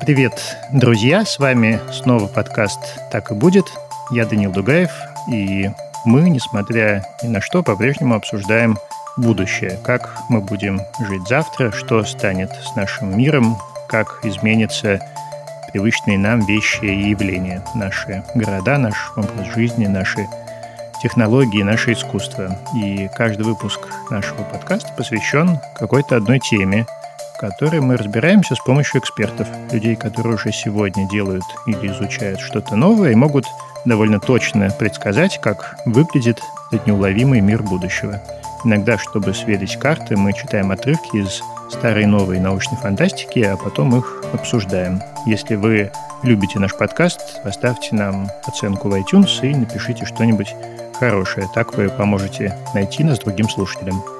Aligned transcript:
Привет, 0.00 0.56
друзья! 0.72 1.26
С 1.26 1.38
вами 1.38 1.78
снова 1.92 2.26
подкаст 2.26 2.80
«Так 3.12 3.30
и 3.30 3.34
будет». 3.34 3.66
Я 4.10 4.24
Данил 4.24 4.50
Дугаев, 4.50 4.90
и 5.30 5.70
мы, 6.06 6.30
несмотря 6.30 7.04
ни 7.22 7.28
на 7.28 7.42
что, 7.42 7.62
по-прежнему 7.62 8.14
обсуждаем 8.14 8.78
будущее. 9.18 9.78
Как 9.84 10.16
мы 10.30 10.40
будем 10.40 10.80
жить 11.00 11.28
завтра, 11.28 11.70
что 11.70 12.02
станет 12.04 12.50
с 12.50 12.74
нашим 12.76 13.16
миром, 13.16 13.58
как 13.88 14.20
изменятся 14.24 15.00
привычные 15.70 16.18
нам 16.18 16.46
вещи 16.46 16.84
и 16.84 17.10
явления. 17.10 17.62
Наши 17.74 18.24
города, 18.34 18.78
наш 18.78 19.12
образ 19.16 19.54
жизни, 19.54 19.86
наши 19.86 20.26
технологии, 21.02 21.62
наше 21.62 21.92
искусство. 21.92 22.58
И 22.74 23.10
каждый 23.14 23.42
выпуск 23.42 23.80
нашего 24.10 24.44
подкаста 24.44 24.92
посвящен 24.96 25.60
какой-то 25.78 26.16
одной 26.16 26.38
теме– 26.38 26.86
которой 27.40 27.80
мы 27.80 27.96
разбираемся 27.96 28.54
с 28.54 28.58
помощью 28.58 29.00
экспертов, 29.00 29.48
людей, 29.72 29.96
которые 29.96 30.34
уже 30.34 30.52
сегодня 30.52 31.08
делают 31.08 31.44
или 31.64 31.86
изучают 31.86 32.38
что-то 32.38 32.76
новое 32.76 33.12
и 33.12 33.14
могут 33.14 33.46
довольно 33.86 34.20
точно 34.20 34.68
предсказать, 34.70 35.40
как 35.40 35.78
выглядит 35.86 36.38
этот 36.70 36.86
неуловимый 36.86 37.40
мир 37.40 37.62
будущего. 37.62 38.20
Иногда, 38.62 38.98
чтобы 38.98 39.32
сверить 39.32 39.78
карты, 39.78 40.18
мы 40.18 40.34
читаем 40.34 40.70
отрывки 40.70 41.16
из 41.16 41.42
старой 41.70 42.02
и 42.02 42.06
новой 42.06 42.40
научной 42.40 42.76
фантастики, 42.76 43.38
а 43.38 43.56
потом 43.56 43.96
их 43.96 44.22
обсуждаем. 44.34 45.00
Если 45.24 45.54
вы 45.54 45.90
любите 46.22 46.58
наш 46.58 46.76
подкаст, 46.76 47.42
поставьте 47.42 47.94
нам 47.94 48.28
оценку 48.46 48.90
в 48.90 48.94
iTunes 48.94 49.30
и 49.40 49.54
напишите 49.54 50.04
что-нибудь 50.04 50.54
хорошее. 50.98 51.48
Так 51.54 51.74
вы 51.74 51.88
поможете 51.88 52.54
найти 52.74 53.02
нас 53.02 53.18
другим 53.18 53.48
слушателям. 53.48 54.19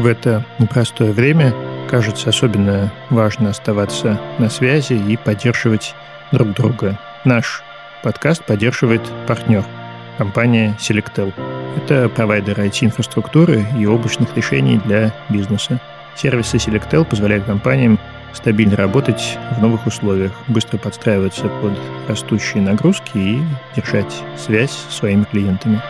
В 0.00 0.06
это 0.06 0.46
непростое 0.58 1.12
время, 1.12 1.52
кажется, 1.90 2.30
особенно 2.30 2.90
важно 3.10 3.50
оставаться 3.50 4.18
на 4.38 4.48
связи 4.48 4.94
и 4.94 5.18
поддерживать 5.18 5.94
друг 6.32 6.54
друга. 6.54 6.98
Наш 7.26 7.62
подкаст 8.02 8.42
поддерживает 8.42 9.02
партнер– 9.26 9.62
компания 10.16 10.74
Selectel. 10.78 11.34
Это 11.76 12.08
провайдер 12.08 12.58
IT-инфраструктуры 12.58 13.66
и 13.78 13.84
облачных 13.84 14.34
решений 14.34 14.80
для 14.86 15.12
бизнеса. 15.28 15.78
Сервисы 16.16 16.56
Selectel 16.56 17.04
позволяют 17.04 17.44
компаниям 17.44 17.98
стабильно 18.32 18.76
работать 18.76 19.36
в 19.58 19.60
новых 19.60 19.86
условиях, 19.86 20.32
быстро 20.48 20.78
подстраиваться 20.78 21.50
под 21.60 21.78
растущие 22.08 22.62
нагрузки 22.62 23.18
и 23.18 23.42
держать 23.76 24.14
связь 24.38 24.72
с 24.72 24.96
своими 24.96 25.24
клиентами. 25.24 25.82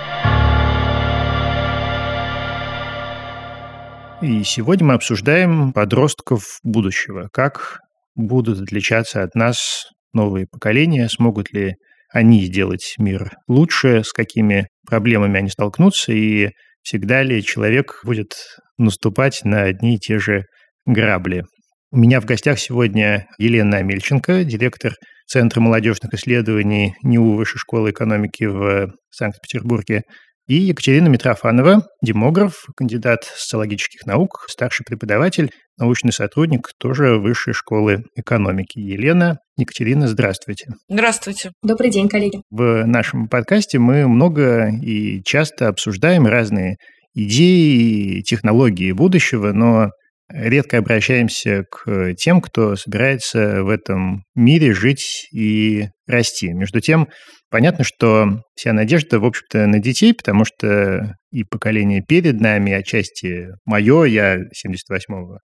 И 4.22 4.42
сегодня 4.44 4.86
мы 4.86 4.94
обсуждаем 4.94 5.72
подростков 5.72 6.58
будущего. 6.62 7.30
Как 7.32 7.80
будут 8.14 8.60
отличаться 8.60 9.22
от 9.22 9.34
нас 9.34 9.86
новые 10.12 10.46
поколения, 10.46 11.08
смогут 11.08 11.50
ли 11.52 11.76
они 12.12 12.44
сделать 12.44 12.96
мир 12.98 13.30
лучше, 13.48 14.02
с 14.04 14.12
какими 14.12 14.68
проблемами 14.86 15.38
они 15.38 15.48
столкнутся, 15.48 16.12
и 16.12 16.50
всегда 16.82 17.22
ли 17.22 17.42
человек 17.42 18.00
будет 18.04 18.34
наступать 18.76 19.40
на 19.44 19.62
одни 19.62 19.94
и 19.94 19.98
те 19.98 20.18
же 20.18 20.44
грабли. 20.84 21.44
У 21.90 21.96
меня 21.96 22.20
в 22.20 22.26
гостях 22.26 22.58
сегодня 22.58 23.26
Елена 23.38 23.78
Амельченко, 23.78 24.44
директор 24.44 24.92
Центра 25.26 25.60
молодежных 25.60 26.12
исследований 26.12 26.94
НИУ 27.02 27.36
Высшей 27.36 27.58
школы 27.58 27.90
экономики 27.90 28.44
в 28.44 28.92
Санкт-Петербурге, 29.10 30.02
и 30.50 30.56
Екатерина 30.56 31.06
Митрофанова, 31.06 31.86
демограф, 32.02 32.64
кандидат 32.76 33.22
социологических 33.22 34.04
наук, 34.04 34.46
старший 34.48 34.84
преподаватель, 34.84 35.52
научный 35.78 36.12
сотрудник 36.12 36.70
тоже 36.76 37.18
Высшей 37.18 37.54
школы 37.54 38.02
экономики. 38.16 38.80
Елена, 38.80 39.38
Екатерина, 39.56 40.08
здравствуйте. 40.08 40.66
Здравствуйте. 40.88 41.52
Добрый 41.62 41.92
день, 41.92 42.08
коллеги. 42.08 42.42
В 42.50 42.84
нашем 42.84 43.28
подкасте 43.28 43.78
мы 43.78 44.08
много 44.08 44.72
и 44.82 45.22
часто 45.22 45.68
обсуждаем 45.68 46.26
разные 46.26 46.78
идеи, 47.14 48.20
технологии 48.22 48.90
будущего, 48.90 49.52
но 49.52 49.90
редко 50.28 50.78
обращаемся 50.78 51.62
к 51.70 52.14
тем, 52.14 52.40
кто 52.40 52.74
собирается 52.74 53.62
в 53.62 53.68
этом 53.68 54.24
мире 54.34 54.72
жить 54.72 55.28
и 55.32 55.90
расти. 56.08 56.52
Между 56.52 56.80
тем, 56.80 57.06
понятно, 57.50 57.84
что 57.84 58.42
вся 58.54 58.72
надежда, 58.72 59.20
в 59.20 59.24
общем-то, 59.24 59.66
на 59.66 59.78
детей, 59.78 60.14
потому 60.14 60.44
что 60.44 61.16
и 61.32 61.44
поколение 61.44 62.02
перед 62.06 62.40
нами, 62.40 62.72
отчасти 62.72 63.48
мое, 63.64 64.04
я 64.04 64.38
78-го 64.38 65.38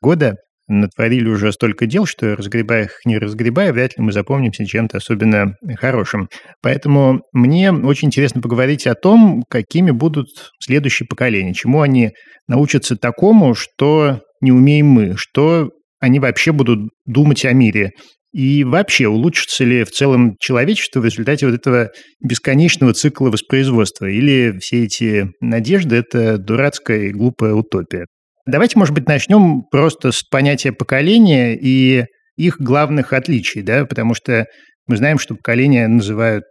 года, 0.00 0.36
натворили 0.68 1.28
уже 1.28 1.52
столько 1.52 1.86
дел, 1.86 2.06
что 2.06 2.36
разгребая 2.36 2.84
их, 2.84 3.00
не 3.04 3.18
разгребая, 3.18 3.72
вряд 3.72 3.96
ли 3.96 4.04
мы 4.04 4.12
запомнимся 4.12 4.64
чем-то 4.64 4.98
особенно 4.98 5.56
хорошим. 5.76 6.28
Поэтому 6.62 7.22
мне 7.32 7.72
очень 7.72 8.08
интересно 8.08 8.40
поговорить 8.40 8.86
о 8.86 8.94
том, 8.94 9.44
какими 9.48 9.90
будут 9.90 10.28
следующие 10.60 11.06
поколения, 11.06 11.54
чему 11.54 11.80
они 11.80 12.10
научатся 12.48 12.96
такому, 12.96 13.54
что 13.54 14.20
не 14.40 14.52
умеем 14.52 14.86
мы, 14.86 15.16
что 15.16 15.70
они 16.00 16.18
вообще 16.18 16.52
будут 16.52 16.90
думать 17.06 17.44
о 17.44 17.52
мире. 17.52 17.90
И 18.32 18.64
вообще, 18.64 19.08
улучшится 19.08 19.64
ли 19.64 19.84
в 19.84 19.90
целом 19.90 20.36
человечество 20.40 21.00
в 21.00 21.04
результате 21.04 21.46
вот 21.46 21.54
этого 21.54 21.90
бесконечного 22.20 22.94
цикла 22.94 23.30
воспроизводства? 23.30 24.06
Или 24.06 24.58
все 24.58 24.84
эти 24.84 25.28
надежды– 25.40 25.96
это 25.96 26.38
дурацкая 26.38 27.08
и 27.08 27.12
глупая 27.12 27.52
утопия? 27.52 28.06
Давайте, 28.46 28.78
может 28.78 28.94
быть, 28.94 29.06
начнем 29.06 29.62
просто 29.70 30.12
с 30.12 30.22
понятия 30.22 30.72
поколения 30.72 31.54
и 31.54 32.06
их 32.36 32.58
главных 32.58 33.12
отличий, 33.12 33.62
да, 33.62 33.84
потому 33.84 34.14
что 34.14 34.46
мы 34.86 34.96
знаем, 34.96 35.18
что 35.18 35.34
поколения 35.34 35.86
называют 35.86 36.44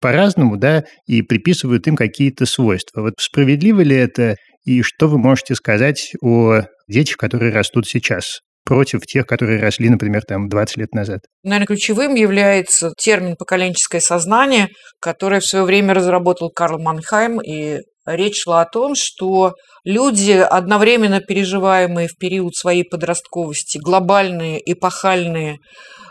по-разному, 0.00 0.58
да, 0.58 0.84
и 1.06 1.22
приписывают 1.22 1.86
им 1.86 1.96
какие-то 1.96 2.44
свойства. 2.44 3.00
Вот 3.00 3.14
справедливо 3.18 3.80
ли 3.80 3.96
это, 3.96 4.36
и 4.66 4.82
что 4.82 5.08
вы 5.08 5.18
можете 5.18 5.54
сказать 5.54 6.12
о 6.22 6.62
детях, 6.86 7.16
которые 7.16 7.52
растут 7.52 7.86
сейчас? 7.88 8.40
Против 8.64 9.02
тех, 9.02 9.26
которые 9.26 9.60
росли, 9.60 9.88
например, 9.88 10.22
там 10.22 10.48
20 10.48 10.76
лет 10.78 10.92
назад? 10.94 11.20
Наверное, 11.42 11.66
ключевым 11.66 12.14
является 12.14 12.92
термин 12.96 13.36
«поколенческое 13.36 14.00
сознание», 14.00 14.68
который 15.00 15.40
в 15.40 15.46
свое 15.46 15.64
время 15.64 15.94
разработал 15.94 16.50
Карл 16.50 16.78
Манхайм, 16.78 17.40
и 17.40 17.80
речь 18.06 18.42
шла 18.42 18.62
о 18.62 18.66
том, 18.66 18.94
что 18.94 19.52
люди, 19.84 20.32
одновременно 20.32 21.20
переживаемые 21.20 22.08
в 22.08 22.16
период 22.18 22.54
своей 22.54 22.84
подростковости, 22.84 23.78
глобальные, 23.78 24.60
эпохальные 24.64 25.58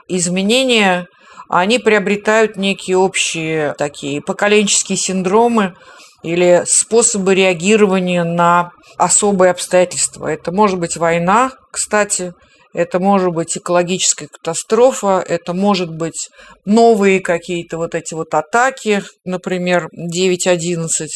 изменения, 0.08 1.08
они 1.50 1.80
приобретают 1.80 2.58
некие 2.58 2.98
общие 2.98 3.74
такие 3.78 4.22
поколенческие 4.22 4.98
синдромы, 4.98 5.74
или 6.24 6.64
способы 6.66 7.36
реагирования 7.36 8.24
на 8.24 8.72
особые 8.98 9.52
обстоятельства. 9.52 10.28
Это 10.28 10.52
может 10.52 10.80
быть 10.80 10.98
война, 10.98 11.52
кстати, 11.72 12.34
это 12.74 13.00
может 13.00 13.30
быть 13.30 13.56
экологическая 13.56 14.28
катастрофа, 14.28 15.24
это 15.28 15.54
может 15.54 15.96
быть 15.96 16.30
новые 16.66 17.20
какие-то 17.20 17.78
вот 17.78 17.94
эти 17.94 18.16
вот 18.16 18.34
атаки, 18.34 19.04
например, 19.26 19.90
9.11, 19.96 21.08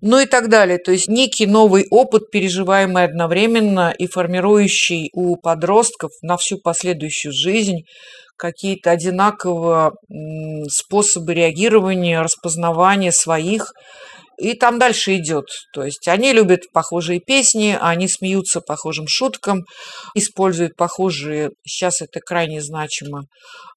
ну 0.00 0.18
и 0.18 0.24
так 0.24 0.48
далее. 0.48 0.78
То 0.78 0.92
есть 0.92 1.08
некий 1.08 1.46
новый 1.46 1.86
опыт, 1.90 2.30
переживаемый 2.30 3.04
одновременно 3.04 3.94
и 3.96 4.06
формирующий 4.06 5.10
у 5.12 5.36
подростков 5.36 6.10
на 6.22 6.38
всю 6.38 6.58
последующую 6.58 7.32
жизнь 7.32 7.80
какие-то 8.36 8.90
одинаковые 8.90 9.92
способы 10.68 11.34
реагирования, 11.34 12.22
распознавания 12.22 13.12
своих 13.12 13.72
и 14.38 14.54
там 14.54 14.78
дальше 14.78 15.16
идет. 15.16 15.46
То 15.72 15.84
есть 15.84 16.08
они 16.08 16.32
любят 16.32 16.62
похожие 16.72 17.20
песни, 17.20 17.76
они 17.80 18.08
смеются 18.08 18.60
похожим 18.60 19.06
шуткам, 19.08 19.64
используют 20.14 20.76
похожие, 20.76 21.50
сейчас 21.64 22.02
это 22.02 22.20
крайне 22.20 22.60
значимо, 22.62 23.24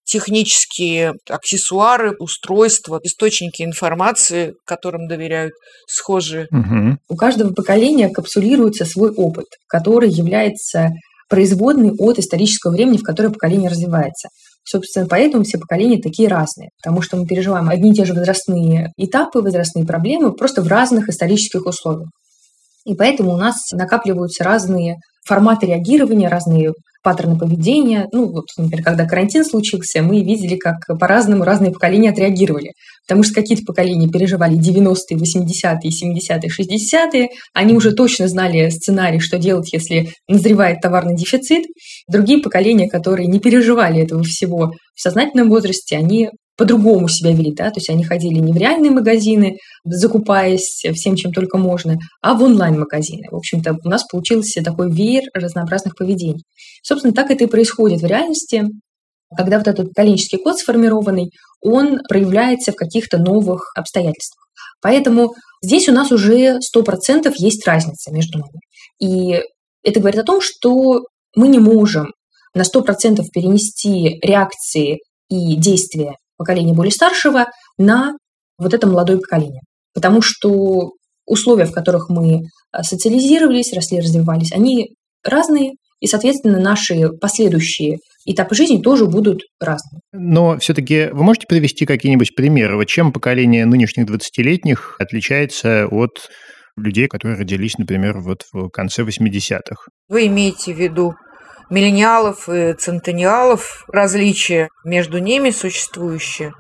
технические 0.05 1.13
аксессуары, 1.29 2.15
устройства, 2.17 2.99
источники 3.03 3.61
информации, 3.61 4.53
которым 4.65 5.07
доверяют, 5.07 5.53
схожие. 5.87 6.47
Угу. 6.51 6.97
У 7.09 7.15
каждого 7.15 7.53
поколения 7.53 8.09
капсулируется 8.09 8.85
свой 8.85 9.11
опыт, 9.11 9.47
который 9.67 10.09
является 10.09 10.91
производной 11.29 11.91
от 11.91 12.19
исторического 12.19 12.71
времени, 12.71 12.97
в 12.97 13.03
которое 13.03 13.29
поколение 13.29 13.69
развивается. 13.69 14.29
Собственно, 14.69 15.07
поэтому 15.07 15.45
все 15.45 15.57
поколения 15.57 16.01
такие 16.01 16.27
разные, 16.27 16.71
потому 16.83 17.01
что 17.01 17.15
мы 17.15 17.25
переживаем 17.25 17.69
одни 17.69 17.91
и 17.91 17.93
те 17.93 18.03
же 18.03 18.13
возрастные 18.13 18.91
этапы, 18.97 19.39
возрастные 19.39 19.85
проблемы, 19.85 20.33
просто 20.33 20.61
в 20.61 20.67
разных 20.67 21.07
исторических 21.07 21.65
условиях. 21.65 22.09
И 22.85 22.93
поэтому 22.93 23.31
у 23.31 23.37
нас 23.37 23.71
накапливаются 23.71 24.43
разные 24.43 24.97
форматы 25.25 25.67
реагирования, 25.67 26.27
разные 26.27 26.73
паттерны 27.07 27.37
поведения. 27.37 28.09
Ну, 28.11 28.29
вот, 28.29 28.47
например, 28.57 28.83
когда 28.83 29.05
карантин 29.05 29.45
случился, 29.45 30.01
мы 30.01 30.23
видели, 30.23 30.57
как 30.57 30.75
по-разному 30.99 31.45
разные 31.45 31.71
поколения 31.71 32.09
отреагировали. 32.09 32.73
Потому 33.07 33.23
что 33.23 33.35
какие-то 33.35 33.63
поколения 33.65 34.09
переживали 34.09 34.57
90-е, 34.57 35.17
80-е, 35.17 35.89
70-е, 35.89 36.49
60-е. 36.49 37.29
Они 37.53 37.73
уже 37.73 37.93
точно 37.93 38.27
знали 38.27 38.67
сценарий, 38.67 39.21
что 39.21 39.37
делать, 39.37 39.71
если 39.71 40.09
назревает 40.27 40.81
товарный 40.81 41.15
дефицит. 41.15 41.63
Другие 42.09 42.41
поколения, 42.41 42.89
которые 42.89 43.27
не 43.27 43.39
переживали 43.39 44.03
этого 44.03 44.23
всего 44.23 44.73
в 44.93 45.01
сознательном 45.01 45.47
возрасте, 45.47 45.95
они 45.95 46.31
по-другому 46.57 47.07
себя 47.07 47.31
вели, 47.33 47.53
да, 47.53 47.65
то 47.69 47.77
есть 47.77 47.89
они 47.89 48.03
ходили 48.03 48.39
не 48.39 48.51
в 48.51 48.57
реальные 48.57 48.91
магазины, 48.91 49.57
закупаясь 49.85 50.83
всем, 50.95 51.15
чем 51.15 51.31
только 51.31 51.57
можно, 51.57 51.97
а 52.21 52.33
в 52.33 52.41
онлайн-магазины. 52.41 53.27
В 53.31 53.35
общем-то, 53.35 53.77
у 53.83 53.87
нас 53.87 54.03
получился 54.11 54.63
такой 54.63 54.91
веер 54.91 55.23
разнообразных 55.33 55.95
поведений. 55.95 56.43
Собственно, 56.81 57.13
так 57.13 57.29
это 57.29 57.43
и 57.43 57.47
происходит 57.47 58.01
в 58.01 58.05
реальности, 58.05 58.65
когда 59.35 59.59
вот 59.59 59.67
этот 59.67 59.89
поколенческий 59.89 60.39
код 60.39 60.57
сформированный, 60.57 61.29
он 61.61 61.99
проявляется 62.09 62.71
в 62.71 62.75
каких-то 62.75 63.17
новых 63.17 63.71
обстоятельствах. 63.75 64.47
Поэтому 64.81 65.33
здесь 65.61 65.87
у 65.89 65.91
нас 65.91 66.11
уже 66.11 66.59
100% 66.75 67.31
есть 67.37 67.67
разница 67.67 68.11
между 68.11 68.39
нами. 68.39 68.59
И 68.99 69.43
это 69.83 69.99
говорит 69.99 70.19
о 70.21 70.25
том, 70.25 70.41
что 70.41 71.05
мы 71.35 71.49
не 71.49 71.59
можем 71.59 72.13
на 72.55 72.61
100% 72.61 73.21
перенести 73.31 74.19
реакции 74.21 74.99
и 75.29 75.55
действия 75.55 76.15
поколения 76.37 76.73
более 76.73 76.91
старшего 76.91 77.45
на 77.77 78.13
вот 78.57 78.73
это 78.73 78.87
молодое 78.87 79.19
поколение. 79.19 79.61
Потому 79.93 80.21
что 80.21 80.93
условия, 81.25 81.65
в 81.65 81.73
которых 81.73 82.09
мы 82.09 82.43
а, 82.71 82.83
социализировались, 82.83 83.73
росли, 83.73 83.99
развивались, 83.99 84.51
они 84.51 84.93
разные, 85.23 85.73
и, 85.99 86.07
соответственно, 86.07 86.59
наши 86.59 87.09
последующие 87.09 87.97
этапы 88.25 88.55
жизни 88.55 88.81
тоже 88.81 89.05
будут 89.05 89.41
разными. 89.59 90.01
Но 90.13 90.57
все-таки 90.59 91.09
вы 91.11 91.23
можете 91.23 91.47
привести 91.47 91.85
какие-нибудь 91.85 92.35
примеры? 92.35 92.75
Вот 92.75 92.85
чем 92.85 93.11
поколение 93.11 93.65
нынешних 93.65 94.05
20-летних 94.05 94.95
отличается 94.99 95.87
от 95.87 96.29
людей, 96.75 97.07
которые 97.07 97.39
родились, 97.39 97.77
например, 97.77 98.19
вот 98.19 98.43
в 98.53 98.69
конце 98.69 99.03
80-х? 99.03 99.87
Вы 100.07 100.27
имеете 100.27 100.73
в 100.73 100.77
виду 100.77 101.15
миллениалов 101.69 102.49
и 102.49 102.73
центениалов, 102.73 103.85
различия 103.87 104.69
между 104.83 105.19
ними 105.19 105.51
существующие. 105.51 106.53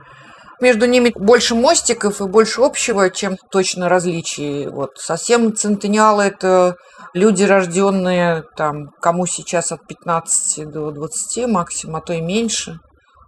Между 0.59 0.87
ними 0.87 1.11
больше 1.15 1.53
мостиков 1.53 2.19
и 2.19 2.25
больше 2.25 2.61
общего, 2.61 3.09
чем 3.11 3.37
точно 3.51 3.89
различий. 3.89 4.67
Вот 4.67 4.97
совсем 4.97 5.55
центениалы– 5.55 6.23
это 6.25 6.75
люди, 7.13 7.43
рожденные 7.43 8.43
там, 8.55 8.89
кому 8.99 9.27
сейчас 9.27 9.71
от 9.71 9.85
15 9.85 10.69
до 10.69 10.91
20 10.91 11.47
максимум, 11.47 11.97
а 11.97 12.01
то 12.01 12.13
и 12.13 12.21
меньше. 12.21 12.79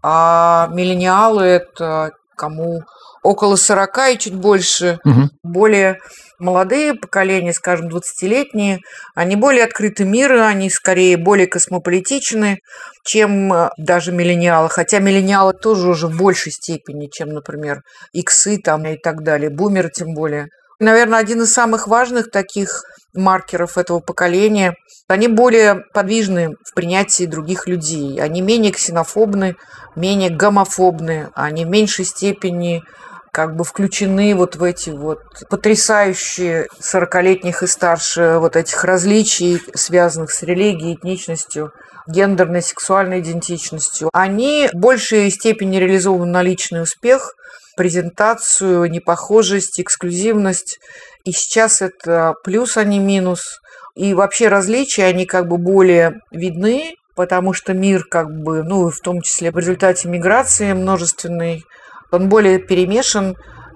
А 0.02 0.70
миллениалы– 0.72 1.44
это 1.44 2.12
кому 2.36 2.82
около 3.22 3.58
40 3.58 3.98
и 4.14 4.18
чуть 4.18 4.36
больше, 4.36 5.00
угу. 5.04 5.30
более 5.44 6.00
молодые 6.40 6.96
поколения, 6.96 7.54
скажем, 7.54 7.88
20-летние, 7.88 8.80
они 9.16 9.36
более 9.36 9.64
открыты 9.64 10.06
миру, 10.06 10.42
они 10.42 10.70
скорее 10.70 11.18
более 11.18 11.48
космополитичны, 11.48 12.60
чем 13.04 13.54
э, 13.54 13.70
даже 13.78 14.12
миллениалы. 14.12 14.70
Хотя 14.70 15.00
миллениалы 15.00 15.54
тоже 15.54 15.90
уже 15.90 16.08
в 16.08 16.18
большей 16.18 16.52
степени, 16.52 17.08
чем, 17.08 17.30
например, 17.30 17.82
иксы 18.14 18.58
там 18.58 18.86
и 18.86 18.98
так 18.98 19.24
далее, 19.24 19.50
бумеры 19.50 19.90
тем 19.90 20.14
более. 20.14 20.48
Наверное, 20.80 21.20
один 21.20 21.42
из 21.42 21.52
самых 21.52 21.88
важных 21.88 22.32
таких 22.32 22.84
маркеров 23.14 23.78
этого 23.78 24.00
поколения. 24.00 24.76
Они 25.08 25.28
более 25.28 25.84
подвижны 25.94 26.56
в 26.64 26.74
принятии 26.74 27.26
других 27.26 27.68
людей. 27.68 28.22
Они 28.22 28.42
менее 28.42 28.72
ксенофобны, 28.72 29.56
менее 29.96 30.30
гомофобны. 30.30 31.30
Они 31.36 31.66
в 31.66 31.70
меньшей 31.70 32.06
степени 32.06 32.82
как 33.32 33.56
бы 33.56 33.64
включены 33.64 34.36
вот 34.36 34.56
в 34.56 34.64
эти 34.64 34.90
вот 34.90 35.20
потрясающие 35.50 36.68
40-летних 36.82 37.64
и 37.64 37.68
старше 37.68 38.38
вот 38.40 38.56
этих 38.56 38.84
различий, 38.84 39.62
связанных 39.74 40.32
с 40.32 40.44
религией, 40.44 40.96
этничностью, 40.96 41.72
гендерной, 42.08 42.62
сексуальной 42.62 43.20
идентичностью. 43.20 44.10
Они 44.14 44.70
в 44.74 44.78
большей 44.78 45.30
степени 45.30 45.78
реализованы 45.78 46.32
на 46.32 46.42
личный 46.42 46.82
успех, 46.82 47.36
презентацию, 47.78 48.90
непохожесть, 48.92 49.80
эксклюзивность. 49.80 50.80
И 51.24 51.32
сейчас 51.32 51.82
это 51.82 52.34
плюс, 52.44 52.76
а 52.78 52.84
не 52.84 53.00
минус. 53.00 53.60
И 53.96 54.14
вообще 54.14 54.48
различия, 54.48 55.06
они 55.06 55.26
как 55.26 55.48
бы 55.48 55.58
более 55.58 56.20
видны, 56.32 56.96
потому 57.16 57.54
что 57.54 57.74
мир 57.74 58.04
как 58.04 58.30
бы, 58.32 58.64
ну, 58.64 58.90
в 58.90 59.00
том 59.00 59.22
числе 59.22 59.52
в 59.52 59.58
результате 59.58 60.08
миграции 60.08 60.74
множественной, 60.74 61.64
он 62.12 62.30
более 62.30 62.60
перемешан, 62.60 63.36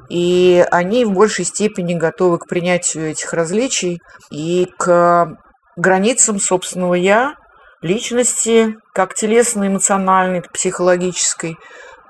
и 0.10 0.66
они 0.72 1.06
в 1.06 1.12
большей 1.12 1.46
степени 1.46 1.94
готовы 1.94 2.38
к 2.38 2.48
принятию 2.48 3.12
этих 3.12 3.34
различий 3.34 4.02
и 4.30 4.70
к 4.78 5.38
границам 5.76 6.40
собственного 6.40 6.94
«я», 6.96 7.36
личности, 7.82 8.78
как 8.94 9.14
телесной, 9.14 9.68
эмоциональной, 9.68 10.42
психологической, 10.42 11.58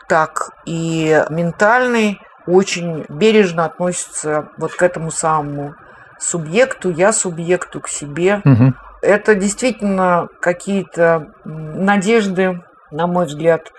так 0.08 0.52
и 0.66 1.24
ментальной, 1.30 2.20
очень 2.46 3.06
бережно 3.10 3.66
относятся 3.66 4.50
вот 4.58 4.74
к 4.74 4.84
этому 4.84 5.12
самому 5.12 5.76
субъекту, 6.20 6.90
я 6.90 7.12
субъекту, 7.12 7.82
к 7.82 7.88
себе. 7.88 8.42
Угу. 8.46 8.74
Это 9.02 9.36
действительно 9.36 10.28
какие-то 10.40 11.34
надежды, 11.44 12.62
на 12.92 13.08
мой 13.08 13.26
взгляд, 13.26 13.72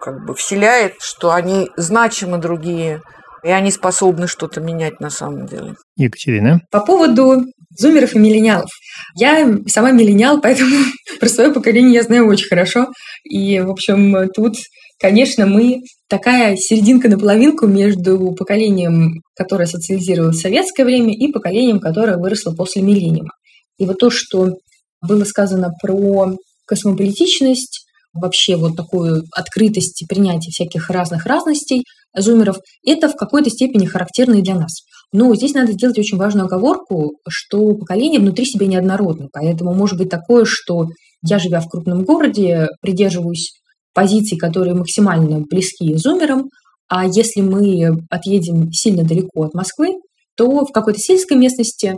как 0.00 0.24
бы 0.24 0.34
вселяет, 0.34 0.94
что 1.00 1.32
они 1.32 1.70
значимы 1.76 2.38
другие, 2.38 3.00
и 3.44 3.50
они 3.50 3.70
способны 3.70 4.26
что-то 4.26 4.60
менять 4.60 5.00
на 5.00 5.10
самом 5.10 5.46
деле. 5.46 5.74
Екатерина? 5.96 6.60
По 6.70 6.80
поводу 6.80 7.44
зумеров 7.78 8.14
и 8.14 8.18
миллениалов. 8.18 8.70
Я 9.14 9.48
сама 9.66 9.92
миллениал, 9.92 10.40
поэтому 10.40 10.76
про 11.20 11.28
свое 11.28 11.52
поколение 11.52 11.94
я 11.94 12.02
знаю 12.02 12.26
очень 12.26 12.48
хорошо. 12.48 12.88
И, 13.24 13.60
в 13.60 13.70
общем, 13.70 14.28
тут, 14.34 14.56
конечно, 14.98 15.46
мы 15.46 15.82
такая 16.08 16.56
серединка 16.56 17.08
на 17.08 17.18
половинку 17.18 17.66
между 17.66 18.32
поколением, 18.32 19.22
которое 19.36 19.66
социализировалось 19.66 20.36
в 20.36 20.42
советское 20.42 20.84
время, 20.84 21.14
и 21.14 21.30
поколением, 21.30 21.80
которое 21.80 22.16
выросло 22.16 22.52
после 22.52 22.82
миллениума. 22.82 23.30
И 23.78 23.86
вот 23.86 23.98
то, 23.98 24.10
что 24.10 24.56
было 25.00 25.24
сказано 25.24 25.70
про 25.80 26.34
космополитичность, 26.66 27.86
вообще 28.12 28.56
вот 28.56 28.76
такую 28.76 29.24
открытость 29.32 30.02
и 30.02 30.06
принятие 30.06 30.50
всяких 30.50 30.90
разных 30.90 31.26
разностей 31.26 31.84
зумеров, 32.16 32.58
это 32.84 33.08
в 33.08 33.16
какой-то 33.16 33.50
степени 33.50 33.86
характерно 33.86 34.36
и 34.36 34.42
для 34.42 34.54
нас. 34.54 34.82
Но 35.12 35.34
здесь 35.34 35.54
надо 35.54 35.72
сделать 35.72 35.98
очень 35.98 36.18
важную 36.18 36.46
оговорку, 36.46 37.18
что 37.28 37.74
поколение 37.74 38.20
внутри 38.20 38.44
себя 38.44 38.66
неоднородно. 38.66 39.28
Поэтому 39.32 39.74
может 39.74 39.98
быть 39.98 40.10
такое, 40.10 40.44
что 40.46 40.88
я, 41.22 41.38
живя 41.38 41.60
в 41.60 41.68
крупном 41.68 42.04
городе, 42.04 42.68
придерживаюсь 42.80 43.52
позиций, 43.94 44.38
которые 44.38 44.74
максимально 44.74 45.40
близки 45.40 45.94
зумерам, 45.96 46.50
а 46.88 47.06
если 47.06 47.40
мы 47.40 47.98
отъедем 48.10 48.72
сильно 48.72 49.04
далеко 49.04 49.44
от 49.44 49.54
Москвы, 49.54 49.94
то 50.36 50.64
в 50.64 50.72
какой-то 50.72 50.98
сельской 50.98 51.36
местности 51.36 51.96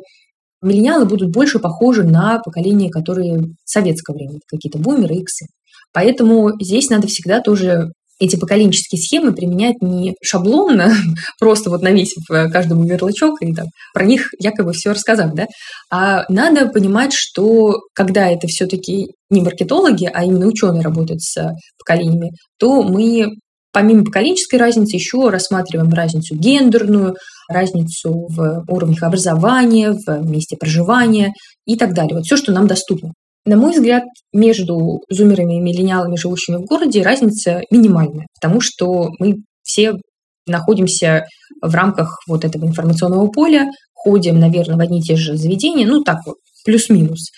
миллениалы 0.62 1.04
будут 1.04 1.30
больше 1.30 1.58
похожи 1.58 2.02
на 2.02 2.40
поколение, 2.40 2.90
которые 2.90 3.54
советского 3.64 4.16
времени, 4.16 4.40
какие-то 4.46 4.78
бумеры, 4.78 5.16
иксы. 5.16 5.46
Поэтому 5.92 6.52
здесь 6.60 6.90
надо 6.90 7.08
всегда 7.08 7.40
тоже 7.40 7.92
эти 8.20 8.36
поколенческие 8.36 9.00
схемы 9.00 9.32
применять 9.32 9.76
не 9.80 10.14
шаблонно, 10.22 10.94
просто 11.40 11.70
вот 11.70 11.82
навесив 11.82 12.22
э, 12.30 12.48
каждому 12.50 12.84
ярлычок 12.84 13.40
и 13.40 13.54
там, 13.54 13.66
про 13.94 14.04
них 14.04 14.28
якобы 14.38 14.72
все 14.72 14.90
рассказав, 14.90 15.34
да, 15.34 15.46
а 15.90 16.24
надо 16.28 16.68
понимать, 16.68 17.14
что 17.14 17.80
когда 17.94 18.28
это 18.28 18.46
все-таки 18.46 19.08
не 19.30 19.40
маркетологи, 19.40 20.08
а 20.12 20.24
именно 20.24 20.46
ученые 20.46 20.82
работают 20.82 21.22
с 21.22 21.54
поколениями, 21.78 22.32
то 22.58 22.82
мы 22.82 23.36
помимо 23.72 24.04
поколенческой 24.04 24.58
разницы 24.58 24.96
еще 24.96 25.30
рассматриваем 25.30 25.90
разницу 25.90 26.34
гендерную, 26.34 27.16
разницу 27.48 28.26
в 28.28 28.64
уровнях 28.68 29.02
образования, 29.02 29.92
в 29.92 30.28
месте 30.28 30.56
проживания 30.58 31.32
и 31.66 31.76
так 31.76 31.94
далее. 31.94 32.16
Вот 32.16 32.24
все, 32.24 32.36
что 32.36 32.52
нам 32.52 32.66
доступно. 32.66 33.12
На 33.46 33.56
мой 33.56 33.72
взгляд, 33.72 34.04
между 34.32 35.00
зумерами 35.08 35.56
и 35.56 35.60
миллениалами, 35.60 36.16
живущими 36.16 36.56
в 36.56 36.66
городе, 36.66 37.02
разница 37.02 37.62
минимальная, 37.70 38.26
потому 38.40 38.60
что 38.60 39.10
мы 39.18 39.36
все 39.62 39.94
находимся 40.46 41.24
в 41.62 41.74
рамках 41.74 42.18
вот 42.26 42.44
этого 42.44 42.66
информационного 42.66 43.28
поля, 43.28 43.66
ходим, 43.94 44.38
наверное, 44.38 44.76
в 44.76 44.80
одни 44.80 44.98
и 45.00 45.02
те 45.02 45.16
же 45.16 45.36
заведения, 45.36 45.86
ну 45.86 46.02
так 46.02 46.18
вот, 46.26 46.36
плюс-минус. 46.64 47.30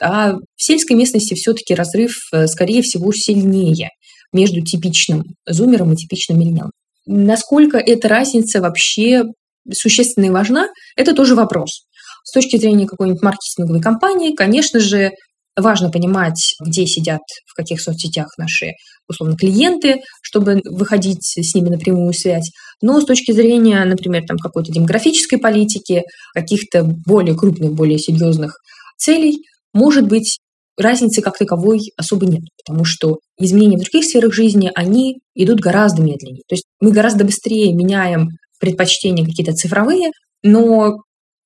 А 0.00 0.32
в 0.32 0.40
сельской 0.56 0.96
местности 0.96 1.34
все-таки 1.34 1.74
разрыв, 1.74 2.12
э, 2.32 2.46
скорее 2.46 2.82
всего, 2.82 3.12
сильнее 3.12 3.90
между 4.32 4.62
типичным 4.62 5.24
зумером 5.46 5.92
и 5.92 5.96
типичным 5.96 6.40
миллениалом. 6.40 6.72
Насколько 7.06 7.78
эта 7.78 8.08
разница 8.08 8.60
вообще 8.60 9.24
существенна 9.70 10.26
и 10.26 10.30
важна, 10.30 10.68
это 10.96 11.14
тоже 11.14 11.34
вопрос. 11.34 11.84
С 12.24 12.32
точки 12.32 12.56
зрения 12.56 12.86
какой-нибудь 12.86 13.22
маркетинговой 13.22 13.80
компании, 13.80 14.34
конечно 14.34 14.80
же, 14.80 15.12
Важно 15.56 15.90
понимать, 15.90 16.54
где 16.64 16.86
сидят, 16.86 17.20
в 17.46 17.54
каких 17.54 17.80
соцсетях 17.80 18.28
наши, 18.38 18.72
условно, 19.06 19.36
клиенты, 19.36 20.00
чтобы 20.22 20.62
выходить 20.64 21.24
с 21.24 21.54
ними 21.54 21.68
на 21.68 21.78
прямую 21.78 22.14
связь. 22.14 22.50
Но 22.80 23.00
с 23.00 23.04
точки 23.04 23.32
зрения, 23.32 23.84
например, 23.84 24.24
там, 24.26 24.38
какой-то 24.38 24.72
демографической 24.72 25.38
политики, 25.38 26.04
каких-то 26.32 26.84
более 26.84 27.36
крупных, 27.36 27.72
более 27.74 27.98
серьезных 27.98 28.56
целей, 28.96 29.44
может 29.74 30.08
быть, 30.08 30.38
разницы 30.78 31.20
как 31.20 31.36
таковой 31.36 31.80
особо 31.98 32.24
нет, 32.26 32.44
потому 32.64 32.84
что 32.84 33.18
изменения 33.38 33.76
в 33.76 33.82
других 33.82 34.04
сферах 34.04 34.32
жизни, 34.32 34.70
они 34.74 35.18
идут 35.34 35.60
гораздо 35.60 36.02
медленнее. 36.02 36.42
То 36.48 36.54
есть 36.54 36.64
мы 36.80 36.92
гораздо 36.92 37.24
быстрее 37.24 37.74
меняем 37.74 38.30
предпочтения 38.58 39.24
какие-то 39.24 39.52
цифровые, 39.52 40.12
но 40.42 41.02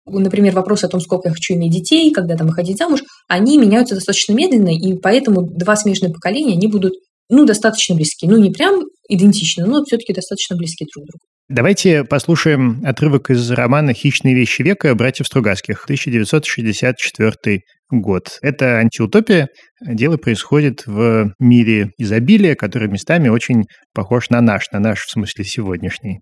например, 0.06 0.54
вопрос 0.54 0.84
о 0.84 0.88
том, 0.88 1.00
сколько 1.00 1.28
я 1.28 1.34
хочу 1.34 1.54
иметь 1.54 1.72
детей, 1.72 2.12
когда 2.12 2.36
там 2.36 2.46
выходить 2.46 2.78
замуж, 2.78 3.02
они 3.28 3.58
меняются 3.58 3.94
достаточно 3.94 4.32
медленно, 4.32 4.70
и 4.70 4.94
поэтому 4.94 5.42
два 5.42 5.76
смежных 5.76 6.12
поколения, 6.12 6.54
они 6.54 6.66
будут, 6.68 6.94
ну, 7.28 7.44
достаточно 7.44 7.94
близки. 7.94 8.26
Ну, 8.26 8.36
не 8.38 8.50
прям 8.50 8.82
идентичны, 9.08 9.66
но 9.66 9.84
все-таки 9.84 10.12
достаточно 10.12 10.56
близки 10.56 10.84
друг 10.84 11.04
к 11.04 11.08
другу. 11.10 11.24
Давайте 11.48 12.02
послушаем 12.02 12.82
отрывок 12.84 13.30
из 13.30 13.48
романа 13.52 13.94
«Хищные 13.94 14.34
вещи 14.34 14.62
века» 14.62 14.92
братьев 14.96 15.28
Стругацких, 15.28 15.84
1964 15.84 17.60
год. 17.92 18.38
Это 18.42 18.78
антиутопия. 18.78 19.48
Дело 19.80 20.16
происходит 20.16 20.84
в 20.86 21.32
мире 21.38 21.92
изобилия, 21.98 22.56
который 22.56 22.88
местами 22.88 23.28
очень 23.28 23.66
похож 23.94 24.28
на 24.30 24.40
наш, 24.40 24.70
на 24.72 24.80
наш 24.80 25.04
в 25.04 25.10
смысле 25.10 25.44
сегодняшний. 25.44 26.18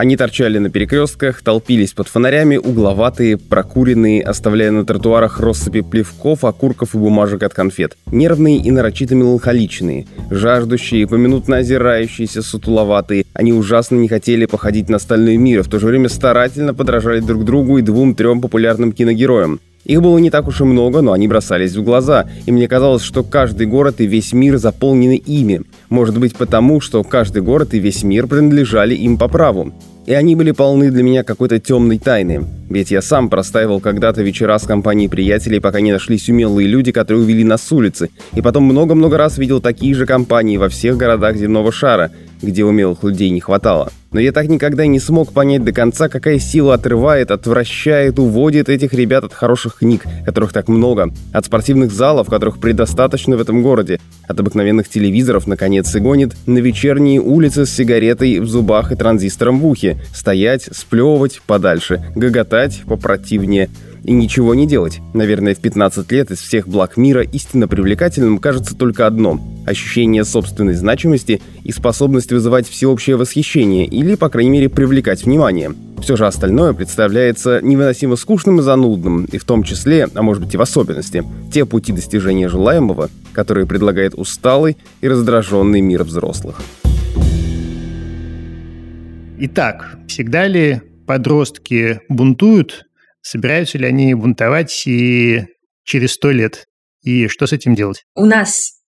Они 0.00 0.16
торчали 0.16 0.56
на 0.56 0.70
перекрестках, 0.70 1.42
толпились 1.42 1.92
под 1.92 2.08
фонарями, 2.08 2.56
угловатые, 2.56 3.36
прокуренные, 3.36 4.22
оставляя 4.22 4.70
на 4.70 4.86
тротуарах 4.86 5.40
россыпи 5.40 5.82
плевков, 5.82 6.46
окурков 6.46 6.94
и 6.94 6.98
бумажек 6.98 7.42
от 7.42 7.52
конфет. 7.52 7.98
Нервные 8.10 8.56
и 8.56 8.70
нарочито 8.70 9.14
меланхоличные, 9.14 10.06
жаждущие, 10.30 11.06
поминутно 11.06 11.58
озирающиеся, 11.58 12.40
сутуловатые. 12.40 13.26
Они 13.34 13.52
ужасно 13.52 13.96
не 13.96 14.08
хотели 14.08 14.46
походить 14.46 14.88
на 14.88 14.96
остальной 14.96 15.36
мир, 15.36 15.60
а 15.60 15.62
в 15.64 15.68
то 15.68 15.78
же 15.78 15.86
время 15.86 16.08
старательно 16.08 16.72
подражали 16.72 17.20
друг 17.20 17.44
другу 17.44 17.76
и 17.76 17.82
двум-трем 17.82 18.40
популярным 18.40 18.92
киногероям. 18.92 19.60
Их 19.84 20.00
было 20.00 20.16
не 20.18 20.30
так 20.30 20.46
уж 20.48 20.60
и 20.60 20.64
много, 20.64 21.00
но 21.02 21.12
они 21.12 21.28
бросались 21.28 21.74
в 21.74 21.82
глаза, 21.82 22.26
и 22.46 22.52
мне 22.52 22.68
казалось, 22.68 23.02
что 23.02 23.22
каждый 23.22 23.66
город 23.66 23.96
и 24.00 24.06
весь 24.06 24.32
мир 24.32 24.56
заполнены 24.56 25.16
ими. 25.16 25.62
Может 25.88 26.18
быть 26.18 26.36
потому, 26.36 26.80
что 26.80 27.02
каждый 27.02 27.42
город 27.42 27.74
и 27.74 27.78
весь 27.78 28.02
мир 28.02 28.26
принадлежали 28.26 28.94
им 28.94 29.18
по 29.18 29.28
праву 29.28 29.72
и 30.10 30.12
они 30.12 30.34
были 30.34 30.50
полны 30.50 30.90
для 30.90 31.04
меня 31.04 31.22
какой-то 31.22 31.60
темной 31.60 31.98
тайны. 31.98 32.44
Ведь 32.68 32.90
я 32.90 33.00
сам 33.00 33.28
простаивал 33.28 33.78
когда-то 33.78 34.22
вечера 34.22 34.58
с 34.58 34.66
компанией 34.66 35.06
приятелей, 35.08 35.60
пока 35.60 35.80
не 35.80 35.92
нашлись 35.92 36.28
умелые 36.28 36.66
люди, 36.66 36.90
которые 36.90 37.22
увели 37.22 37.44
нас 37.44 37.62
с 37.62 37.70
улицы, 37.70 38.10
и 38.34 38.42
потом 38.42 38.64
много-много 38.64 39.16
раз 39.16 39.38
видел 39.38 39.60
такие 39.60 39.94
же 39.94 40.06
компании 40.06 40.56
во 40.56 40.68
всех 40.68 40.96
городах 40.96 41.36
земного 41.36 41.70
шара, 41.70 42.10
где 42.42 42.64
умелых 42.64 43.02
людей 43.02 43.30
не 43.30 43.40
хватало. 43.40 43.92
Но 44.12 44.18
я 44.18 44.32
так 44.32 44.48
никогда 44.48 44.86
не 44.86 44.98
смог 44.98 45.32
понять 45.32 45.62
до 45.62 45.72
конца, 45.72 46.08
какая 46.08 46.40
сила 46.40 46.74
отрывает, 46.74 47.30
отвращает, 47.30 48.18
уводит 48.18 48.68
этих 48.68 48.92
ребят 48.92 49.22
от 49.22 49.32
хороших 49.32 49.76
книг, 49.76 50.04
которых 50.24 50.52
так 50.52 50.68
много, 50.68 51.12
от 51.32 51.46
спортивных 51.46 51.92
залов, 51.92 52.28
которых 52.28 52.58
предостаточно 52.58 53.36
в 53.36 53.40
этом 53.40 53.62
городе, 53.62 54.00
от 54.26 54.40
обыкновенных 54.40 54.88
телевизоров, 54.88 55.46
наконец, 55.46 55.94
и 55.94 56.00
гонит 56.00 56.34
на 56.46 56.58
вечерние 56.58 57.20
улицы 57.20 57.66
с 57.66 57.70
сигаретой 57.70 58.40
в 58.40 58.48
зубах 58.48 58.90
и 58.90 58.96
транзистором 58.96 59.60
в 59.60 59.66
ухе, 59.66 59.98
стоять, 60.12 60.68
сплевывать 60.72 61.40
подальше, 61.46 62.02
гоготать 62.16 62.82
попротивнее– 62.86 63.70
и 64.04 64.12
ничего 64.12 64.54
не 64.54 64.66
делать. 64.66 65.00
Наверное, 65.14 65.54
в 65.54 65.60
15 65.60 66.10
лет 66.12 66.30
из 66.30 66.38
всех 66.38 66.68
благ 66.68 66.96
мира 66.96 67.22
истинно 67.22 67.68
привлекательным 67.68 68.38
кажется 68.38 68.76
только 68.76 69.06
одно– 69.06 69.40
ощущение 69.66 70.24
собственной 70.24 70.74
значимости 70.74 71.40
и 71.64 71.72
способность 71.72 72.32
вызывать 72.32 72.68
всеобщее 72.68 73.16
восхищение 73.16 73.86
или, 73.86 74.14
по 74.14 74.28
крайней 74.28 74.50
мере, 74.50 74.68
привлекать 74.68 75.24
внимание. 75.24 75.72
Все 76.02 76.16
же 76.16 76.26
остальное 76.26 76.72
представляется 76.72 77.60
невыносимо 77.62 78.16
скучным 78.16 78.60
и 78.60 78.62
занудным, 78.62 79.26
и 79.26 79.38
в 79.38 79.44
том 79.44 79.62
числе, 79.62 80.08
а 80.14 80.22
может 80.22 80.42
быть 80.42 80.54
и 80.54 80.56
в 80.56 80.62
особенности, 80.62 81.24
те 81.52 81.66
пути 81.66 81.92
достижения 81.92 82.48
желаемого, 82.48 83.10
которые 83.32 83.66
предлагает 83.66 84.14
усталый 84.14 84.76
и 85.02 85.08
раздраженный 85.08 85.80
мир 85.80 86.04
взрослых. 86.04 86.60
Итак, 89.42 89.98
всегда 90.06 90.46
ли 90.46 90.82
подростки 91.06 92.00
бунтуют 92.08 92.86
собираются 93.22 93.78
ли 93.78 93.86
они 93.86 94.14
бунтовать 94.14 94.86
и 94.86 95.44
через 95.84 96.12
сто 96.12 96.30
лет? 96.30 96.66
И 97.02 97.28
что 97.28 97.46
с 97.46 97.52
этим 97.52 97.74
делать? 97.74 98.04
У 98.14 98.24
нас 98.24 98.80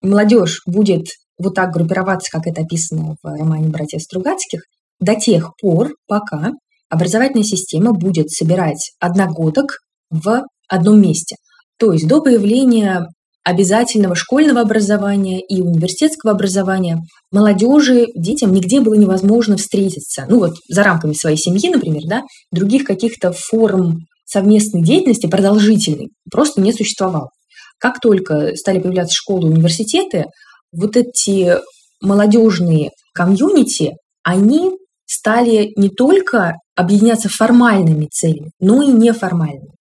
молодежь 0.00 0.62
будет 0.66 1.06
вот 1.38 1.54
так 1.54 1.72
группироваться, 1.72 2.30
как 2.30 2.46
это 2.46 2.62
описано 2.62 3.16
в 3.22 3.26
романе 3.26 3.68
«Братьев 3.68 4.02
Стругацких», 4.02 4.62
до 5.00 5.14
тех 5.14 5.52
пор, 5.60 5.94
пока 6.06 6.52
образовательная 6.88 7.44
система 7.44 7.92
будет 7.92 8.30
собирать 8.30 8.92
одногодок 8.98 9.78
в 10.10 10.44
одном 10.68 11.00
месте. 11.00 11.36
То 11.78 11.92
есть 11.92 12.08
до 12.08 12.20
появления 12.20 13.06
обязательного 13.48 14.14
школьного 14.14 14.60
образования 14.60 15.40
и 15.40 15.62
университетского 15.62 16.32
образования 16.32 16.98
молодежи, 17.32 18.08
детям 18.14 18.52
нигде 18.52 18.82
было 18.82 18.92
невозможно 18.92 19.56
встретиться. 19.56 20.26
Ну 20.28 20.40
вот 20.40 20.56
за 20.68 20.82
рамками 20.82 21.14
своей 21.14 21.38
семьи, 21.38 21.70
например, 21.70 22.02
да, 22.06 22.24
других 22.52 22.84
каких-то 22.84 23.32
форм 23.32 24.00
совместной 24.26 24.82
деятельности 24.82 25.28
продолжительной 25.28 26.10
просто 26.30 26.60
не 26.60 26.74
существовало. 26.74 27.30
Как 27.78 28.00
только 28.00 28.54
стали 28.54 28.80
появляться 28.80 29.14
школы 29.14 29.48
университеты, 29.48 30.26
вот 30.70 30.98
эти 30.98 31.56
молодежные 32.02 32.90
комьюнити, 33.14 33.94
они 34.24 34.72
стали 35.06 35.72
не 35.76 35.88
только 35.88 36.56
объединяться 36.76 37.30
формальными 37.30 38.08
целями, 38.12 38.50
но 38.60 38.82
и 38.82 38.88
неформальными. 38.88 39.72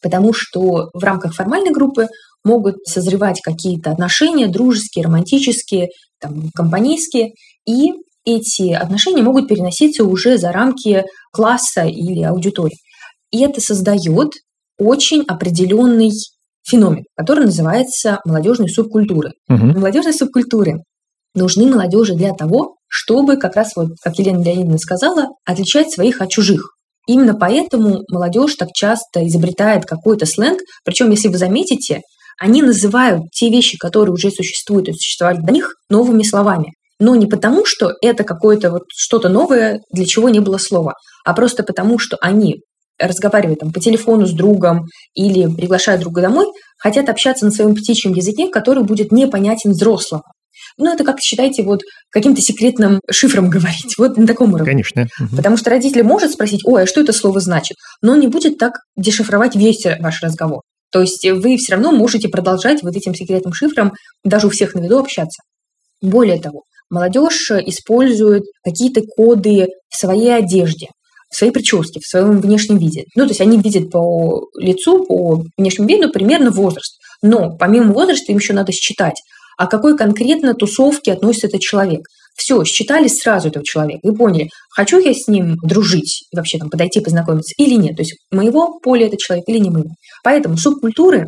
Потому 0.00 0.32
что 0.32 0.90
в 0.94 1.02
рамках 1.02 1.34
формальной 1.34 1.72
группы 1.72 2.06
могут 2.44 2.76
созревать 2.86 3.40
какие-то 3.42 3.90
отношения 3.90 4.48
дружеские, 4.48 5.04
романтические, 5.04 5.88
там, 6.20 6.50
компанейские, 6.54 7.32
и 7.66 7.92
эти 8.24 8.72
отношения 8.72 9.22
могут 9.22 9.48
переноситься 9.48 10.04
уже 10.04 10.38
за 10.38 10.52
рамки 10.52 11.04
класса 11.32 11.84
или 11.84 12.22
аудитории. 12.22 12.76
И 13.30 13.42
это 13.42 13.60
создает 13.60 14.32
очень 14.78 15.24
определенный 15.26 16.10
феномен, 16.66 17.04
который 17.16 17.44
называется 17.44 18.20
молодежной 18.24 18.68
субкультуры. 18.68 19.32
Угу. 19.48 19.78
Молодежные 19.78 20.12
субкультуры 20.12 20.82
нужны 21.34 21.66
молодежи 21.66 22.14
для 22.14 22.34
того, 22.34 22.76
чтобы, 22.88 23.36
как 23.36 23.56
раз 23.56 23.72
вот, 23.76 23.88
как 24.02 24.18
Елена 24.18 24.42
Леонидовна 24.42 24.78
сказала, 24.78 25.28
отличать 25.44 25.92
своих 25.92 26.20
от 26.20 26.30
чужих. 26.30 26.74
Именно 27.06 27.34
поэтому 27.34 28.00
молодежь 28.10 28.56
так 28.56 28.70
часто 28.74 29.26
изобретает 29.26 29.84
какой-то 29.84 30.26
сленг. 30.26 30.60
Причем, 30.84 31.10
если 31.10 31.28
вы 31.28 31.38
заметите, 31.38 32.02
они 32.40 32.62
называют 32.62 33.30
те 33.32 33.50
вещи, 33.50 33.76
которые 33.76 34.12
уже 34.12 34.30
существуют 34.30 34.88
и 34.88 34.92
существовали 34.92 35.40
до 35.42 35.52
них, 35.52 35.74
новыми 35.90 36.22
словами. 36.22 36.72
Но 36.98 37.14
не 37.14 37.26
потому, 37.26 37.66
что 37.66 37.92
это 38.02 38.24
какое-то 38.24 38.70
вот 38.70 38.84
что-то 38.88 39.28
новое, 39.28 39.80
для 39.92 40.06
чего 40.06 40.30
не 40.30 40.40
было 40.40 40.56
слова, 40.58 40.94
а 41.24 41.34
просто 41.34 41.62
потому, 41.62 41.98
что 41.98 42.16
они 42.20 42.62
разговаривая 42.98 43.56
там, 43.56 43.72
по 43.72 43.80
телефону 43.80 44.26
с 44.26 44.32
другом 44.32 44.86
или 45.14 45.54
приглашая 45.54 45.98
друга 45.98 46.22
домой, 46.22 46.46
хотят 46.78 47.08
общаться 47.08 47.44
на 47.44 47.50
своем 47.50 47.74
птичьем 47.74 48.12
языке, 48.14 48.48
который 48.48 48.84
будет 48.84 49.12
непонятен 49.12 49.72
взрослому. 49.72 50.24
Ну, 50.78 50.92
это 50.92 51.04
как 51.04 51.20
считайте, 51.20 51.62
вот 51.62 51.80
каким-то 52.10 52.40
секретным 52.40 53.00
шифром 53.10 53.50
говорить. 53.50 53.96
Вот 53.98 54.16
на 54.16 54.26
таком 54.26 54.54
уровне. 54.54 54.70
Конечно. 54.70 55.08
Угу. 55.18 55.36
Потому 55.36 55.56
что 55.56 55.70
родитель 55.70 56.02
может 56.02 56.32
спросить, 56.32 56.62
ой, 56.64 56.84
а 56.84 56.86
что 56.86 57.00
это 57.02 57.12
слово 57.12 57.40
значит? 57.40 57.76
Но 58.02 58.12
он 58.12 58.20
не 58.20 58.28
будет 58.28 58.56
так 58.58 58.74
дешифровать 58.96 59.56
весь 59.56 59.84
ваш 60.00 60.22
разговор. 60.22 60.62
То 60.90 61.00
есть 61.00 61.26
вы 61.28 61.56
все 61.56 61.74
равно 61.74 61.92
можете 61.92 62.28
продолжать 62.28 62.82
вот 62.82 62.96
этим 62.96 63.14
секретным 63.14 63.52
шифром 63.52 63.92
даже 64.24 64.46
у 64.46 64.50
всех 64.50 64.74
на 64.74 64.80
виду 64.80 64.98
общаться. 64.98 65.42
Более 66.02 66.40
того, 66.40 66.62
молодежь 66.90 67.50
использует 67.50 68.44
какие-то 68.64 69.02
коды 69.02 69.68
в 69.88 69.96
своей 69.96 70.34
одежде, 70.34 70.88
в 71.30 71.36
своей 71.36 71.52
прическе, 71.52 72.00
в 72.00 72.06
своем 72.06 72.40
внешнем 72.40 72.78
виде. 72.78 73.04
Ну, 73.14 73.24
то 73.24 73.30
есть 73.30 73.40
они 73.40 73.58
видят 73.58 73.90
по 73.90 74.48
лицу, 74.58 75.04
по 75.04 75.44
внешнему 75.56 75.88
виду 75.88 76.10
примерно 76.10 76.50
возраст. 76.50 76.98
Но 77.22 77.56
помимо 77.56 77.92
возраста 77.92 78.32
им 78.32 78.38
еще 78.38 78.52
надо 78.52 78.72
считать, 78.72 79.20
а 79.56 79.66
какой 79.66 79.96
конкретно 79.96 80.54
тусовке 80.54 81.12
относится 81.12 81.46
этот 81.46 81.60
человек. 81.60 82.00
Все, 82.40 82.64
считали 82.64 83.06
сразу 83.06 83.48
этого 83.48 83.62
человека 83.62 84.00
и 84.02 84.16
поняли, 84.16 84.48
хочу 84.70 84.98
я 84.98 85.12
с 85.12 85.28
ним 85.28 85.56
дружить, 85.62 86.24
вообще 86.34 86.56
там 86.56 86.70
подойти 86.70 87.00
познакомиться 87.00 87.52
или 87.58 87.74
нет. 87.74 87.96
То 87.96 88.02
есть 88.02 88.16
моего 88.30 88.78
поля 88.80 89.08
этот 89.08 89.18
человек 89.18 89.44
или 89.46 89.58
не 89.58 89.68
моего. 89.68 89.90
Поэтому 90.24 90.56
субкультуры, 90.56 91.26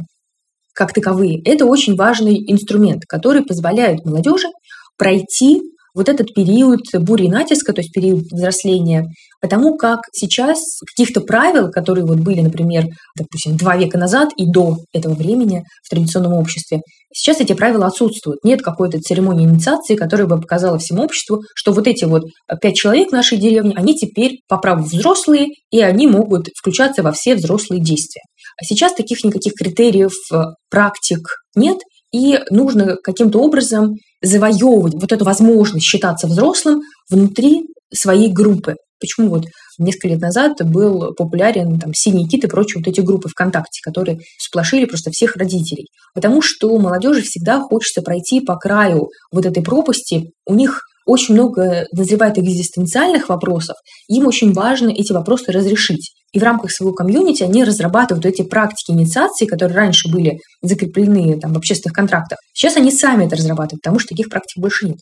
как 0.73 0.95
таковые, 0.95 1.43
это 1.45 1.67
очень 1.67 1.97
важный 1.97 2.43
инструмент, 2.51 3.03
который 3.07 3.45
позволяет 3.45 4.07
молодежи 4.07 4.49
пройти 4.97 5.61
вот 5.95 6.09
этот 6.09 6.35
период 6.35 6.81
бури 6.95 7.25
и 7.25 7.29
натиска, 7.29 7.73
то 7.73 7.81
есть 7.81 7.93
период 7.93 8.25
взросления, 8.31 9.07
потому 9.41 9.77
как 9.77 10.01
сейчас 10.13 10.81
каких-то 10.87 11.21
правил, 11.21 11.71
которые 11.71 12.05
вот 12.05 12.21
были, 12.21 12.41
например, 12.41 12.87
допустим, 13.17 13.57
два 13.57 13.77
века 13.77 13.99
назад 13.99 14.31
и 14.37 14.47
до 14.51 14.79
этого 14.93 15.15
времени 15.15 15.65
в 15.85 15.91
традиционном 15.91 16.35
обществе, 16.35 16.81
сейчас 17.13 17.41
эти 17.41 17.53
правила 17.53 17.87
отсутствуют. 17.87 18.43
Нет 18.45 18.63
какой-то 18.63 19.01
церемонии 19.01 19.47
инициации, 19.47 19.97
которая 19.97 20.27
бы 20.27 20.41
показала 20.41 20.79
всему 20.79 21.03
обществу, 21.03 21.43
что 21.55 21.73
вот 21.73 21.87
эти 21.87 22.05
вот 22.05 22.25
пять 22.61 22.77
человек 22.77 23.11
в 23.11 23.13
нашей 23.13 23.39
деревне, 23.39 23.75
они 23.77 23.95
теперь 23.95 24.41
по 24.49 24.59
праву 24.59 24.85
взрослые, 24.85 25.49
и 25.71 25.81
они 25.81 26.07
могут 26.07 26.49
включаться 26.57 27.03
во 27.03 27.13
все 27.13 27.35
взрослые 27.35 27.83
действия. 27.83 28.23
А 28.61 28.65
сейчас 28.65 28.95
таких 28.95 29.25
никаких 29.25 29.55
критериев, 29.55 30.13
э, 30.33 30.37
практик 30.71 31.21
нет, 31.55 31.79
и 32.13 32.39
нужно 32.51 32.97
каким-то 32.97 33.41
образом 33.41 33.97
завоевывать 34.23 34.95
вот 34.95 35.13
эту 35.13 35.25
возможность 35.25 35.87
считаться 35.87 36.27
взрослым 36.27 36.83
внутри 37.11 37.67
своей 37.93 38.31
группы. 38.31 38.77
Почему 39.01 39.31
вот 39.31 39.47
несколько 39.79 40.09
лет 40.09 40.21
назад 40.21 40.59
был 40.65 41.15
популярен 41.15 41.81
там 41.81 41.93
«Синий 41.95 42.29
кит» 42.29 42.45
и 42.45 42.47
прочие 42.47 42.83
вот 42.83 42.89
эти 42.89 43.01
группы 43.01 43.29
ВКонтакте, 43.29 43.81
которые 43.83 44.21
сплошили 44.39 44.85
просто 44.85 45.11
всех 45.11 45.37
родителей. 45.37 45.89
Потому 46.15 46.41
что 46.43 46.79
молодежи 46.79 47.23
всегда 47.23 47.61
хочется 47.61 48.03
пройти 48.03 48.41
по 48.41 48.57
краю 48.57 49.09
вот 49.33 49.45
этой 49.45 49.63
пропасти. 49.63 50.31
У 50.47 50.55
них 50.55 50.83
очень 51.07 51.35
много 51.35 51.87
назревает 51.93 52.39
экзистенциальных 52.39 53.29
вопросов, 53.29 53.77
им 54.09 54.27
очень 54.27 54.53
важно 54.53 54.91
эти 54.91 55.13
вопросы 55.13 55.53
разрешить. 55.53 56.13
И 56.33 56.39
в 56.39 56.43
рамках 56.43 56.71
своего 56.71 56.95
комьюнити 56.95 57.43
они 57.43 57.65
разрабатывают 57.65 58.25
эти 58.25 58.43
практики 58.43 58.93
инициации, 58.93 59.47
которые 59.47 59.77
раньше 59.77 60.11
были 60.11 60.39
закреплены 60.63 61.39
там, 61.39 61.53
в 61.53 61.59
общественных 61.59 61.95
контрактах. 61.95 62.39
Сейчас 62.55 62.77
они 62.77 62.91
сами 62.91 63.27
это 63.27 63.37
разрабатывают, 63.37 63.83
потому 63.83 63.99
что 63.99 64.09
таких 64.09 64.31
практик 64.31 64.61
больше 64.61 64.89
нет. 64.89 64.99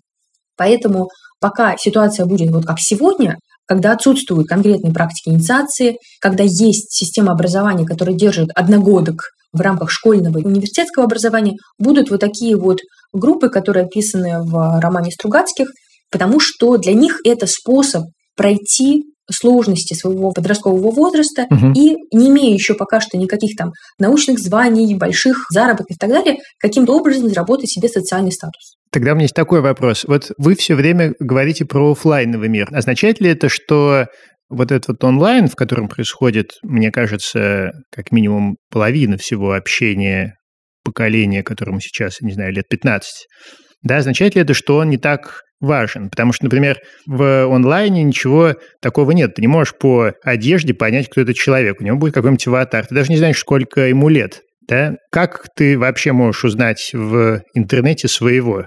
Поэтому 0.56 1.08
пока 1.40 1.76
ситуация 1.78 2.26
будет 2.26 2.50
вот 2.50 2.66
как 2.66 2.80
сегодня, 2.80 3.36
когда 3.66 3.92
отсутствуют 3.92 4.48
конкретные 4.48 4.92
практики 4.92 5.28
инициации, 5.28 5.98
когда 6.20 6.42
есть 6.42 6.90
система 6.90 7.32
образования, 7.32 7.86
которая 7.86 8.16
держит 8.16 8.50
одногодок 8.54 9.22
в 9.52 9.60
рамках 9.60 9.90
школьного 9.90 10.38
и 10.38 10.44
университетского 10.44 11.04
образования, 11.04 11.56
будут 11.78 12.10
вот 12.10 12.20
такие 12.20 12.56
вот 12.56 12.78
группы, 13.12 13.48
которые 13.48 13.86
описаны 13.86 14.42
в 14.42 14.80
романе 14.80 15.10
Стругацких, 15.12 15.68
потому 16.10 16.40
что 16.40 16.76
для 16.76 16.92
них 16.92 17.20
это 17.24 17.46
способ 17.46 18.04
пройти 18.36 19.04
сложности 19.30 19.94
своего 19.94 20.32
подросткового 20.32 20.90
возраста 20.90 21.46
угу. 21.50 21.72
и 21.72 21.94
не 22.12 22.30
имея 22.30 22.52
еще 22.52 22.74
пока 22.74 23.00
что 23.00 23.16
никаких 23.16 23.56
там 23.56 23.70
научных 23.98 24.38
званий, 24.38 24.96
больших 24.96 25.46
заработков 25.50 25.96
и 25.96 25.98
так 25.98 26.10
далее, 26.10 26.38
каким-то 26.58 26.96
образом 26.96 27.28
заработать 27.28 27.70
себе 27.70 27.88
социальный 27.88 28.32
статус. 28.32 28.74
Тогда 28.90 29.12
у 29.12 29.14
меня 29.14 29.24
есть 29.24 29.34
такой 29.34 29.60
вопрос. 29.60 30.04
Вот 30.04 30.32
вы 30.36 30.56
все 30.56 30.74
время 30.74 31.14
говорите 31.20 31.64
про 31.64 31.92
офлайновый 31.92 32.48
мир. 32.48 32.68
Означает 32.72 33.20
ли 33.20 33.30
это, 33.30 33.48
что 33.48 34.06
вот 34.48 34.72
этот 34.72 34.88
вот 34.88 35.04
онлайн, 35.04 35.46
в 35.46 35.54
котором 35.54 35.88
происходит, 35.88 36.54
мне 36.62 36.90
кажется, 36.90 37.70
как 37.92 38.10
минимум 38.10 38.56
половина 38.68 39.16
всего 39.16 39.52
общения 39.52 40.34
поколения, 40.82 41.44
которому 41.44 41.80
сейчас, 41.80 42.20
не 42.20 42.32
знаю, 42.32 42.52
лет 42.52 42.68
15, 42.68 43.26
да, 43.82 43.98
означает 43.98 44.34
ли 44.34 44.42
это, 44.42 44.54
что 44.54 44.78
он 44.78 44.90
не 44.90 44.98
так 44.98 45.42
важен, 45.60 46.10
потому 46.10 46.32
что, 46.32 46.44
например, 46.44 46.78
в 47.06 47.46
онлайне 47.54 48.02
ничего 48.02 48.54
такого 48.80 49.10
нет. 49.12 49.34
Ты 49.34 49.42
не 49.42 49.48
можешь 49.48 49.74
по 49.78 50.12
одежде 50.22 50.74
понять, 50.74 51.08
кто 51.08 51.20
этот 51.20 51.36
человек. 51.36 51.80
У 51.80 51.84
него 51.84 51.96
будет 51.96 52.14
какой-нибудь 52.14 52.46
аватар. 52.46 52.86
Ты 52.86 52.94
даже 52.94 53.10
не 53.10 53.18
знаешь, 53.18 53.38
сколько 53.38 53.82
ему 53.82 54.08
лет. 54.08 54.40
Да? 54.68 54.94
Как 55.10 55.46
ты 55.54 55.78
вообще 55.78 56.12
можешь 56.12 56.44
узнать 56.44 56.90
в 56.92 57.42
интернете 57.54 58.08
своего? 58.08 58.66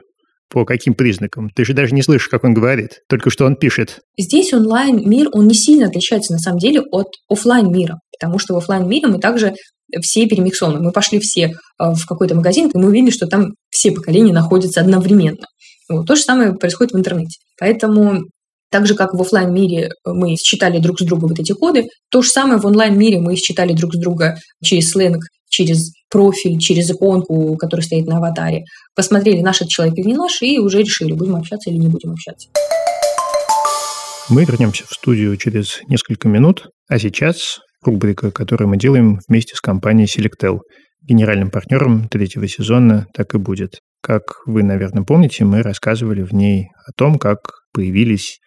По 0.49 0.65
каким 0.65 0.93
признакам? 0.93 1.49
Ты 1.49 1.65
же 1.65 1.73
даже 1.73 1.95
не 1.95 2.03
слышишь, 2.03 2.27
как 2.27 2.43
он 2.43 2.53
говорит, 2.53 2.99
только 3.09 3.31
что 3.31 3.45
он 3.45 3.55
пишет. 3.55 4.01
Здесь 4.19 4.53
онлайн-мир, 4.53 5.29
он 5.31 5.47
не 5.47 5.55
сильно 5.55 5.87
отличается 5.87 6.33
на 6.33 6.37
самом 6.37 6.59
деле 6.59 6.81
от 6.91 7.07
офлайн 7.27 7.71
мира 7.71 7.97
потому 8.23 8.39
что 8.39 8.53
в 8.53 8.57
офлайн 8.57 8.87
мире 8.87 9.07
мы 9.07 9.19
также 9.19 9.53
все 10.01 10.25
перемиксованы. 10.27 10.79
Мы 10.79 10.91
пошли 10.91 11.19
все 11.19 11.53
а, 11.77 11.93
в 11.93 12.05
какой-то 12.05 12.35
магазин, 12.35 12.69
и 12.69 12.77
мы 12.77 12.87
увидели, 12.87 13.11
что 13.11 13.27
там 13.27 13.47
все 13.69 13.91
поколения 13.91 14.33
находятся 14.33 14.79
одновременно. 14.79 15.45
Вот. 15.89 16.07
То 16.07 16.15
же 16.15 16.21
самое 16.21 16.53
происходит 16.53 16.93
в 16.93 16.97
интернете. 16.97 17.37
Поэтому 17.59 18.23
так 18.73 18.87
же, 18.87 18.95
как 18.95 19.13
в 19.13 19.21
офлайн 19.21 19.53
мире 19.53 19.91
мы 20.03 20.35
считали 20.35 20.79
друг 20.79 20.99
с 20.99 21.05
другом 21.05 21.29
вот 21.29 21.39
эти 21.39 21.53
коды, 21.53 21.87
то 22.09 22.21
же 22.23 22.29
самое 22.29 22.59
в 22.59 22.65
онлайн-мире 22.65 23.19
мы 23.19 23.35
считали 23.35 23.73
друг 23.73 23.93
с 23.93 23.99
друга 23.99 24.37
через 24.63 24.89
сленг, 24.89 25.23
через 25.47 25.91
профиль, 26.09 26.57
через 26.57 26.89
иконку, 26.89 27.55
которая 27.57 27.85
стоит 27.85 28.07
на 28.07 28.17
аватаре. 28.17 28.63
Посмотрели, 28.95 29.41
наш 29.41 29.57
этот 29.57 29.69
человек 29.69 29.95
или 29.99 30.07
не 30.07 30.15
наш, 30.15 30.41
и 30.41 30.57
уже 30.57 30.79
решили, 30.79 31.13
будем 31.13 31.35
общаться 31.35 31.69
или 31.69 31.77
не 31.77 31.87
будем 31.87 32.13
общаться. 32.13 32.49
Мы 34.29 34.45
вернемся 34.45 34.85
в 34.87 34.93
студию 34.93 35.37
через 35.37 35.81
несколько 35.87 36.27
минут, 36.27 36.69
а 36.89 36.97
сейчас 36.97 37.59
рубрика, 37.85 38.31
которую 38.31 38.69
мы 38.69 38.77
делаем 38.77 39.19
вместе 39.27 39.55
с 39.55 39.61
компанией 39.61 40.07
Selectel. 40.07 40.59
Генеральным 41.01 41.51
партнером 41.51 42.07
третьего 42.07 42.47
сезона 42.47 43.05
так 43.13 43.35
и 43.35 43.37
будет. 43.37 43.79
Как 44.03 44.41
вы, 44.45 44.63
наверное, 44.63 45.05
помните, 45.05 45.45
мы 45.45 45.61
рассказывали 45.61 46.23
в 46.23 46.33
ней 46.33 46.67
о 46.85 46.91
том, 46.91 47.17
как 47.17 47.37
появились 47.71 48.41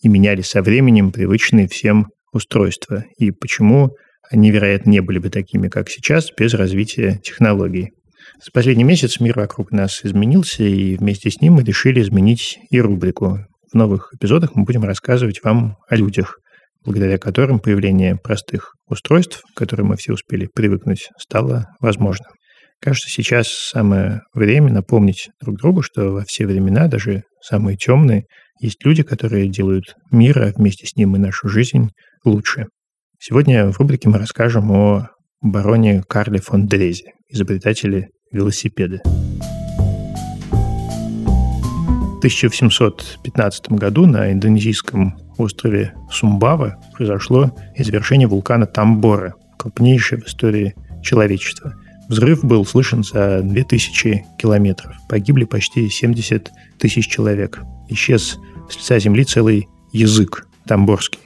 и 0.00 0.08
менялись 0.08 0.46
со 0.46 0.62
временем 0.62 1.10
привычные 1.10 1.66
всем 1.66 2.06
устройства, 2.32 3.04
и 3.18 3.32
почему 3.32 3.90
они, 4.30 4.52
вероятно, 4.52 4.90
не 4.90 5.00
были 5.00 5.18
бы 5.18 5.28
такими, 5.28 5.66
как 5.66 5.90
сейчас, 5.90 6.28
без 6.38 6.54
развития 6.54 7.18
технологий. 7.24 7.90
За 8.44 8.52
последний 8.52 8.84
месяц 8.84 9.18
мир 9.18 9.36
вокруг 9.36 9.72
нас 9.72 10.04
изменился, 10.04 10.62
и 10.62 10.96
вместе 10.96 11.30
с 11.32 11.40
ним 11.40 11.54
мы 11.54 11.64
решили 11.64 12.00
изменить 12.00 12.60
и 12.70 12.80
рубрику. 12.80 13.40
В 13.72 13.74
новых 13.74 14.12
эпизодах 14.14 14.54
мы 14.54 14.62
будем 14.62 14.84
рассказывать 14.84 15.42
вам 15.42 15.78
о 15.88 15.96
людях, 15.96 16.38
благодаря 16.84 17.18
которым 17.18 17.58
появление 17.58 18.14
простых 18.14 18.74
устройств, 18.86 19.42
к 19.52 19.58
которым 19.58 19.88
мы 19.88 19.96
все 19.96 20.12
успели 20.12 20.46
привыкнуть, 20.46 21.08
стало 21.18 21.66
возможным. 21.80 22.30
Кажется, 22.82 23.08
сейчас 23.08 23.46
самое 23.46 24.22
время 24.34 24.72
напомнить 24.72 25.30
друг 25.40 25.56
другу, 25.56 25.82
что 25.82 26.10
во 26.10 26.24
все 26.24 26.46
времена, 26.46 26.88
даже 26.88 27.22
самые 27.40 27.76
темные, 27.76 28.24
есть 28.60 28.84
люди, 28.84 29.04
которые 29.04 29.48
делают 29.48 29.94
мир, 30.10 30.42
а 30.42 30.52
вместе 30.52 30.88
с 30.88 30.96
ним 30.96 31.14
и 31.14 31.20
нашу 31.20 31.48
жизнь 31.48 31.90
лучше. 32.24 32.66
Сегодня 33.20 33.70
в 33.70 33.78
рубрике 33.78 34.08
мы 34.08 34.18
расскажем 34.18 34.72
о 34.72 35.10
бароне 35.40 36.02
Карле 36.08 36.40
фон 36.40 36.66
Дрезе, 36.66 37.12
изобретателе 37.28 38.08
велосипеда. 38.32 39.00
1715 42.18 43.70
году 43.70 44.06
на 44.06 44.32
индонезийском 44.32 45.18
острове 45.38 45.94
Сумбава 46.10 46.80
произошло 46.94 47.52
извержение 47.76 48.26
вулкана 48.26 48.66
Тамбора, 48.66 49.34
крупнейшее 49.56 50.20
в 50.20 50.26
истории 50.26 50.74
человечества. 51.02 51.74
Взрыв 52.12 52.44
был 52.44 52.66
слышен 52.66 53.02
за 53.02 53.40
2000 53.40 54.26
километров. 54.36 54.94
Погибли 55.08 55.44
почти 55.44 55.88
70 55.88 56.50
тысяч 56.78 57.08
человек. 57.08 57.62
Исчез 57.88 58.38
с 58.68 58.76
лица 58.76 58.98
земли 58.98 59.24
целый 59.24 59.66
язык 59.92 60.46
тамборский. 60.66 61.20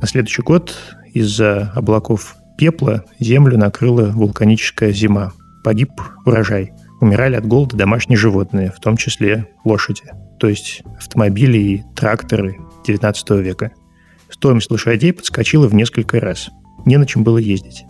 На 0.00 0.06
следующий 0.06 0.40
год 0.40 0.74
из-за 1.12 1.70
облаков 1.74 2.34
пепла 2.56 3.04
землю 3.20 3.58
накрыла 3.58 4.06
вулканическая 4.06 4.90
зима. 4.90 5.34
Погиб 5.62 5.90
урожай– 6.24 6.72
умирали 7.02 7.36
от 7.36 7.44
голода 7.44 7.76
домашние 7.76 8.16
животные, 8.16 8.72
в 8.74 8.80
том 8.80 8.96
числе 8.96 9.48
лошади, 9.66 10.04
то 10.40 10.48
есть 10.48 10.80
автомобили 10.96 11.58
и 11.58 11.82
тракторы 11.94 12.56
XIX 12.86 13.42
века. 13.42 13.72
Стоимость 14.30 14.70
лошадей 14.70 15.12
подскочила 15.12 15.68
в 15.68 15.74
несколько 15.74 16.20
раз. 16.20 16.48
Не 16.86 16.96
на 16.96 17.04
чем 17.04 17.22
было 17.22 17.36
ездить. 17.36 17.84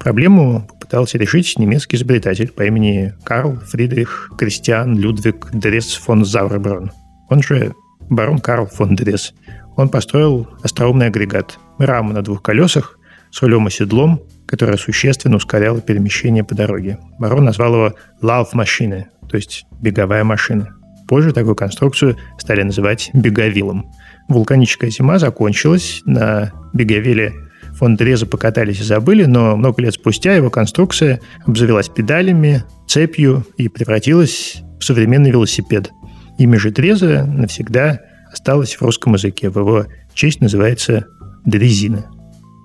Проблему 0.00 0.66
попытался 0.68 1.18
решить 1.18 1.58
немецкий 1.58 1.96
изобретатель 1.96 2.50
по 2.50 2.62
имени 2.62 3.14
Карл 3.24 3.56
Фридрих 3.56 4.30
Кристиан 4.36 4.98
Людвиг 4.98 5.50
Дресс 5.52 5.94
фон 5.94 6.24
Завреброн. 6.24 6.92
Он 7.30 7.42
же 7.42 7.72
барон 8.10 8.38
Карл 8.38 8.66
фон 8.66 8.96
Дресс. 8.96 9.32
Он 9.76 9.88
построил 9.88 10.48
остроумный 10.62 11.06
агрегат. 11.06 11.58
Раму 11.78 12.12
на 12.12 12.22
двух 12.22 12.42
колесах 12.42 12.98
с 13.30 13.42
рулем 13.42 13.66
и 13.66 13.70
седлом, 13.70 14.20
которая 14.46 14.76
существенно 14.76 15.36
ускоряла 15.36 15.80
перемещение 15.80 16.44
по 16.44 16.54
дороге. 16.54 16.98
Барон 17.18 17.44
назвал 17.44 17.74
его 17.74 17.94
«love 18.22 18.48
машины», 18.52 19.08
то 19.28 19.36
есть 19.36 19.66
«беговая 19.80 20.22
машина». 20.22 20.76
Позже 21.08 21.32
такую 21.32 21.56
конструкцию 21.56 22.16
стали 22.38 22.62
называть 22.62 23.10
«беговилом». 23.12 23.90
Вулканическая 24.28 24.90
зима 24.90 25.18
закончилась, 25.18 26.00
на 26.06 26.52
беговиле 26.72 27.34
фон 27.78 27.96
Дреза 27.96 28.26
покатались 28.26 28.80
и 28.80 28.84
забыли, 28.84 29.24
но 29.24 29.56
много 29.56 29.82
лет 29.82 29.94
спустя 29.94 30.34
его 30.34 30.50
конструкция 30.50 31.20
обзавелась 31.46 31.88
педалями, 31.88 32.64
цепью 32.86 33.44
и 33.56 33.68
превратилась 33.68 34.62
в 34.78 34.84
современный 34.84 35.30
велосипед. 35.30 35.90
Имя 36.38 36.58
же 36.58 36.70
Дреза 36.70 37.24
навсегда 37.26 38.00
осталось 38.32 38.74
в 38.74 38.82
русском 38.82 39.14
языке. 39.14 39.50
В 39.50 39.58
его 39.58 39.86
честь 40.14 40.40
называется 40.40 41.06
дрезина. 41.44 42.06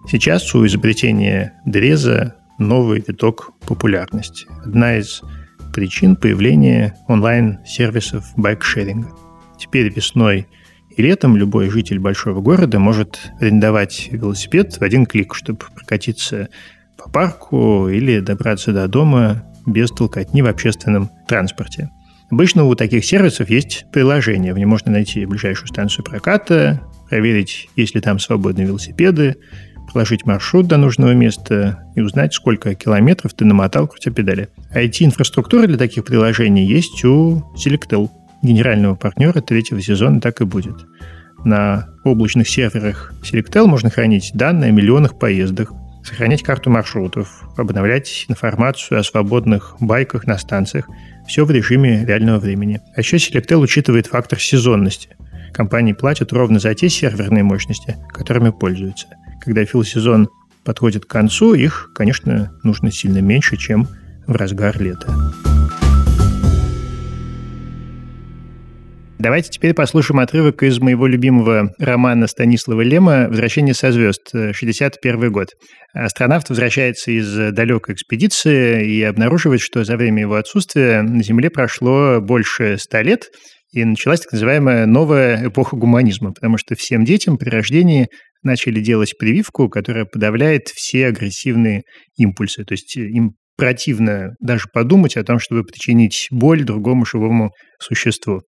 Сейчас 0.09 0.53
у 0.55 0.65
изобретения 0.65 1.53
Дреза 1.65 2.35
новый 2.57 3.03
виток 3.07 3.51
популярности. 3.67 4.47
Одна 4.63 4.97
из 4.97 5.21
причин 5.73 6.15
появления 6.15 6.95
онлайн-сервисов 7.07 8.25
байкшеринга. 8.35 9.09
теперь 9.57 9.93
весной 9.93 10.47
и 10.99 11.01
летом 11.01 11.37
любой 11.37 11.69
житель 11.69 11.97
большого 11.97 12.41
города 12.41 12.77
может 12.77 13.31
арендовать 13.39 14.09
велосипед 14.11 14.73
в 14.73 14.81
один 14.81 15.05
клик, 15.05 15.33
чтобы 15.33 15.59
прокатиться 15.73 16.49
по 16.97 17.09
парку 17.09 17.87
или 17.87 18.19
добраться 18.19 18.73
до 18.73 18.85
дома 18.89 19.45
без 19.65 19.91
толкотни 19.91 20.41
в 20.41 20.47
общественном 20.47 21.09
транспорте. 21.25 21.89
Обычно 22.29 22.65
у 22.65 22.75
таких 22.75 23.05
сервисов 23.05 23.49
есть 23.49 23.85
приложение. 23.93 24.53
В 24.53 24.57
нем 24.57 24.67
можно 24.67 24.91
найти 24.91 25.25
ближайшую 25.25 25.69
станцию 25.69 26.03
проката, 26.03 26.81
проверить, 27.09 27.69
есть 27.77 27.95
ли 27.95 28.01
там 28.01 28.19
свободные 28.19 28.67
велосипеды, 28.67 29.37
проложить 29.89 30.25
маршрут 30.25 30.67
до 30.67 30.75
нужного 30.75 31.13
места 31.13 31.81
и 31.95 32.01
узнать, 32.01 32.33
сколько 32.33 32.75
километров 32.75 33.33
ты 33.33 33.45
намотал, 33.45 33.87
крутя 33.87 34.11
педали. 34.11 34.49
IT-инфраструктура 34.75 35.65
для 35.65 35.77
таких 35.77 36.03
приложений 36.03 36.65
есть 36.65 37.05
у 37.05 37.45
Selectel, 37.55 38.09
генерального 38.41 38.95
партнера 38.95 39.41
третьего 39.41 39.81
сезона 39.81 40.21
так 40.21 40.41
и 40.41 40.45
будет. 40.45 40.85
На 41.45 41.89
облачных 42.03 42.49
серверах 42.49 43.13
Selectel 43.23 43.65
можно 43.65 43.89
хранить 43.89 44.31
данные 44.33 44.69
о 44.69 44.73
миллионах 44.73 45.17
поездок, 45.17 45.71
сохранять 46.03 46.43
карту 46.43 46.69
маршрутов, 46.69 47.43
обновлять 47.57 48.25
информацию 48.27 48.99
о 48.99 49.03
свободных 49.03 49.75
байках 49.79 50.27
на 50.27 50.37
станциях. 50.37 50.87
Все 51.27 51.45
в 51.45 51.51
режиме 51.51 52.05
реального 52.05 52.39
времени. 52.39 52.81
А 52.95 53.01
еще 53.01 53.17
Selectel 53.17 53.57
учитывает 53.57 54.07
фактор 54.07 54.39
сезонности. 54.39 55.09
Компании 55.53 55.93
платят 55.93 56.33
ровно 56.33 56.59
за 56.59 56.73
те 56.73 56.89
серверные 56.89 57.43
мощности, 57.43 57.97
которыми 58.09 58.49
пользуются. 58.49 59.07
Когда 59.41 59.65
фил-сезон 59.65 60.29
подходит 60.63 61.05
к 61.05 61.09
концу, 61.09 61.53
их, 61.53 61.91
конечно, 61.95 62.51
нужно 62.63 62.91
сильно 62.91 63.19
меньше, 63.19 63.57
чем 63.57 63.87
в 64.27 64.35
разгар 64.35 64.79
лета. 64.81 65.07
Давайте 69.19 69.49
теперь 69.49 69.73
послушаем 69.73 70.21
отрывок 70.21 70.63
из 70.63 70.79
моего 70.79 71.05
любимого 71.05 71.73
романа 71.77 72.25
Станислава 72.25 72.79
Лема 72.79 73.27
«Возвращение 73.27 73.73
со 73.73 73.91
звезд», 73.91 74.31
61 74.31 75.29
год. 75.29 75.49
Астронавт 75.93 76.47
возвращается 76.47 77.11
из 77.11 77.29
далекой 77.51 77.95
экспедиции 77.95 78.89
и 78.89 79.03
обнаруживает, 79.03 79.59
что 79.59 79.83
за 79.83 79.97
время 79.97 80.21
его 80.21 80.35
отсутствия 80.35 81.01
на 81.01 81.21
Земле 81.21 81.49
прошло 81.49 82.21
больше 82.21 82.77
ста 82.77 83.01
лет, 83.01 83.25
и 83.73 83.83
началась 83.83 84.21
так 84.21 84.31
называемая 84.31 84.85
новая 84.85 85.49
эпоха 85.49 85.75
гуманизма, 85.75 86.31
потому 86.31 86.57
что 86.57 86.75
всем 86.75 87.03
детям 87.03 87.37
при 87.37 87.49
рождении 87.49 88.07
начали 88.41 88.79
делать 88.79 89.17
прививку, 89.19 89.67
которая 89.67 90.05
подавляет 90.05 90.69
все 90.69 91.07
агрессивные 91.07 91.83
импульсы. 92.15 92.63
То 92.63 92.71
есть 92.71 92.95
им 92.95 93.31
противно 93.57 94.35
даже 94.39 94.67
подумать 94.71 95.17
о 95.17 95.25
том, 95.25 95.39
чтобы 95.39 95.65
причинить 95.65 96.29
боль 96.31 96.63
другому 96.63 97.05
живому 97.05 97.51
существу. 97.81 98.43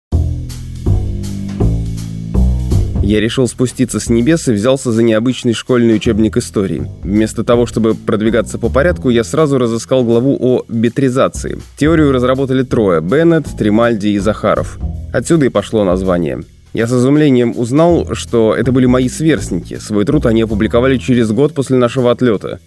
Я 3.02 3.20
решил 3.20 3.48
спуститься 3.48 3.98
с 3.98 4.10
небес 4.10 4.48
и 4.48 4.52
взялся 4.52 4.92
за 4.92 5.02
необычный 5.02 5.54
школьный 5.54 5.94
учебник 5.94 6.36
истории. 6.36 6.86
Вместо 7.02 7.44
того, 7.44 7.64
чтобы 7.64 7.94
продвигаться 7.94 8.58
по 8.58 8.68
порядку, 8.68 9.08
я 9.08 9.24
сразу 9.24 9.58
разыскал 9.58 10.04
главу 10.04 10.36
о 10.38 10.64
бетризации. 10.68 11.58
Теорию 11.78 12.12
разработали 12.12 12.62
трое– 12.62 13.00
Беннет, 13.02 13.46
Тримальди 13.58 14.08
и 14.08 14.18
Захаров. 14.18 14.78
Отсюда 15.12 15.46
и 15.46 15.48
пошло 15.48 15.84
название. 15.84 16.42
Я 16.74 16.86
с 16.86 16.92
изумлением 16.92 17.58
узнал, 17.58 18.14
что 18.14 18.54
это 18.54 18.70
были 18.70 18.86
мои 18.86 19.08
сверстники. 19.08 19.78
Свой 19.78 20.04
труд 20.04 20.26
они 20.26 20.42
опубликовали 20.42 20.98
через 20.98 21.32
год 21.32 21.54
после 21.54 21.78
нашего 21.78 22.10
отлета. 22.10 22.60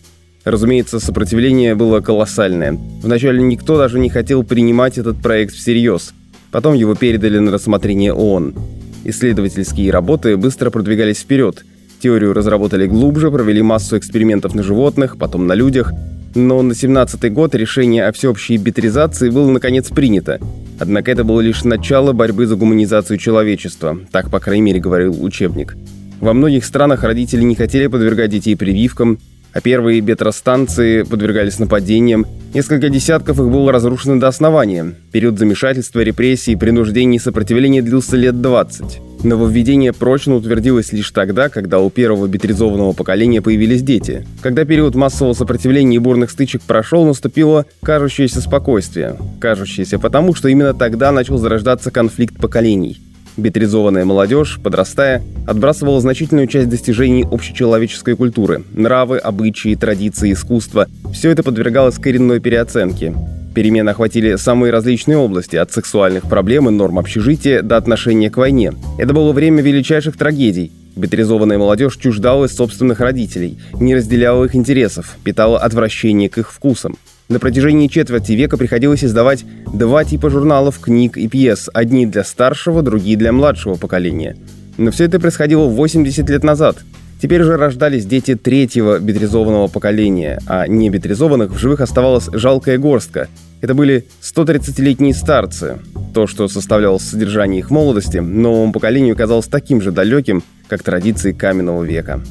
Разумеется, 0.44 1.00
сопротивление 1.00 1.74
было 1.76 2.02
колоссальное. 2.02 2.78
Вначале 3.02 3.42
никто 3.42 3.78
даже 3.78 4.00
не 4.00 4.10
хотел 4.10 4.44
принимать 4.44 4.98
этот 4.98 5.22
проект 5.22 5.54
всерьез. 5.54 6.14
Потом 6.52 6.74
его 6.74 6.96
передали 6.96 7.38
на 7.38 7.52
рассмотрение 7.52 8.14
ООН. 8.14 8.56
Исследовательские 9.04 9.92
работы 9.92 10.38
быстро 10.38 10.70
продвигались 10.70 11.20
вперед. 11.20 11.66
Теорию 12.00 12.34
разработали 12.34 12.88
глубже, 12.88 13.32
провели 13.32 13.62
массу 13.62 13.98
экспериментов 13.98 14.56
на 14.56 14.64
животных, 14.64 15.18
потом 15.18 15.48
на 15.48 15.54
людях. 15.54 15.92
Но 16.36 16.62
на 16.62 16.72
17-й 16.72 17.30
год 17.30 17.54
решение 17.54 18.06
о 18.06 18.12
всеобщей 18.12 18.58
битризации 18.58 19.30
было 19.30 19.50
наконец 19.52 19.90
принято. 19.90 20.40
Однако 20.80 21.12
это 21.12 21.24
было 21.24 21.42
лишь 21.42 21.64
начало 21.64 22.12
борьбы 22.14 22.48
за 22.48 22.56
гуманизацию 22.56 23.18
человечества, 23.18 24.00
так, 24.12 24.32
по 24.32 24.40
крайней 24.40 24.64
мере, 24.64 24.80
говорил 24.80 25.24
учебник. 25.24 25.78
Во 26.20 26.34
многих 26.34 26.66
странах 26.66 27.04
родители 27.04 27.44
не 27.44 27.56
хотели 27.56 27.88
подвергать 27.88 28.32
детей 28.32 28.56
прививкам, 28.56 29.20
а 29.54 29.62
первые 29.62 30.02
бетростанции 30.02 31.04
подвергались 31.04 31.60
нападениям. 31.60 32.26
Несколько 32.54 32.90
десятков 32.90 33.40
их 33.40 33.50
было 33.50 33.72
разрушено 33.72 34.20
до 34.20 34.28
основания. 34.28 34.96
Период 35.12 35.40
замешательства, 35.40 36.02
репрессий, 36.02 36.56
принуждений 36.56 37.18
и 37.18 37.20
сопротивления 37.20 37.82
длился 37.82 38.16
лет 38.16 38.42
20. 38.42 39.00
Нововведение 39.24 39.94
прочно 39.94 40.36
утвердилось 40.36 40.92
лишь 40.92 41.10
тогда, 41.12 41.50
когда 41.50 41.80
у 41.80 41.90
первого 41.90 42.28
битризованного 42.28 42.92
поколения 42.92 43.42
появились 43.42 43.82
дети. 43.82 44.28
Когда 44.42 44.66
период 44.66 44.96
массового 44.96 45.34
сопротивления 45.34 45.96
и 45.96 46.00
бурных 46.00 46.30
стычек 46.30 46.62
прошел, 46.62 47.06
наступило 47.06 47.66
кажущееся 47.82 48.42
спокойствие. 48.42 49.18
Кажущееся 49.40 49.98
потому, 49.98 50.36
что 50.36 50.50
именно 50.50 50.74
тогда 50.74 51.12
начал 51.12 51.38
зарождаться 51.38 51.90
конфликт 51.90 52.36
поколений– 52.38 53.00
Битризованная 53.36 54.06
молодежь, 54.06 54.60
подрастая, 54.64 55.24
отбрасывала 55.48 56.00
значительную 56.00 56.48
часть 56.48 56.70
достижений 56.70 57.26
общечеловеческой 57.30 58.16
культуры. 58.16 58.64
Нравы, 58.74 59.18
обычаи, 59.18 59.76
традиции, 59.76 60.34
искусство– 60.34 60.88
все 61.14 61.32
это 61.32 61.42
подвергалось 61.42 61.98
коренной 61.98 62.40
переоценке. 62.40 63.14
Перемены 63.56 63.90
охватили 63.90 64.36
самые 64.36 64.72
различные 64.72 65.18
области, 65.18 65.56
от 65.56 65.72
сексуальных 65.72 66.24
проблем 66.24 66.70
и 66.70 66.72
норм 66.72 67.00
общежития 67.00 67.62
до 67.62 67.78
отношения 67.78 68.30
к 68.30 68.38
войне. 68.38 68.74
Это 68.98 69.14
было 69.14 69.32
время 69.32 69.62
величайших 69.62 70.18
трагедий. 70.18 70.72
Битризованная 70.96 71.58
молодежь 71.58 71.98
чуждалась 71.98 72.56
собственных 72.56 73.00
родителей, 73.00 73.58
не 73.74 73.96
разделяла 73.96 74.46
их 74.46 74.56
интересов, 74.56 75.18
питала 75.24 75.60
отвращение 75.60 76.30
к 76.30 76.38
их 76.38 76.52
вкусам. 76.52 76.98
На 77.34 77.40
протяжении 77.40 77.88
четверти 77.88 78.34
века 78.34 78.58
приходилось 78.58 79.04
издавать 79.04 79.44
два 79.66 80.04
типа 80.04 80.30
журналов, 80.30 80.78
книг 80.78 81.18
и 81.18 81.28
пьес, 81.28 81.68
одни 81.74 82.06
для 82.06 82.24
старшего, 82.24 82.84
другие 82.84 83.18
для 83.18 83.32
младшего 83.32 83.74
поколения. 83.74 84.38
Но 84.78 84.92
все 84.92 85.06
это 85.06 85.20
происходило 85.20 85.66
80 85.68 86.30
лет 86.30 86.44
назад. 86.44 86.78
Теперь 87.20 87.42
же 87.42 87.58
рождались 87.58 88.06
дети 88.06 88.36
третьего 88.36 89.00
битризованного 89.00 89.68
поколения, 89.68 90.40
а 90.46 90.68
не 90.68 90.92
битризованных 90.92 91.54
в 91.54 91.58
живых 91.58 91.82
оставалась 91.82 92.30
жалкая 92.32 92.78
горстка. 92.78 93.30
Это 93.62 93.74
были 93.74 94.06
130-летние 94.22 95.16
старцы. 95.16 95.80
То, 96.14 96.28
что 96.28 96.48
составляло 96.48 97.00
содержание 97.00 97.62
их 97.62 97.72
молодости, 97.72 98.18
новому 98.18 98.72
поколению 98.72 99.16
казалось 99.16 99.48
таким 99.48 99.82
же 99.82 99.92
далеким, 99.92 100.44
как 100.68 100.84
традиции 100.84 101.32
каменного 101.32 101.82
века. 101.82 102.22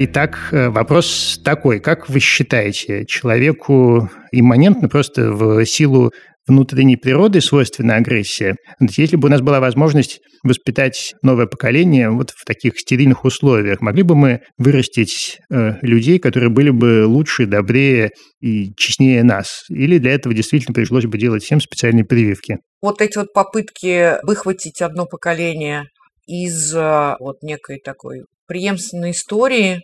Итак, 0.00 0.50
э, 0.52 0.68
вопрос 0.68 1.40
такой. 1.42 1.80
Как 1.80 2.08
вы 2.08 2.20
считаете, 2.20 3.04
человеку 3.04 4.08
имманентно 4.30 4.88
просто 4.88 5.32
в 5.32 5.66
силу 5.66 6.12
внутренней 6.46 6.96
природы 6.96 7.40
свойственна 7.40 7.96
агрессия? 7.96 8.54
Если 8.78 9.16
бы 9.16 9.26
у 9.26 9.30
нас 9.30 9.40
была 9.40 9.58
возможность 9.58 10.20
воспитать 10.44 11.14
новое 11.22 11.46
поколение 11.46 12.10
вот 12.10 12.30
в 12.30 12.44
таких 12.44 12.78
стерильных 12.78 13.24
условиях, 13.24 13.80
могли 13.80 14.04
бы 14.04 14.14
мы 14.14 14.42
вырастить 14.56 15.40
э, 15.50 15.72
людей, 15.82 16.20
которые 16.20 16.50
были 16.50 16.70
бы 16.70 17.04
лучше, 17.04 17.46
добрее 17.46 18.12
и 18.40 18.72
честнее 18.76 19.24
нас? 19.24 19.64
Или 19.68 19.98
для 19.98 20.12
этого 20.12 20.32
действительно 20.32 20.74
пришлось 20.74 21.06
бы 21.06 21.18
делать 21.18 21.42
всем 21.42 21.60
специальные 21.60 22.04
прививки? 22.04 22.58
Вот 22.80 23.02
эти 23.02 23.18
вот 23.18 23.32
попытки 23.32 24.24
выхватить 24.24 24.80
одно 24.80 25.06
поколение 25.06 25.86
из 26.28 26.72
э, 26.72 27.16
вот 27.18 27.42
некой 27.42 27.80
такой 27.84 28.22
преемственной 28.48 29.12
истории. 29.12 29.82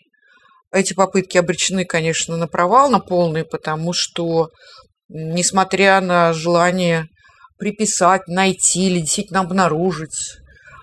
Эти 0.73 0.93
попытки 0.93 1.39
обречены, 1.39 1.85
конечно, 1.85 2.37
на 2.37 2.49
провал, 2.49 2.91
на 2.91 2.99
полный, 2.99 3.45
потому 3.45 3.93
что, 3.93 4.51
несмотря 5.09 6.01
на 6.01 6.33
желание 6.33 7.07
приписать, 7.59 8.27
найти 8.27 8.89
или 8.89 9.01
действительно 9.01 9.41
обнаружить 9.41 10.39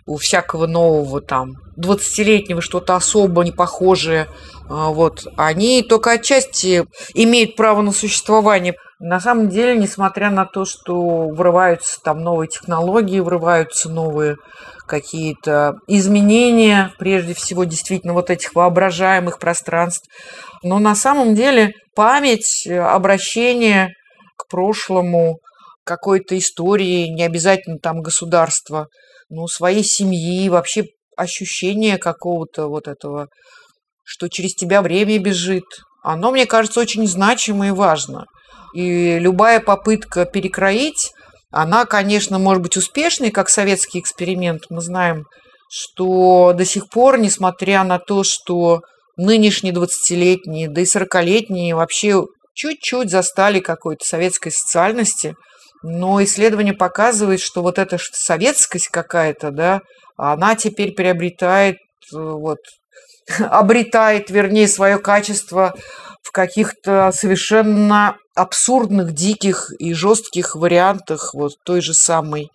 у 0.05 0.17
всякого 0.17 0.67
нового 0.67 1.21
там 1.21 1.51
20-летнего 1.77 2.61
что-то 2.61 2.95
особо 2.95 3.43
не 3.43 3.51
похожее, 3.51 4.27
а, 4.69 4.89
вот, 4.89 5.25
они 5.35 5.83
только 5.83 6.11
отчасти 6.11 6.85
имеют 7.13 7.55
право 7.55 7.81
на 7.81 7.91
существование. 7.91 8.75
На 9.03 9.19
самом 9.19 9.49
деле, 9.49 9.75
несмотря 9.77 10.29
на 10.29 10.45
то, 10.45 10.63
что 10.63 11.27
врываются 11.29 11.99
там 12.03 12.19
новые 12.19 12.47
технологии, 12.47 13.19
врываются 13.19 13.89
новые 13.89 14.35
какие-то 14.87 15.73
изменения, 15.87 16.93
прежде 16.99 17.33
всего, 17.33 17.63
действительно, 17.63 18.13
вот 18.13 18.29
этих 18.29 18.53
воображаемых 18.53 19.39
пространств. 19.39 20.07
Но 20.61 20.77
на 20.77 20.93
самом 20.93 21.33
деле 21.33 21.73
память, 21.95 22.67
э, 22.67 22.77
обращение 22.77 23.95
к 24.37 24.47
прошлому, 24.47 25.39
какой-то 25.83 26.37
истории, 26.37 27.07
не 27.07 27.23
обязательно 27.23 27.79
там 27.79 28.01
государства, 28.01 28.85
ну, 29.29 29.47
своей 29.47 29.83
семьи, 29.83 30.47
вообще 30.47 30.83
ощущение 31.17 31.97
какого-то 31.97 32.67
вот 32.67 32.87
этого, 32.87 33.29
что 34.03 34.27
через 34.27 34.53
тебя 34.53 34.83
время 34.83 35.17
бежит, 35.17 35.65
оно, 36.03 36.29
мне 36.29 36.45
кажется, 36.45 36.79
очень 36.79 37.07
значимо 37.07 37.69
и 37.69 37.71
важно. 37.71 38.25
И 38.73 39.19
любая 39.19 39.59
попытка 39.59 40.25
перекроить 40.25 41.11
Она, 41.51 41.85
конечно, 41.85 42.39
может 42.39 42.63
быть 42.63 42.77
успешной, 42.77 43.29
как 43.29 43.49
советский 43.49 43.99
эксперимент. 43.99 44.63
Мы 44.69 44.81
знаем, 44.81 45.25
что 45.69 46.53
до 46.53 46.63
сих 46.63 46.89
пор, 46.89 47.17
несмотря 47.19 47.83
на 47.83 47.99
то, 47.99 48.23
что 48.23 48.81
нынешние 49.17 49.73
20-летние, 49.73 50.69
да 50.69 50.81
и 50.81 50.85
40-летние 50.85 51.75
вообще 51.75 52.23
чуть-чуть 52.53 53.09
застали 53.09 53.59
какой-то 53.59 54.05
советской 54.05 54.51
социальности, 54.51 55.35
но 55.83 56.23
исследование 56.23 56.73
показывает, 56.73 57.39
что 57.39 57.61
вот 57.61 57.79
эта 57.79 57.97
советскость 57.99 58.89
какая-то, 58.89 59.51
да, 59.51 59.81
она 60.17 60.55
теперь 60.55 60.93
приобретает, 60.93 61.77
э, 62.13 62.17
вот, 62.17 62.59
обретает, 63.39 64.29
вернее, 64.29 64.67
свое 64.67 64.99
качество 64.99 65.73
в 66.23 66.31
каких-то 66.31 67.11
совершенно 67.13 68.17
абсурдных, 68.35 69.13
диких 69.13 69.71
и 69.79 69.93
жестких 69.93 70.55
вариантах 70.55 71.33
вот 71.33 71.53
той 71.63 71.81
же 71.81 71.93
самой 71.93 72.49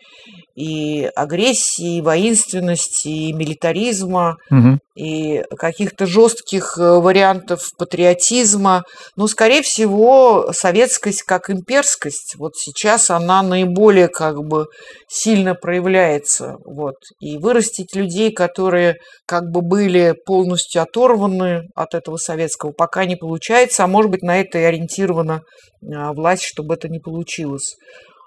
и 0.56 1.10
агрессии, 1.14 1.98
и 1.98 2.00
воинственности, 2.00 3.08
и 3.08 3.32
милитаризма, 3.34 4.38
угу. 4.50 4.78
и 4.96 5.42
каких-то 5.56 6.06
жестких 6.06 6.78
э, 6.78 6.98
вариантов 6.98 7.72
патриотизма. 7.76 8.84
Но, 9.16 9.28
скорее 9.28 9.62
всего, 9.62 10.50
советскость 10.52 11.22
как 11.24 11.50
имперскость, 11.50 12.36
вот 12.38 12.52
сейчас 12.56 13.10
она 13.10 13.42
наиболее 13.42 14.08
как 14.08 14.42
бы 14.42 14.66
сильно 15.08 15.54
проявляется. 15.54 16.56
Вот. 16.64 16.96
И 17.20 17.36
вырастить 17.36 17.94
людей, 17.94 18.32
которые 18.32 18.96
как 19.26 19.50
бы 19.50 19.60
были 19.60 20.14
полностью 20.24 20.80
оторваны 20.80 21.64
от 21.74 21.94
этого 21.94 22.16
советского, 22.16 22.72
пока 22.72 23.04
не 23.04 23.16
получается, 23.16 23.84
а 23.84 23.88
может 23.88 24.10
быть 24.10 24.22
на 24.22 24.40
это 24.40 24.58
и 24.58 24.62
ориентирована 24.62 25.42
власть, 25.80 26.44
чтобы 26.44 26.74
это 26.74 26.88
не 26.88 26.98
получилось. 26.98 27.76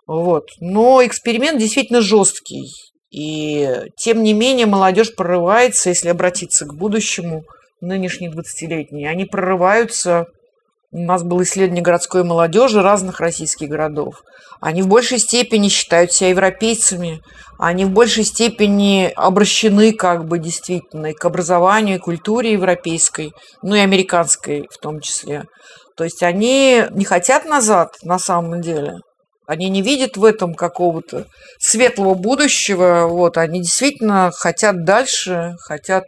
Вот. 0.07 0.49
Но 0.59 1.05
эксперимент 1.05 1.59
действительно 1.59 2.01
жесткий. 2.01 2.71
И 3.11 3.67
тем 3.97 4.23
не 4.23 4.33
менее 4.33 4.65
молодежь 4.65 5.15
прорывается, 5.15 5.89
если 5.89 6.09
обратиться 6.09 6.65
к 6.65 6.73
будущему, 6.73 7.43
нынешние 7.81 8.31
20-летние, 8.31 9.09
они 9.09 9.25
прорываются. 9.25 10.25
У 10.91 10.99
нас 10.99 11.23
было 11.23 11.43
исследование 11.43 11.83
городской 11.83 12.23
молодежи 12.23 12.81
разных 12.81 13.19
российских 13.19 13.69
городов. 13.69 14.23
Они 14.59 14.81
в 14.81 14.87
большей 14.87 15.19
степени 15.19 15.69
считают 15.69 16.11
себя 16.11 16.29
европейцами, 16.29 17.21
они 17.59 17.85
в 17.85 17.91
большей 17.91 18.23
степени 18.23 19.11
обращены 19.15 19.93
как 19.93 20.25
бы 20.25 20.39
действительно 20.39 21.13
к 21.13 21.23
образованию, 21.25 21.97
и 21.97 21.99
культуре 21.99 22.53
европейской, 22.53 23.31
ну 23.61 23.75
и 23.75 23.79
американской 23.79 24.67
в 24.71 24.77
том 24.77 24.99
числе. 24.99 25.45
То 25.99 26.05
есть 26.05 26.23
они 26.23 26.85
не 26.91 27.03
хотят 27.03 27.43
назад 27.43 27.97
на 28.03 28.19
самом 28.19 28.61
деле, 28.61 28.99
они 29.45 29.67
не 29.67 29.81
видят 29.81 30.15
в 30.15 30.23
этом 30.23 30.55
какого-то 30.55 31.25
светлого 31.59 32.13
будущего. 32.13 33.07
Вот, 33.09 33.35
они 33.37 33.59
действительно 33.59 34.31
хотят 34.33 34.85
дальше, 34.85 35.55
хотят 35.59 36.05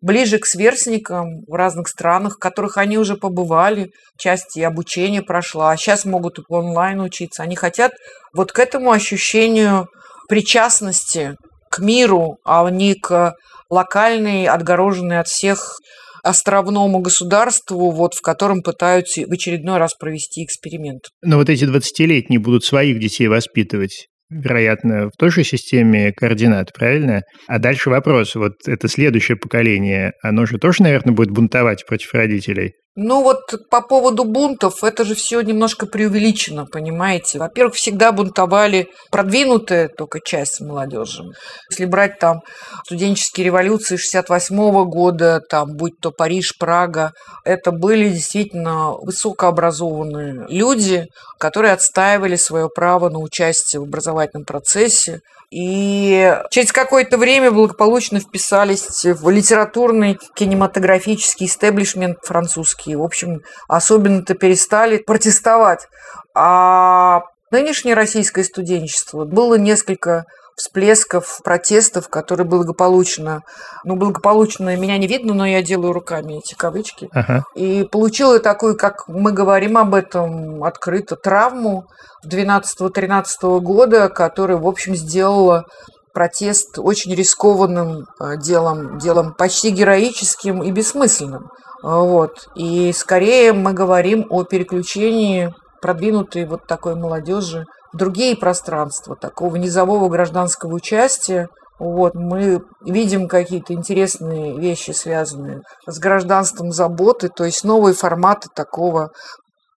ближе 0.00 0.40
к 0.40 0.44
сверстникам 0.44 1.44
в 1.46 1.54
разных 1.54 1.86
странах, 1.86 2.34
в 2.34 2.38
которых 2.40 2.78
они 2.78 2.98
уже 2.98 3.14
побывали, 3.14 3.92
части 4.18 4.58
обучения 4.58 5.22
прошла, 5.22 5.70
а 5.70 5.76
сейчас 5.76 6.04
могут 6.04 6.40
онлайн 6.48 7.00
учиться. 7.00 7.44
Они 7.44 7.54
хотят 7.54 7.92
вот 8.34 8.50
к 8.50 8.58
этому 8.58 8.90
ощущению 8.90 9.86
причастности 10.28 11.36
к 11.70 11.78
миру, 11.78 12.38
а 12.44 12.68
не 12.70 12.96
к 12.96 13.34
локальной, 13.70 14.46
отгороженной 14.46 15.20
от 15.20 15.28
всех 15.28 15.78
островному 16.22 17.00
государству, 17.00 17.90
вот, 17.90 18.14
в 18.14 18.22
котором 18.22 18.62
пытаются 18.62 19.22
в 19.26 19.32
очередной 19.32 19.78
раз 19.78 19.94
провести 19.94 20.44
эксперимент. 20.44 21.04
Но 21.22 21.36
вот 21.36 21.48
эти 21.48 21.64
20-летние 21.64 22.40
будут 22.40 22.64
своих 22.64 22.98
детей 23.00 23.28
воспитывать 23.28 24.06
вероятно, 24.30 25.08
в 25.08 25.16
той 25.18 25.30
же 25.30 25.44
системе 25.44 26.12
координат, 26.12 26.72
правильно? 26.72 27.22
А 27.46 27.58
дальше 27.58 27.90
вопрос, 27.90 28.34
вот 28.34 28.52
это 28.66 28.88
следующее 28.88 29.36
поколение, 29.36 30.12
оно 30.22 30.46
же 30.46 30.58
тоже, 30.58 30.82
наверное, 30.82 31.14
будет 31.14 31.30
бунтовать 31.30 31.86
против 31.86 32.12
родителей? 32.12 32.74
Ну 33.00 33.22
вот 33.22 33.68
по 33.70 33.80
поводу 33.80 34.24
бунтов, 34.24 34.82
это 34.82 35.04
же 35.04 35.14
все 35.14 35.40
немножко 35.40 35.86
преувеличено, 35.86 36.66
понимаете. 36.66 37.38
Во-первых, 37.38 37.76
всегда 37.76 38.10
бунтовали 38.10 38.88
продвинутая 39.12 39.88
только 39.88 40.18
часть 40.20 40.60
молодежи. 40.60 41.22
Если 41.70 41.84
брать 41.84 42.18
там 42.18 42.40
студенческие 42.84 43.46
революции 43.46 43.96
68 43.96 44.70
-го 44.72 44.84
года, 44.84 45.40
там, 45.48 45.76
будь 45.76 46.00
то 46.00 46.10
Париж, 46.10 46.56
Прага, 46.58 47.12
это 47.44 47.70
были 47.70 48.08
действительно 48.08 48.94
высокообразованные 48.94 50.46
люди, 50.48 51.06
которые 51.38 51.74
отстаивали 51.74 52.34
свое 52.34 52.68
право 52.68 53.10
на 53.10 53.20
участие 53.20 53.78
в 53.78 53.84
образовательном 53.84 54.44
процессе, 54.44 55.20
и 55.50 56.36
через 56.50 56.72
какое-то 56.72 57.16
время 57.16 57.50
благополучно 57.50 58.20
вписались 58.20 59.04
в 59.04 59.30
литературный 59.30 60.18
кинематографический 60.34 61.46
истеблишмент 61.46 62.18
французский. 62.22 62.96
В 62.96 63.02
общем, 63.02 63.40
особенно-то 63.66 64.34
перестали 64.34 64.98
протестовать. 64.98 65.88
А 66.34 67.22
нынешнее 67.50 67.94
российское 67.94 68.44
студенчество 68.44 69.24
было 69.24 69.54
несколько 69.54 70.26
всплесков, 70.58 71.40
протестов, 71.44 72.08
которые 72.08 72.46
благополучно, 72.46 73.42
ну, 73.84 73.94
благополучно 73.94 74.76
меня 74.76 74.98
не 74.98 75.06
видно, 75.06 75.32
но 75.32 75.46
я 75.46 75.62
делаю 75.62 75.92
руками 75.92 76.38
эти 76.38 76.54
кавычки. 76.54 77.08
Ага. 77.12 77.44
И 77.54 77.84
получила 77.84 78.40
такую, 78.40 78.76
как 78.76 79.06
мы 79.06 79.32
говорим 79.32 79.78
об 79.78 79.94
этом 79.94 80.64
открыто, 80.64 81.14
травму 81.16 81.86
12-13 82.26 83.60
года, 83.60 84.08
которая, 84.08 84.58
в 84.58 84.66
общем, 84.66 84.96
сделала 84.96 85.64
протест 86.12 86.78
очень 86.78 87.14
рискованным 87.14 88.06
э, 88.20 88.36
делом, 88.38 88.98
делом 88.98 89.34
почти 89.34 89.70
героическим 89.70 90.64
и 90.64 90.72
бессмысленным. 90.72 91.50
Вот. 91.84 92.48
И 92.56 92.92
скорее 92.92 93.52
мы 93.52 93.72
говорим 93.72 94.26
о 94.28 94.42
переключении 94.42 95.54
продвинутой 95.80 96.44
вот 96.44 96.66
такой 96.66 96.96
молодежи 96.96 97.64
другие 97.92 98.36
пространства 98.36 99.16
такого 99.16 99.56
низового 99.56 100.08
гражданского 100.08 100.74
участия. 100.74 101.48
Вот, 101.78 102.14
мы 102.14 102.62
видим 102.84 103.28
какие-то 103.28 103.72
интересные 103.72 104.58
вещи, 104.58 104.90
связанные 104.90 105.62
с 105.86 105.98
гражданством 105.98 106.72
заботы, 106.72 107.28
то 107.28 107.44
есть 107.44 107.62
новые 107.62 107.94
форматы 107.94 108.48
такого 108.52 109.10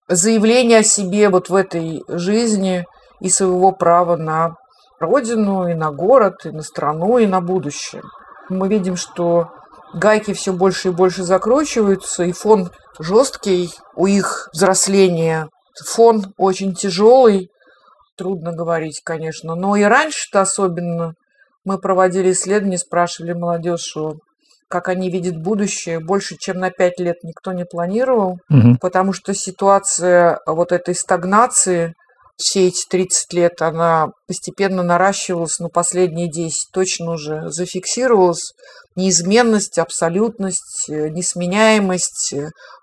заявления 0.07 0.79
о 0.79 0.83
себе 0.83 1.29
вот 1.29 1.49
в 1.49 1.55
этой 1.55 2.03
жизни 2.07 2.85
и 3.19 3.29
своего 3.29 3.71
права 3.71 4.15
на 4.15 4.55
родину, 4.99 5.67
и 5.67 5.75
на 5.75 5.91
город, 5.91 6.45
и 6.45 6.49
на 6.49 6.63
страну, 6.63 7.19
и 7.19 7.27
на 7.27 7.39
будущее. 7.39 8.01
Мы 8.49 8.67
видим, 8.67 8.95
что 8.95 9.49
гайки 9.93 10.33
все 10.33 10.53
больше 10.53 10.89
и 10.89 10.91
больше 10.91 11.23
закручиваются, 11.23 12.23
и 12.23 12.31
фон 12.31 12.71
жесткий 12.99 13.71
у 13.95 14.07
их 14.07 14.49
взросления, 14.53 15.49
фон 15.85 16.33
очень 16.37 16.73
тяжелый, 16.73 17.50
трудно 18.21 18.51
говорить, 18.51 19.01
конечно. 19.03 19.55
Но 19.55 19.75
и 19.75 19.81
раньше-то 19.81 20.41
особенно 20.41 21.15
мы 21.65 21.79
проводили 21.79 22.31
исследования, 22.33 22.77
спрашивали 22.77 23.33
молодежь, 23.33 23.97
как 24.69 24.89
они 24.89 25.09
видят 25.09 25.41
будущее. 25.41 25.99
Больше, 25.99 26.35
чем 26.39 26.57
на 26.57 26.69
пять 26.69 26.99
лет 26.99 27.23
никто 27.23 27.51
не 27.51 27.65
планировал, 27.65 28.37
угу. 28.47 28.77
потому 28.79 29.11
что 29.11 29.33
ситуация 29.33 30.39
вот 30.45 30.71
этой 30.71 30.93
стагнации 30.93 31.95
все 32.37 32.67
эти 32.67 32.87
30 32.87 33.33
лет, 33.33 33.61
она 33.61 34.09
постепенно 34.27 34.83
наращивалась, 34.83 35.59
но 35.59 35.69
последние 35.69 36.29
10 36.29 36.71
точно 36.71 37.11
уже 37.13 37.49
зафиксировалась. 37.49 38.53
Неизменность, 38.95 39.79
абсолютность, 39.79 40.85
несменяемость, 40.89 42.33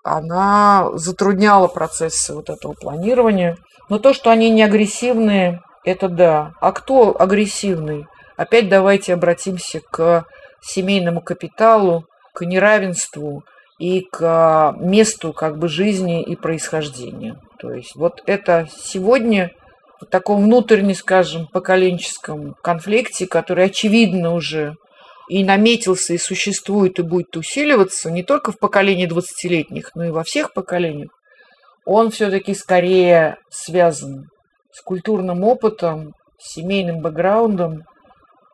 она 0.03 0.89
затрудняла 0.95 1.67
процессы 1.67 2.33
вот 2.33 2.49
этого 2.49 2.73
планирования. 2.73 3.57
Но 3.89 3.99
то, 3.99 4.13
что 4.13 4.29
они 4.29 4.49
не 4.49 4.63
агрессивные, 4.63 5.61
это 5.83 6.07
да. 6.07 6.53
А 6.61 6.71
кто 6.71 7.19
агрессивный? 7.19 8.05
Опять 8.37 8.69
давайте 8.69 9.13
обратимся 9.13 9.81
к 9.81 10.25
семейному 10.61 11.21
капиталу, 11.21 12.05
к 12.33 12.45
неравенству 12.45 13.43
и 13.79 14.01
к 14.01 14.75
месту 14.77 15.33
как 15.33 15.57
бы 15.57 15.67
жизни 15.67 16.21
и 16.21 16.35
происхождения. 16.35 17.41
То 17.59 17.73
есть 17.73 17.95
вот 17.95 18.21
это 18.25 18.67
сегодня 18.77 19.51
в 19.99 20.05
таком 20.05 20.43
внутренне, 20.43 20.95
скажем, 20.95 21.47
поколенческом 21.47 22.55
конфликте, 22.61 23.27
который 23.27 23.65
очевидно 23.65 24.33
уже 24.33 24.75
и 25.27 25.43
наметился, 25.43 26.13
и 26.13 26.17
существует, 26.17 26.99
и 26.99 27.03
будет 27.03 27.35
усиливаться 27.35 28.09
не 28.09 28.23
только 28.23 28.51
в 28.51 28.59
поколении 28.59 29.07
20-летних, 29.07 29.91
но 29.95 30.05
и 30.05 30.11
во 30.11 30.23
всех 30.23 30.53
поколениях, 30.53 31.11
он 31.89 32.11
все-таки 32.11 32.53
скорее 32.53 33.37
связан 33.49 34.29
с 34.71 34.81
культурным 34.81 35.43
опытом, 35.43 36.13
с 36.39 36.53
семейным 36.53 37.01
бэкграундом 37.01 37.83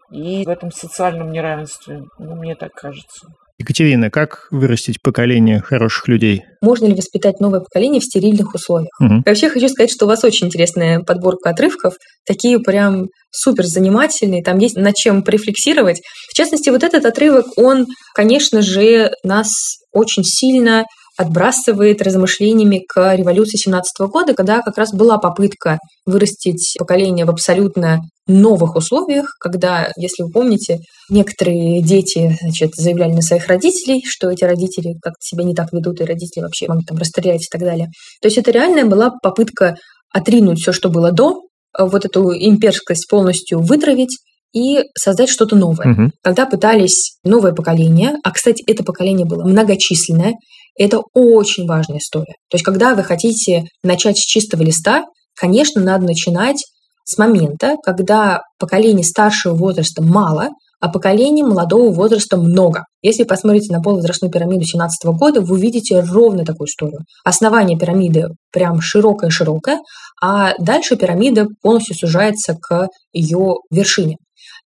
и 0.10 0.46
в 0.46 0.50
этом 0.50 0.72
социальном 0.72 1.34
неравенстве. 1.34 2.04
Ну, 2.18 2.36
мне 2.36 2.56
так 2.56 2.72
кажется. 2.72 3.28
Екатерина, 3.58 4.10
как 4.10 4.48
вырастить 4.52 5.02
поколение 5.02 5.60
хороших 5.60 6.08
людей? 6.08 6.44
Можно 6.62 6.86
ли 6.86 6.94
воспитать 6.94 7.42
новое 7.42 7.60
поколение 7.60 8.00
в 8.00 8.06
стерильных 8.06 8.54
условиях? 8.54 8.90
Угу. 9.02 9.24
Вообще 9.26 9.50
хочу 9.50 9.68
сказать, 9.68 9.92
что 9.92 10.06
у 10.06 10.08
вас 10.08 10.24
очень 10.24 10.48
интересная 10.48 11.02
подборка 11.02 11.50
отрывков, 11.50 11.96
такие 12.26 12.60
прям 12.60 13.08
супер 13.32 13.66
занимательные, 13.66 14.44
там 14.44 14.60
есть 14.60 14.78
над 14.78 14.96
чем 14.96 15.24
порефлексировать. 15.24 16.02
В 16.30 16.34
частности, 16.34 16.70
вот 16.70 16.84
этот 16.84 17.06
отрывок, 17.06 17.46
он, 17.58 17.86
конечно 18.14 18.62
же, 18.62 19.12
нас 19.24 19.52
очень 19.94 20.24
сильно 20.24 20.86
отбрасывает 21.18 22.02
размышлениями 22.02 22.84
к 22.88 23.16
революции 23.16 23.58
17 23.58 24.08
года, 24.10 24.34
когда 24.34 24.62
как 24.62 24.78
раз 24.78 24.94
была 24.94 25.18
попытка 25.18 25.80
вырастить 26.06 26.76
поколение 26.78 27.26
в 27.26 27.30
абсолютно 27.30 28.02
новых 28.28 28.76
условиях, 28.76 29.36
когда, 29.40 29.92
если 29.98 30.24
вы 30.24 30.32
помните, 30.32 30.80
некоторые 31.10 31.82
дети 31.82 32.38
значит, 32.42 32.76
заявляли 32.76 33.14
на 33.14 33.22
своих 33.22 33.48
родителей, 33.48 34.04
что 34.06 34.30
эти 34.30 34.44
родители 34.44 34.96
как-то 35.02 35.22
себя 35.22 35.44
не 35.44 35.54
так 35.54 35.72
ведут, 35.72 36.02
и 36.02 36.06
родители 36.06 36.44
вообще 36.44 36.68
могут 36.68 36.88
там 36.88 36.98
расстрелять 36.98 37.44
и 37.44 37.50
так 37.50 37.62
далее. 37.62 37.88
То 38.22 38.28
есть 38.28 38.38
это 38.38 38.52
реальная 38.52 38.86
была 38.86 39.12
попытка 39.22 39.76
отринуть 40.12 40.60
все, 40.60 40.72
что 40.72 40.90
было 40.90 41.12
до, 41.12 41.42
вот 41.78 42.06
эту 42.06 42.32
имперскость 42.34 43.08
полностью 43.10 43.60
вытравить 43.60 44.18
и 44.54 44.80
создать 44.98 45.30
что-то 45.30 45.56
новое. 45.56 45.92
Угу. 45.92 46.12
Когда 46.24 46.46
пытались 46.46 47.18
новое 47.24 47.52
поколение, 47.52 48.16
а, 48.24 48.32
кстати, 48.32 48.64
это 48.66 48.84
поколение 48.84 49.26
было 49.26 49.44
многочисленное, 49.44 50.34
это 50.78 51.02
очень 51.14 51.68
важная 51.68 52.00
история. 52.00 52.36
То 52.50 52.56
есть, 52.56 52.66
когда 52.66 52.96
вы 52.96 53.04
хотите 53.04 53.66
начать 53.84 54.18
с 54.18 54.26
чистого 54.26 54.62
листа, 54.62 55.06
конечно, 55.36 55.82
надо 55.82 56.06
начинать 56.06 56.64
с 57.06 57.18
момента, 57.18 57.76
когда 57.84 58.42
поколение 58.60 59.04
старшего 59.04 59.54
возраста 59.54 60.02
мало, 60.02 60.50
а 60.82 60.90
поколений 60.90 61.44
молодого 61.44 61.92
возраста 61.92 62.38
много. 62.38 62.84
Если 63.02 63.24
посмотрите 63.24 63.74
на 63.74 63.82
полувозрастную 63.82 64.32
пирамиду 64.32 64.66
17 64.66 65.06
года, 65.18 65.42
вы 65.42 65.56
увидите 65.56 66.02
ровно 66.02 66.44
такую 66.44 66.68
историю. 66.68 67.00
Основание 67.24 67.78
пирамиды 67.78 68.30
прям 68.52 68.82
широкое-широкое, 68.82 69.80
а 70.22 70.54
дальше 70.60 70.96
пирамида 70.96 71.48
полностью 71.62 71.96
сужается 71.96 72.58
к 72.60 72.88
ее 73.14 73.56
вершине. 73.72 74.18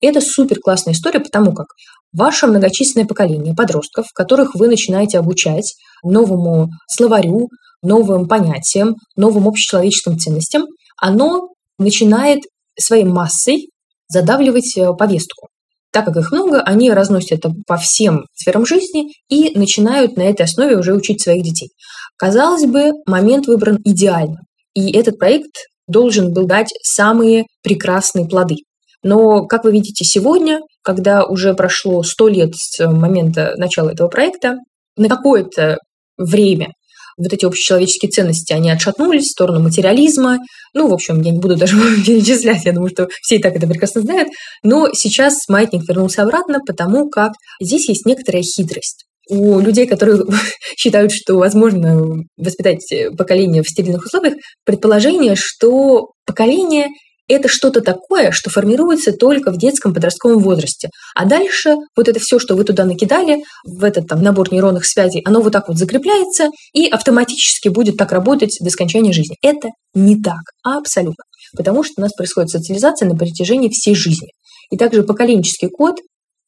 И 0.02 0.08
это 0.08 0.22
супер 0.22 0.60
классная 0.60 0.94
история, 0.94 1.20
потому 1.20 1.54
как 1.54 1.68
ваше 2.14 2.48
многочисленное 2.48 3.08
поколение 3.08 3.56
подростков, 3.56 4.08
которых 4.14 4.56
вы 4.56 4.68
начинаете 4.68 5.20
обучать 5.20 5.76
новому 6.04 6.70
словарю, 6.88 7.50
новым 7.82 8.28
понятиям, 8.28 8.96
новым 9.16 9.48
общечеловеческим 9.48 10.18
ценностям, 10.18 10.66
оно 10.98 11.50
начинает 11.78 12.42
своей 12.78 13.06
массой 13.06 13.70
задавливать 14.08 14.76
э, 14.78 14.94
повестку. 14.94 15.48
Так 15.92 16.06
как 16.06 16.18
их 16.18 16.32
много, 16.32 16.62
они 16.62 16.92
разносят 16.92 17.32
это 17.32 17.52
по 17.66 17.78
всем 17.78 18.26
сферам 18.34 18.66
жизни 18.66 19.12
и 19.28 19.58
начинают 19.58 20.18
на 20.18 20.24
этой 20.24 20.44
основе 20.44 20.78
уже 20.78 20.94
учить 20.94 21.22
своих 21.22 21.44
детей. 21.44 21.70
Казалось 22.16 22.66
бы, 22.66 22.92
момент 23.08 23.48
выбран 23.48 23.80
идеально. 23.84 24.42
И 24.76 24.92
этот 24.96 25.18
проект 25.18 25.52
должен 25.88 26.32
был 26.32 26.46
дать 26.46 26.72
самые 26.84 27.46
прекрасные 27.64 28.28
плоды. 28.28 28.58
Но, 29.04 29.46
как 29.46 29.64
вы 29.64 29.72
видите 29.72 30.04
сегодня, 30.04 30.62
когда 30.84 31.26
уже 31.26 31.54
прошло 31.54 32.04
100 32.04 32.28
лет 32.28 32.56
с 32.56 32.86
момента 32.86 33.54
начала 33.58 33.90
этого 33.90 34.08
проекта, 34.08 34.58
на 34.98 35.08
какое-то 35.08 35.78
время 36.18 36.74
вот 37.20 37.34
эти 37.34 37.46
общечеловеческие 37.46 38.10
ценности, 38.10 38.54
они 38.54 38.72
отшатнулись 38.72 39.26
в 39.26 39.32
сторону 39.32 39.60
материализма. 39.60 40.40
Ну, 40.74 40.88
в 40.88 40.94
общем, 40.94 41.22
я 41.22 41.32
не 41.32 41.40
буду 41.40 41.56
даже 41.56 41.76
перечислять, 42.06 42.66
я 42.66 42.72
думаю, 42.72 42.90
что 42.90 43.10
все 43.22 43.36
и 43.36 43.42
так 43.42 43.56
это 43.56 43.68
прекрасно 43.68 44.02
знают. 44.02 44.30
Но 44.64 44.90
сейчас 44.94 45.48
маятник 45.50 45.88
вернулся 45.88 46.24
обратно, 46.24 46.60
потому 46.66 47.10
как 47.10 47.34
здесь 47.62 47.90
есть 47.90 48.06
некоторая 48.06 48.42
хитрость. 48.42 49.06
У 49.30 49.60
людей, 49.60 49.86
которые 49.86 50.24
считают, 50.78 51.12
что 51.12 51.36
возможно 51.38 52.24
воспитать 52.38 52.92
поколение 53.18 53.64
в 53.64 53.70
стерильных 53.70 54.06
условиях, 54.06 54.36
предположение, 54.64 55.36
что 55.36 56.12
поколение 56.26 56.88
это 57.34 57.48
что-то 57.48 57.82
такое, 57.82 58.32
что 58.32 58.50
формируется 58.50 59.14
только 59.14 59.52
в 59.52 59.58
детском 59.58 59.94
подростковом 59.94 60.40
возрасте. 60.40 60.90
А 61.16 61.26
дальше 61.26 61.76
вот 61.96 62.08
это 62.08 62.20
все, 62.20 62.40
что 62.40 62.56
вы 62.56 62.64
туда 62.64 62.86
накидали, 62.86 63.44
в 63.66 63.84
этот 63.84 64.08
там 64.08 64.22
набор 64.22 64.52
нейронных 64.52 64.86
связей, 64.86 65.22
оно 65.26 65.42
вот 65.42 65.54
так 65.54 65.68
вот 65.68 65.78
закрепляется 65.78 66.50
и 66.74 66.88
автоматически 66.88 67.70
будет 67.70 67.98
так 67.98 68.12
работать 68.12 68.58
до 68.60 68.70
скончания 68.70 69.14
жизни. 69.14 69.38
Это 69.42 69.70
не 69.94 70.22
так, 70.22 70.42
абсолютно. 70.64 71.24
Потому 71.56 71.84
что 71.84 71.94
у 71.98 72.02
нас 72.02 72.14
происходит 72.14 72.50
социализация 72.50 73.08
на 73.08 73.16
протяжении 73.16 73.70
всей 73.70 73.96
жизни. 73.96 74.30
И 74.72 74.78
также 74.78 75.04
поколенческий 75.04 75.70
код 75.70 75.96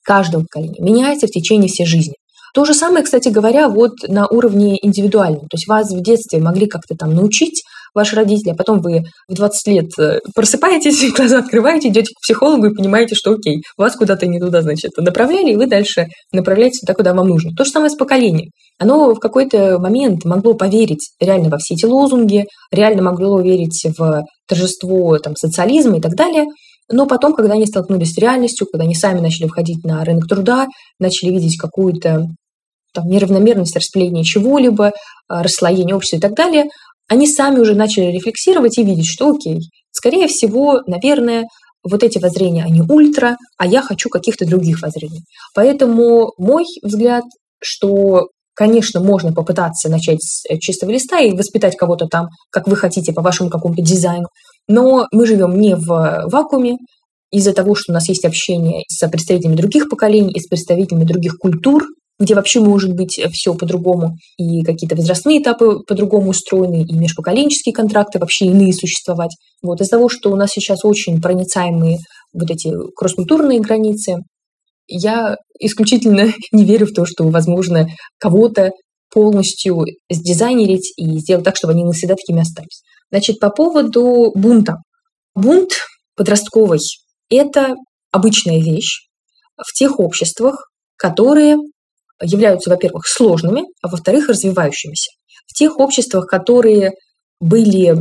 каждого 0.03 0.43
поколения 0.43 0.79
меняется 0.79 1.27
в 1.27 1.31
течение 1.31 1.69
всей 1.69 1.85
жизни. 1.85 2.13
То 2.53 2.65
же 2.65 2.73
самое, 2.73 3.03
кстати 3.03 3.29
говоря, 3.29 3.69
вот 3.69 3.93
на 4.07 4.27
уровне 4.27 4.77
индивидуальном. 4.81 5.41
То 5.41 5.55
есть 5.55 5.67
вас 5.67 5.91
в 5.91 6.01
детстве 6.01 6.39
могли 6.39 6.67
как-то 6.67 6.95
там 6.95 7.13
научить 7.13 7.63
ваши 7.93 8.15
родители, 8.15 8.51
а 8.51 8.55
потом 8.55 8.79
вы 8.79 9.03
в 9.27 9.33
20 9.33 9.67
лет 9.67 9.89
э, 9.99 10.19
просыпаетесь, 10.35 11.13
глаза 11.15 11.39
открываете, 11.39 11.89
идете 11.89 12.13
к 12.13 12.21
психологу 12.21 12.67
и 12.67 12.75
понимаете, 12.75 13.15
что 13.15 13.31
окей, 13.31 13.61
вас 13.77 13.95
куда-то 13.95 14.27
не 14.27 14.39
туда, 14.39 14.61
значит, 14.61 14.91
направляли, 14.97 15.51
и 15.51 15.55
вы 15.55 15.67
дальше 15.67 16.07
направляетесь 16.31 16.81
туда, 16.81 16.93
куда 16.93 17.13
вам 17.13 17.27
нужно. 17.27 17.51
То 17.55 17.63
же 17.65 17.71
самое 17.71 17.89
с 17.89 17.95
поколением. 17.95 18.51
Оно 18.79 19.13
в 19.13 19.19
какой-то 19.19 19.77
момент 19.79 20.25
могло 20.25 20.53
поверить 20.53 21.11
реально 21.19 21.49
во 21.49 21.57
все 21.57 21.75
эти 21.75 21.85
лозунги, 21.85 22.45
реально 22.71 23.03
могло 23.03 23.39
верить 23.39 23.85
в 23.97 24.23
торжество 24.47 25.17
там, 25.19 25.35
социализма 25.35 25.97
и 25.97 26.01
так 26.01 26.15
далее, 26.15 26.45
но 26.91 27.05
потом, 27.05 27.33
когда 27.33 27.53
они 27.53 27.65
столкнулись 27.65 28.13
с 28.13 28.17
реальностью, 28.17 28.67
когда 28.71 28.83
они 28.83 28.95
сами 28.95 29.19
начали 29.19 29.47
входить 29.47 29.83
на 29.83 30.03
рынок 30.03 30.27
труда, 30.27 30.67
начали 30.99 31.29
видеть 31.29 31.57
какую-то 31.57 32.27
там, 32.93 33.07
неравномерность 33.07 33.75
распределения 33.75 34.23
чего-либо, 34.23 34.91
а, 35.27 35.43
расслоение 35.43 35.95
общества 35.95 36.17
и 36.17 36.19
так 36.19 36.33
далее, 36.33 36.65
они 37.11 37.27
сами 37.27 37.59
уже 37.59 37.75
начали 37.75 38.05
рефлексировать 38.05 38.77
и 38.77 38.85
видеть, 38.85 39.05
что 39.05 39.31
окей, 39.31 39.59
скорее 39.91 40.29
всего, 40.29 40.79
наверное, 40.87 41.43
вот 41.83 42.03
эти 42.03 42.19
воззрения, 42.19 42.63
они 42.63 42.81
ультра, 42.87 43.35
а 43.57 43.67
я 43.67 43.81
хочу 43.81 44.07
каких-то 44.07 44.47
других 44.47 44.81
воззрений. 44.81 45.25
Поэтому 45.53 46.31
мой 46.37 46.63
взгляд, 46.81 47.25
что, 47.61 48.29
конечно, 48.53 49.01
можно 49.01 49.33
попытаться 49.33 49.89
начать 49.89 50.23
с 50.23 50.45
чистого 50.59 50.91
листа 50.91 51.19
и 51.19 51.35
воспитать 51.35 51.75
кого-то 51.75 52.07
там, 52.07 52.29
как 52.49 52.69
вы 52.69 52.77
хотите, 52.77 53.11
по 53.11 53.21
вашему 53.21 53.49
какому-то 53.49 53.81
дизайну, 53.81 54.27
но 54.69 55.05
мы 55.11 55.27
живем 55.27 55.59
не 55.59 55.75
в 55.75 56.27
вакууме, 56.31 56.77
из-за 57.29 57.51
того, 57.51 57.75
что 57.75 57.91
у 57.91 57.93
нас 57.93 58.07
есть 58.07 58.23
общение 58.23 58.83
с 58.87 59.05
представителями 59.09 59.57
других 59.57 59.89
поколений 59.89 60.39
с 60.39 60.47
представителями 60.47 61.03
других 61.03 61.37
культур, 61.37 61.83
где 62.21 62.35
вообще 62.35 62.59
может 62.59 62.93
быть 62.93 63.19
все 63.33 63.55
по-другому, 63.55 64.15
и 64.37 64.61
какие-то 64.61 64.95
возрастные 64.95 65.41
этапы 65.41 65.79
по-другому 65.87 66.29
устроены, 66.29 66.83
и 66.83 66.93
межпоколенческие 66.93 67.73
контракты 67.73 68.19
вообще 68.19 68.45
иные 68.45 68.73
существовать. 68.73 69.35
Вот 69.63 69.81
из-за 69.81 69.91
того, 69.91 70.07
что 70.07 70.31
у 70.31 70.35
нас 70.35 70.51
сейчас 70.51 70.85
очень 70.85 71.19
проницаемые 71.19 71.97
вот 72.31 72.49
эти 72.51 72.71
кросс-культурные 72.95 73.59
границы, 73.59 74.17
я 74.87 75.35
исключительно 75.59 76.31
не 76.51 76.63
верю 76.63 76.85
в 76.85 76.93
то, 76.93 77.05
что 77.05 77.27
возможно 77.27 77.87
кого-то 78.19 78.71
полностью 79.11 79.85
сдизайнерить 80.09 80.93
и 80.95 81.17
сделать 81.19 81.43
так, 81.43 81.57
чтобы 81.57 81.73
они 81.73 81.83
навсегда 81.83 82.15
такими 82.15 82.41
остались. 82.41 82.83
Значит, 83.09 83.39
по 83.39 83.49
поводу 83.49 84.31
бунта. 84.35 84.77
Бунт 85.33 85.71
подростковый– 86.15 86.79
это 87.29 87.75
обычная 88.11 88.59
вещь 88.59 89.07
в 89.57 89.73
тех 89.73 89.99
обществах, 89.99 90.69
которые 90.97 91.57
являются, 92.21 92.69
во-первых, 92.69 93.07
сложными, 93.07 93.63
а 93.81 93.87
во-вторых, 93.87 94.29
развивающимися. 94.29 95.11
В 95.47 95.53
тех 95.53 95.79
обществах, 95.79 96.27
которые 96.27 96.91
были, 97.39 97.95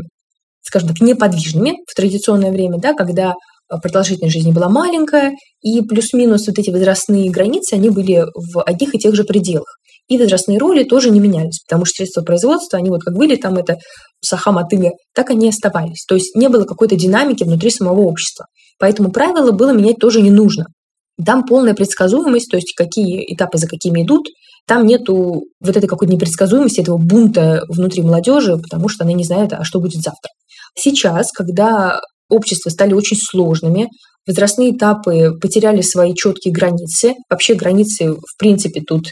скажем 0.62 0.88
так, 0.88 1.00
неподвижными 1.00 1.76
в 1.86 1.94
традиционное 1.94 2.50
время, 2.50 2.78
да, 2.78 2.94
когда 2.94 3.34
продолжительность 3.82 4.34
жизни 4.34 4.52
была 4.52 4.68
маленькая, 4.68 5.32
и 5.62 5.80
плюс-минус 5.82 6.46
вот 6.48 6.58
эти 6.58 6.70
возрастные 6.70 7.30
границы, 7.30 7.74
они 7.74 7.90
были 7.90 8.24
в 8.34 8.62
одних 8.62 8.94
и 8.94 8.98
тех 8.98 9.14
же 9.14 9.24
пределах. 9.24 9.76
И 10.08 10.18
возрастные 10.18 10.58
роли 10.58 10.82
тоже 10.82 11.10
не 11.10 11.20
менялись, 11.20 11.60
потому 11.68 11.84
что 11.84 11.98
средства 11.98 12.22
производства, 12.22 12.78
они 12.78 12.90
вот 12.90 13.02
как 13.02 13.14
были 13.14 13.36
там 13.36 13.56
это 13.58 13.78
саха 14.20 14.50
мотыга, 14.50 14.90
так 15.14 15.30
они 15.30 15.46
и 15.46 15.50
оставались. 15.50 16.04
То 16.08 16.16
есть 16.16 16.34
не 16.34 16.48
было 16.48 16.64
какой-то 16.64 16.96
динамики 16.96 17.44
внутри 17.44 17.70
самого 17.70 18.00
общества. 18.00 18.46
Поэтому 18.80 19.12
правила 19.12 19.52
было 19.52 19.70
менять 19.70 19.98
тоже 20.00 20.20
не 20.20 20.30
нужно. 20.30 20.66
Там 21.24 21.44
полная 21.44 21.74
предсказуемость, 21.74 22.50
то 22.50 22.56
есть 22.56 22.74
какие 22.76 23.32
этапы 23.32 23.58
за 23.58 23.66
какими 23.66 24.02
идут. 24.02 24.26
Там 24.66 24.86
нету 24.86 25.44
вот 25.60 25.76
этой 25.76 25.86
какой-то 25.86 26.12
непредсказуемости, 26.12 26.80
этого 26.80 26.96
бунта 26.96 27.64
внутри 27.68 28.02
молодежи, 28.02 28.56
потому 28.56 28.88
что 28.88 29.04
она 29.04 29.12
не 29.12 29.24
знает, 29.24 29.52
а 29.52 29.64
что 29.64 29.80
будет 29.80 30.02
завтра. 30.02 30.30
Сейчас, 30.76 31.32
когда 31.32 32.00
общества 32.28 32.70
стали 32.70 32.94
очень 32.94 33.16
сложными, 33.16 33.88
возрастные 34.26 34.76
этапы 34.76 35.32
потеряли 35.40 35.80
свои 35.80 36.14
четкие 36.14 36.54
границы. 36.54 37.14
Вообще 37.28 37.54
границы, 37.54 38.12
в 38.12 38.38
принципе, 38.38 38.80
тут 38.80 39.06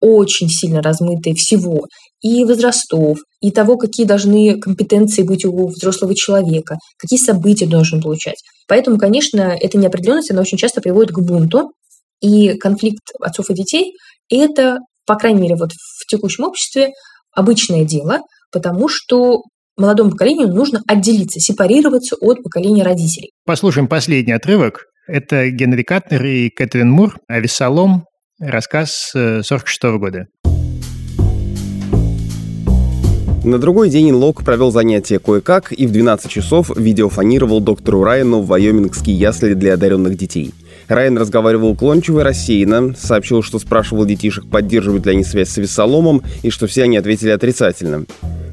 очень 0.00 0.48
сильно 0.48 0.82
размытые 0.82 1.34
всего, 1.34 1.86
и 2.20 2.44
возрастов, 2.44 3.18
и 3.40 3.50
того, 3.50 3.76
какие 3.76 4.06
должны 4.06 4.58
компетенции 4.58 5.22
быть 5.22 5.44
у 5.44 5.68
взрослого 5.68 6.14
человека, 6.14 6.76
какие 6.98 7.18
события 7.18 7.66
должен 7.66 8.00
получать. 8.02 8.36
Поэтому, 8.68 8.98
конечно, 8.98 9.56
эта 9.58 9.78
неопределенность, 9.78 10.30
она 10.30 10.42
очень 10.42 10.58
часто 10.58 10.80
приводит 10.80 11.12
к 11.12 11.18
бунту, 11.18 11.72
и 12.20 12.54
конфликт 12.58 13.02
отцов 13.20 13.50
и 13.50 13.54
детей 13.54 13.94
это, 14.30 14.78
по 15.06 15.16
крайней 15.16 15.40
мере, 15.40 15.56
вот 15.56 15.70
в 15.72 16.06
текущем 16.06 16.44
обществе 16.44 16.90
обычное 17.34 17.84
дело, 17.84 18.20
потому 18.52 18.88
что 18.88 19.42
молодому 19.76 20.10
поколению 20.10 20.48
нужно 20.48 20.82
отделиться, 20.86 21.40
сепарироваться 21.40 22.16
от 22.20 22.42
поколения 22.42 22.82
родителей. 22.82 23.30
Послушаем 23.46 23.88
последний 23.88 24.32
отрывок. 24.32 24.84
Это 25.06 25.48
Генри 25.48 25.82
Катнер 25.82 26.24
и 26.24 26.50
Кэтрин 26.50 26.90
Мур 26.90 27.18
«Авесолом», 27.28 28.04
рассказ 28.38 29.10
46 29.12 29.84
-го 29.84 29.98
года. 29.98 30.26
На 33.44 33.58
другой 33.58 33.88
день 33.88 34.10
Лок 34.10 34.42
провел 34.44 34.72
занятия 34.72 35.20
кое-как 35.20 35.72
и 35.72 35.86
в 35.86 35.92
12 35.92 36.28
часов 36.28 36.76
видеофонировал 36.76 37.60
доктору 37.60 38.02
Райану 38.02 38.40
в 38.40 38.48
Вайомингские 38.48 39.16
ясли 39.16 39.54
для 39.54 39.74
одаренных 39.74 40.18
детей. 40.18 40.52
Райан 40.88 41.16
разговаривал 41.16 41.70
уклончиво 41.70 42.20
и 42.20 42.22
рассеянно, 42.24 42.94
сообщил, 42.98 43.42
что 43.42 43.58
спрашивал 43.60 44.06
детишек, 44.06 44.46
поддерживают 44.50 45.06
ли 45.06 45.12
они 45.12 45.24
связь 45.24 45.50
с 45.50 45.56
Весоломом, 45.56 46.22
и 46.42 46.50
что 46.50 46.66
все 46.66 46.82
они 46.82 46.96
ответили 46.96 47.30
отрицательно. 47.30 48.06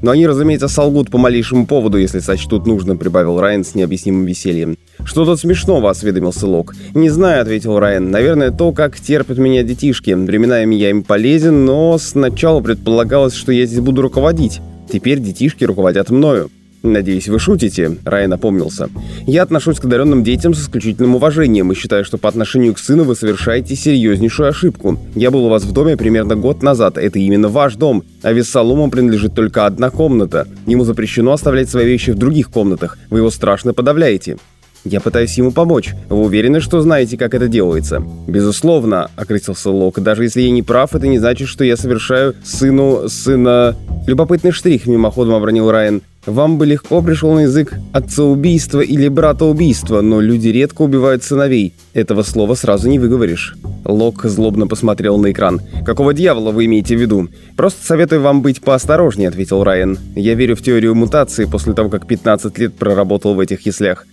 Но 0.04 0.12
они, 0.12 0.28
разумеется, 0.28 0.68
солгут 0.68 1.10
по 1.10 1.18
малейшему 1.18 1.66
поводу, 1.66 1.98
если 1.98 2.20
сочтут 2.20 2.68
нужным, 2.68 3.00
прибавил 3.00 3.40
Райан 3.40 3.64
с 3.64 3.74
необъяснимым 3.74 4.26
весельем. 4.26 4.78
«Что 5.04 5.26
тут 5.26 5.40
смешного?»– 5.40 5.90
осведомился 5.92 6.46
Лок. 6.46 6.76
«Не 6.94 7.10
знаю»,– 7.10 7.42
ответил 7.44 7.80
Райан. 7.80 8.12
«Наверное, 8.12 8.52
то, 8.52 8.72
как 8.72 9.00
терпят 9.00 9.40
меня 9.40 9.64
детишки. 9.64 10.12
Временами 10.12 10.76
я 10.76 10.92
им 10.92 11.04
полезен, 11.04 11.66
но 11.66 11.98
сначала 11.98 12.62
предполагалось, 12.62 13.34
что 13.34 13.52
я 13.52 13.66
здесь 13.66 13.80
буду 13.80 14.04
руководить. 14.04 14.62
Теперь 14.96 15.20
детишки 15.20 15.66
руководят 15.66 16.10
мною. 16.10 16.50
«Надеюсь, 16.82 17.28
вы 17.28 17.38
шутите»,— 17.38 17.98
Рай 18.06 18.28
напомнился. 18.28 18.90
«Я 19.28 19.44
отношусь 19.44 19.78
к 19.78 19.84
одаренным 19.84 20.24
детям 20.24 20.54
с 20.54 20.62
исключительным 20.62 21.16
уважением 21.16 21.70
и 21.70 21.76
считаю, 21.76 22.06
что 22.06 22.18
по 22.18 22.30
отношению 22.30 22.74
к 22.74 22.80
сыну 22.80 23.04
вы 23.04 23.18
совершаете 23.18 23.76
серьезнейшую 23.76 24.48
ошибку. 24.48 24.98
Я 25.14 25.32
был 25.32 25.48
у 25.48 25.50
вас 25.50 25.66
в 25.66 25.74
доме 25.74 25.98
примерно 25.98 26.38
год 26.38 26.64
назад, 26.64 26.98
это 26.98 27.20
именно 27.20 27.50
ваш 27.50 27.76
дом, 27.76 28.06
а 28.22 28.32
Вессалому 28.32 28.90
принадлежит 28.90 29.36
только 29.36 29.66
одна 29.66 29.90
комната. 29.90 30.48
Ему 30.66 30.86
запрещено 30.86 31.34
оставлять 31.34 31.70
свои 31.70 31.86
вещи 31.86 32.12
в 32.12 32.18
других 32.18 32.50
комнатах, 32.50 32.98
вы 33.10 33.20
его 33.20 33.32
страшно 33.32 33.74
подавляете». 33.74 34.38
Я 34.86 35.02
пытаюсь 35.02 35.36
ему 35.38 35.52
помочь. 35.52 35.96
Вы 36.10 36.18
уверены, 36.18 36.62
что 36.62 36.80
знаете, 36.80 37.18
как 37.18 37.34
это 37.34 37.48
делается? 37.48 38.04
Безусловно, 38.28 39.10
окрысился 39.16 39.72
Лок. 39.72 40.00
Даже 40.00 40.24
если 40.24 40.42
я 40.42 40.52
не 40.52 40.62
прав, 40.62 40.94
это 40.96 41.08
не 41.08 41.18
значит, 41.18 41.48
что 41.48 41.64
я 41.64 41.76
совершаю 41.76 42.36
сыну 42.44 43.10
сына... 43.10 43.76
Любопытный 44.06 44.52
штрих, 44.52 44.86
мимоходом 44.86 45.34
обронил 45.34 45.72
Райан. 45.72 46.04
Вам 46.28 46.60
бы 46.60 46.68
легко 46.68 47.02
пришел 47.02 47.34
на 47.34 47.42
язык 47.42 47.74
отца-убийства 47.92 48.82
или 48.82 49.08
брата-убийства, 49.08 50.02
но 50.02 50.22
люди 50.22 50.50
редко 50.50 50.84
убивают 50.84 51.24
сыновей. 51.24 51.74
Этого 51.94 52.22
слова 52.22 52.54
сразу 52.54 52.88
не 52.88 53.00
выговоришь. 53.00 53.56
Лок 53.84 54.26
злобно 54.26 54.68
посмотрел 54.68 55.18
на 55.18 55.32
экран. 55.32 55.62
«Какого 55.84 56.14
дьявола 56.14 56.52
вы 56.52 56.66
имеете 56.66 56.96
в 56.96 57.02
виду?» 57.02 57.30
«Просто 57.56 57.84
советую 57.84 58.22
вам 58.22 58.44
быть 58.44 58.62
поосторожнее»,— 58.62 59.30
ответил 59.30 59.64
Райан. 59.64 59.98
«Я 60.16 60.36
верю 60.36 60.56
в 60.56 60.62
теорию 60.62 60.94
мутации 60.94 61.46
после 61.46 61.74
того, 61.74 61.90
как 61.90 62.08
15 62.08 62.58
лет 62.60 62.76
проработал 62.76 63.34
в 63.34 63.40
этих 63.40 63.66
яслях. 63.66 64.06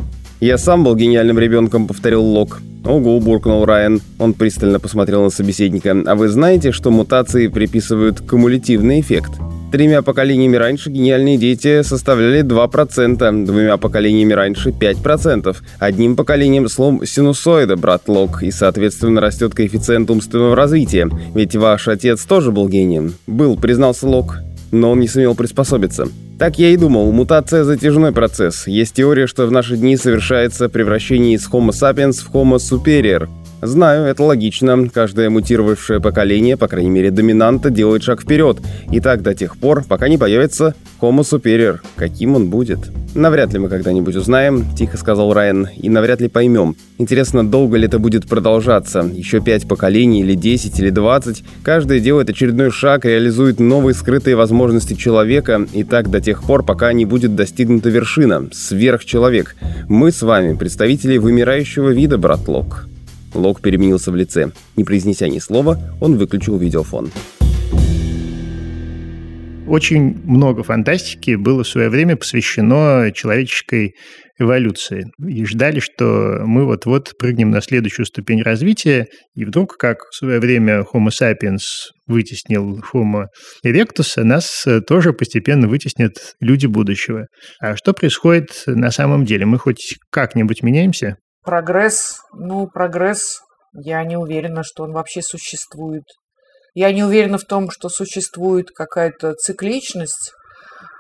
«Я 0.43 0.59
сам 0.59 0.83
был 0.83 0.97
гениальным 0.97 1.39
ребенком»,— 1.39 1.87
повторил 1.89 2.25
Лок. 2.25 2.63
«Ого»,— 2.85 3.21
буркнул 3.21 3.65
Райан. 3.65 4.01
Он 4.19 4.35
пристально 4.35 4.81
посмотрел 4.81 5.23
на 5.23 5.31
собеседника. 5.31 5.97
«А 6.05 6.17
вы 6.17 6.27
знаете, 6.27 6.73
что 6.73 6.91
мутации 6.91 7.47
приписывают 7.47 8.21
кумулятивный 8.23 8.99
эффект?» 8.99 9.31
Тремя 9.71 10.03
поколениями 10.03 10.57
раньше 10.57 10.91
гениальные 10.91 11.39
дети 11.39 11.83
составляли 11.83 12.43
2%, 12.43 13.47
двумя 13.47 13.77
поколениями 13.77 14.33
раньше 14.33 14.71
5%, 14.71 15.57
одним 15.79 16.17
поколением 16.17 16.69
слом 16.69 17.07
синусоида, 17.07 17.77
брат 17.77 18.09
Лок, 18.09 18.43
и, 18.43 18.51
соответственно, 18.51 19.21
растет 19.21 19.55
коэффициент 19.55 20.11
умственного 20.11 20.57
развития. 20.57 21.09
Ведь 21.37 21.55
ваш 21.55 21.87
отец 21.87 22.25
тоже 22.25 22.51
был 22.51 22.69
гением. 22.69 23.15
Был, 23.29 23.57
признался 23.57 24.09
Лок 24.09 24.39
но 24.73 24.91
он 24.91 25.01
не 25.01 25.07
сумел 25.07 25.35
приспособиться. 25.35 26.09
Так 26.43 26.59
я 26.59 26.71
и 26.71 26.77
думал, 26.77 27.13
мутация– 27.13 27.63
затяжной 27.65 28.11
процесс. 28.11 28.67
Есть 28.67 28.95
теория, 28.95 29.29
что 29.29 29.47
в 29.47 29.53
наши 29.53 29.77
дни 29.77 29.97
совершается 29.97 30.69
превращение 30.69 31.35
из 31.35 31.49
Homo 31.49 31.69
sapiens 31.69 32.15
в 32.15 32.35
Homo 32.35 32.57
superior– 32.57 33.29
Знаю, 33.65 34.07
это 34.07 34.25
логично. 34.25 34.89
Каждое 34.93 35.31
мутировавшее 35.31 36.01
поколение, 36.01 36.57
по 36.57 36.67
крайней 36.67 36.91
мере 36.91 37.13
доминанта, 37.13 37.71
делает 37.71 38.03
шаг 38.03 38.23
вперед. 38.23 38.59
И 38.91 38.99
так 38.99 39.23
до 39.23 39.35
тех 39.35 39.57
пор, 39.57 39.85
пока 39.85 40.09
не 40.09 40.19
появится 40.19 40.75
Homo 41.01 41.21
superior. 41.21 41.79
Каким 41.95 42.35
он 42.35 42.51
будет? 42.51 42.91
Навряд 43.15 43.53
ли 43.53 43.61
мы 43.61 43.69
когда-нибудь 43.69 44.17
узнаем, 44.17 44.65
тихо 44.75 44.97
сказал 44.97 45.33
Райан, 45.33 45.69
и 45.77 45.89
навряд 45.89 46.21
ли 46.21 46.29
поймем. 46.29 46.75
Интересно, 46.99 47.49
долго 47.49 47.77
ли 47.77 47.87
это 47.87 48.01
будет 48.01 48.27
продолжаться? 48.27 49.09
Еще 49.13 49.41
пять 49.41 49.69
поколений, 49.69 50.23
или 50.23 50.35
десять, 50.35 50.81
или 50.81 50.91
двадцать? 50.91 51.45
Каждое 51.63 52.01
делает 52.01 52.31
очередной 52.31 52.73
шаг, 52.73 53.05
реализует 53.05 53.61
новые 53.61 53.95
скрытые 53.95 54.35
возможности 54.35 54.95
человека, 54.95 55.67
и 55.73 55.85
так 55.85 56.11
до 56.11 56.21
тех 56.21 56.43
пор, 56.43 56.65
пока 56.65 56.93
не 56.93 57.05
будет 57.05 57.37
достигнута 57.37 57.91
вершина, 57.91 58.49
сверхчеловек. 58.53 59.55
Мы 59.89 60.11
с 60.11 60.23
вами 60.23 60.57
представители 60.57 61.19
вымирающего 61.19 61.91
вида, 61.91 62.19
брат 62.19 62.41
Лок. 63.35 63.61
Переменился 63.61 64.11
в 64.11 64.17
лице. 64.17 64.53
Не 64.77 64.85
произнеся 64.85 65.29
ни 65.29 65.39
слова, 65.39 65.79
он 66.01 66.17
выключил 66.17 66.59
видеофон. 66.59 67.11
Очень 69.67 70.21
много 70.25 70.65
фантастики 70.65 71.37
было 71.37 71.63
в 71.63 71.69
свое 71.69 71.89
время 71.89 72.17
посвящено 72.17 73.11
человеческой 73.15 73.95
эволюции. 74.39 75.07
И 75.25 75.45
ждали, 75.47 75.79
что 75.79 76.43
мы 76.45 76.67
вот-вот 76.67 77.13
прыгнем 77.17 77.51
на 77.51 77.63
следующую 77.63 78.05
ступень 78.07 78.43
развития, 78.43 79.07
и 79.35 79.45
вдруг, 79.45 79.77
как 79.77 79.99
в 80.11 80.17
свое 80.17 80.41
время 80.41 80.85
Homo 80.93 81.09
sapiens 81.09 81.61
вытеснил 82.07 82.81
Homo 82.93 83.27
erectus, 83.65 84.21
нас 84.23 84.67
тоже 84.87 85.13
постепенно 85.13 85.69
вытеснят 85.69 86.35
люди 86.41 86.67
будущего. 86.67 87.29
А 87.61 87.77
что 87.77 87.93
происходит 87.93 88.65
на 88.67 88.91
самом 88.91 89.25
деле? 89.25 89.47
Мы 89.47 89.59
хоть 89.59 89.97
как-нибудь 90.11 90.63
меняемся? 90.63 91.17
Прогресс, 91.45 92.21
ну, 92.33 92.69
прогресс, 92.69 93.41
я 93.75 94.05
не 94.05 94.17
уверена, 94.17 94.63
что 94.63 94.85
он 94.85 94.93
вообще 94.93 95.23
существует. 95.23 96.05
Я 96.73 96.93
не 96.93 97.03
уверена 97.03 97.37
в 97.37 97.45
том, 97.45 97.69
что 97.69 97.89
существует 97.89 98.71
какая-то 98.71 99.35
цикличность, 99.35 100.33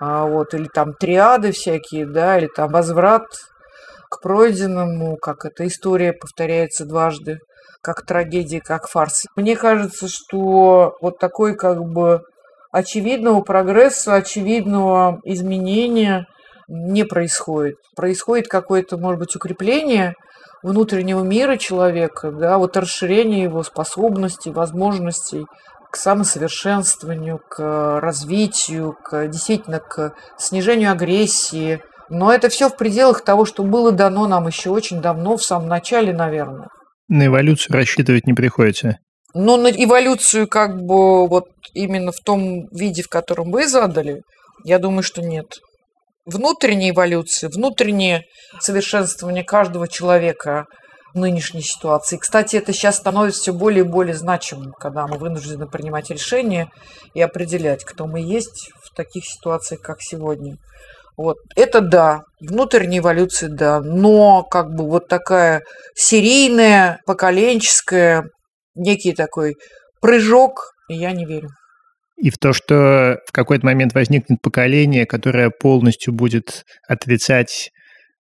а, 0.00 0.26
вот, 0.26 0.52
или 0.52 0.66
там 0.66 0.94
триады 0.94 1.52
всякие, 1.52 2.06
да, 2.06 2.38
или 2.38 2.48
там 2.48 2.72
возврат 2.72 3.22
к 4.10 4.20
пройденному, 4.20 5.16
как 5.16 5.44
эта 5.44 5.64
история 5.68 6.12
повторяется 6.12 6.86
дважды, 6.86 7.38
как 7.80 8.04
трагедия, 8.04 8.60
как 8.60 8.88
фарс. 8.88 9.26
Мне 9.36 9.56
кажется, 9.56 10.08
что 10.08 10.96
вот 11.00 11.18
такой 11.18 11.54
как 11.54 11.78
бы 11.78 12.22
очевидного 12.72 13.42
прогресса, 13.42 14.14
очевидного 14.14 15.20
изменения 15.24 16.26
не 16.66 17.04
происходит. 17.04 17.76
Происходит 17.94 18.48
какое-то, 18.48 18.98
может 18.98 19.20
быть, 19.20 19.36
укрепление– 19.36 20.14
внутреннего 20.62 21.22
мира 21.22 21.56
человека, 21.56 22.30
да, 22.30 22.58
вот 22.58 22.76
расширение 22.76 23.42
его 23.42 23.62
способностей, 23.62 24.50
возможностей 24.50 25.44
к 25.90 25.96
самосовершенствованию, 25.96 27.40
к 27.50 28.00
развитию, 28.00 28.96
к, 29.04 29.26
действительно 29.28 29.80
к 29.80 30.14
снижению 30.38 30.92
агрессии. 30.92 31.82
Но 32.08 32.32
это 32.32 32.48
все 32.48 32.68
в 32.68 32.76
пределах 32.76 33.22
того, 33.22 33.44
что 33.44 33.62
было 33.62 33.92
дано 33.92 34.26
нам 34.26 34.46
еще 34.46 34.70
очень 34.70 35.00
давно, 35.00 35.36
в 35.36 35.42
самом 35.42 35.68
начале, 35.68 36.12
наверное. 36.12 36.68
На 37.08 37.26
эволюцию 37.26 37.74
рассчитывать 37.74 38.26
не 38.26 38.32
приходится. 38.32 38.98
Но 39.34 39.56
на 39.56 39.68
эволюцию 39.70 40.46
как 40.46 40.82
бы 40.82 41.26
вот 41.26 41.48
именно 41.74 42.12
в 42.12 42.20
том 42.20 42.68
виде, 42.68 43.02
в 43.02 43.08
котором 43.08 43.50
вы 43.50 43.66
задали, 43.66 44.22
я 44.64 44.78
думаю, 44.78 45.02
что 45.02 45.20
нет 45.22 45.46
внутренней 46.24 46.90
эволюции, 46.90 47.48
внутреннее 47.48 48.24
совершенствование 48.60 49.44
каждого 49.44 49.88
человека 49.88 50.66
в 51.14 51.18
нынешней 51.18 51.62
ситуации. 51.62 52.16
Кстати, 52.16 52.56
это 52.56 52.72
сейчас 52.72 52.96
становится 52.96 53.42
все 53.42 53.52
более 53.52 53.84
и 53.84 53.88
более 53.88 54.14
значимым, 54.14 54.72
когда 54.72 55.06
мы 55.06 55.18
вынуждены 55.18 55.66
принимать 55.66 56.10
решения 56.10 56.70
и 57.14 57.20
определять, 57.20 57.84
кто 57.84 58.06
мы 58.06 58.20
есть 58.20 58.70
в 58.82 58.94
таких 58.94 59.24
ситуациях, 59.26 59.80
как 59.80 60.00
сегодня. 60.00 60.56
Вот. 61.16 61.36
Это 61.56 61.80
да, 61.82 62.22
внутренняя 62.40 63.00
эволюция, 63.00 63.50
да, 63.50 63.80
но 63.80 64.42
как 64.42 64.70
бы 64.70 64.88
вот 64.88 65.08
такая 65.08 65.62
серийная, 65.94 67.00
поколенческая, 67.04 68.24
некий 68.74 69.12
такой 69.12 69.56
прыжок, 70.00 70.72
я 70.88 71.12
не 71.12 71.26
верю 71.26 71.50
и 72.22 72.30
в 72.30 72.38
то, 72.38 72.52
что 72.52 73.18
в 73.26 73.32
какой-то 73.32 73.66
момент 73.66 73.94
возникнет 73.94 74.40
поколение, 74.40 75.06
которое 75.06 75.50
полностью 75.50 76.12
будет 76.12 76.64
отрицать 76.88 77.70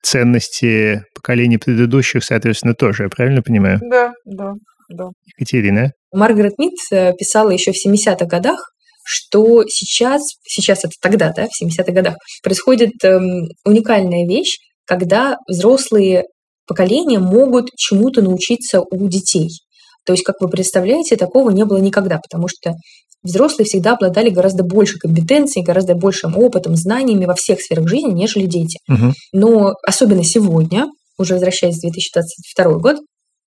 ценности 0.02 1.04
поколений 1.14 1.58
предыдущих, 1.58 2.24
соответственно, 2.24 2.74
тоже, 2.74 3.04
я 3.04 3.10
правильно 3.10 3.42
понимаю? 3.42 3.80
Да, 3.82 4.14
да, 4.24 4.54
да. 4.88 5.10
Екатерина? 5.38 5.92
Маргарет 6.14 6.58
Мид 6.58 6.76
э, 6.94 7.12
писала 7.14 7.50
еще 7.50 7.74
в 7.74 7.76
70-х 7.76 8.26
годах, 8.26 8.72
что 9.04 9.66
сейчас, 9.68 10.22
сейчас 10.44 10.86
это 10.86 10.94
тогда, 11.02 11.34
да, 11.36 11.48
в 11.48 11.62
70-х 11.62 11.92
годах, 11.92 12.16
происходит 12.42 13.04
эм, 13.04 13.50
уникальная 13.66 14.26
вещь, 14.26 14.60
когда 14.86 15.36
взрослые 15.46 16.24
поколения 16.66 17.20
могут 17.20 17.70
чему-то 17.76 18.22
научиться 18.22 18.80
у 18.80 19.10
детей. 19.10 19.50
То 20.10 20.14
есть, 20.14 20.24
как 20.24 20.38
вы 20.40 20.50
представляете, 20.50 21.18
такого 21.18 21.52
не 21.52 21.66
было 21.66 21.78
никогда, 21.78 22.18
потому 22.18 22.48
что 22.48 22.74
взрослые 23.22 23.68
всегда 23.68 23.94
обладали 23.94 24.32
гораздо 24.32 24.64
больше 24.64 24.98
компетенций, 24.98 25.62
гораздо 25.62 25.94
большим 25.94 26.36
опытом, 26.36 26.76
знаниями 26.76 27.26
во 27.26 27.36
всех 27.36 27.62
сферах 27.62 27.88
жизни, 27.88 28.12
нежели 28.12 28.48
дети. 28.48 28.80
Угу. 28.90 29.14
Но 29.34 29.74
особенно 29.86 30.24
сегодня, 30.24 30.88
уже 31.20 31.36
возвращаясь 31.36 31.76
в 31.76 31.82
2022 31.82 32.80
год, 32.80 32.98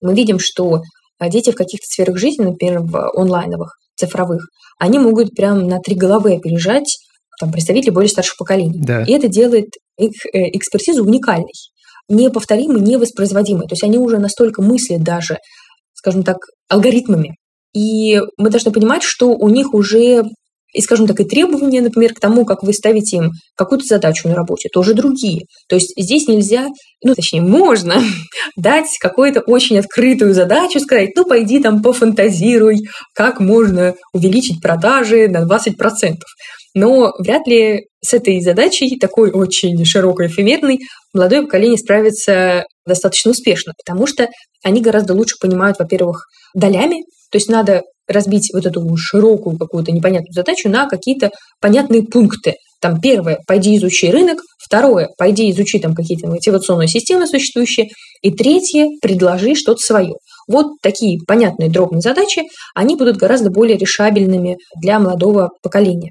мы 0.02 0.14
видим, 0.14 0.38
что 0.38 0.82
а, 1.18 1.28
дети 1.28 1.50
в 1.50 1.56
каких-то 1.56 1.84
сферах 1.84 2.16
жизни, 2.16 2.44
например, 2.44 2.78
в 2.82 3.10
онлайновых, 3.18 3.74
цифровых, 3.96 4.46
они 4.78 5.00
могут 5.00 5.34
прям 5.34 5.66
на 5.66 5.80
три 5.80 5.96
головы 5.96 6.36
опережать 6.36 6.96
там, 7.40 7.50
представителей 7.50 7.90
более 7.90 8.08
старших 8.08 8.36
поколений. 8.36 8.78
Да. 8.78 9.02
И 9.02 9.10
это 9.10 9.26
делает 9.26 9.70
их 9.98 10.12
э, 10.26 10.56
экспертизу 10.56 11.02
уникальной, 11.02 11.54
неповторимой, 12.08 12.82
невоспроизводимой. 12.82 13.66
То 13.66 13.72
есть 13.72 13.82
они 13.82 13.98
уже 13.98 14.18
настолько 14.18 14.62
мыслят 14.62 15.02
даже, 15.02 15.38
скажем 16.02 16.24
так, 16.24 16.38
алгоритмами. 16.68 17.36
И 17.74 18.20
мы 18.36 18.50
должны 18.50 18.72
понимать, 18.72 19.02
что 19.02 19.28
у 19.28 19.48
них 19.48 19.72
уже 19.72 20.24
и, 20.74 20.80
скажем 20.80 21.06
так, 21.06 21.20
и 21.20 21.24
требования, 21.24 21.82
например, 21.82 22.14
к 22.14 22.20
тому, 22.20 22.46
как 22.46 22.62
вы 22.62 22.72
ставите 22.72 23.18
им 23.18 23.30
какую-то 23.56 23.84
задачу 23.84 24.26
на 24.28 24.34
работе, 24.34 24.70
тоже 24.72 24.94
другие. 24.94 25.42
То 25.68 25.76
есть 25.76 25.92
здесь 25.98 26.28
нельзя, 26.28 26.68
ну, 27.04 27.14
точнее, 27.14 27.42
можно 27.42 28.02
дать 28.56 28.88
какую-то 28.98 29.40
очень 29.40 29.78
открытую 29.78 30.32
задачу, 30.32 30.80
сказать, 30.80 31.10
ну, 31.14 31.26
пойди 31.26 31.60
там 31.60 31.82
пофантазируй, 31.82 32.78
как 33.14 33.38
можно 33.38 33.94
увеличить 34.14 34.62
продажи 34.62 35.28
на 35.28 35.42
20%. 35.46 36.14
Но 36.74 37.12
вряд 37.18 37.46
ли 37.46 37.86
с 38.00 38.14
этой 38.14 38.40
задачей, 38.40 38.98
такой 38.98 39.30
очень 39.30 39.84
широкой, 39.84 40.28
эфемерной, 40.28 40.80
молодое 41.12 41.42
поколение 41.42 41.78
справится 41.78 42.64
достаточно 42.86 43.30
успешно, 43.30 43.72
потому 43.84 44.06
что 44.06 44.28
они 44.64 44.80
гораздо 44.80 45.14
лучше 45.14 45.36
понимают, 45.40 45.78
во-первых, 45.78 46.26
долями, 46.54 47.02
то 47.30 47.36
есть 47.36 47.48
надо 47.48 47.82
разбить 48.08 48.50
вот 48.52 48.66
эту 48.66 48.96
широкую 48.96 49.58
какую-то 49.58 49.92
непонятную 49.92 50.32
задачу 50.32 50.68
на 50.68 50.88
какие-то 50.88 51.30
понятные 51.60 52.02
пункты. 52.02 52.54
Там 52.80 53.00
первое, 53.00 53.38
пойди 53.46 53.76
изучи 53.76 54.10
рынок, 54.10 54.40
второе, 54.58 55.08
пойди 55.16 55.50
изучи 55.50 55.78
там 55.78 55.94
какие-то 55.94 56.28
мотивационные 56.28 56.88
системы 56.88 57.26
существующие, 57.26 57.90
и 58.22 58.32
третье, 58.32 58.88
предложи 59.00 59.54
что-то 59.54 59.78
свое. 59.78 60.14
Вот 60.48 60.72
такие 60.82 61.20
понятные 61.26 61.70
дробные 61.70 62.00
задачи, 62.00 62.42
они 62.74 62.96
будут 62.96 63.16
гораздо 63.18 63.50
более 63.50 63.78
решабельными 63.78 64.56
для 64.80 64.98
молодого 64.98 65.50
поколения. 65.62 66.10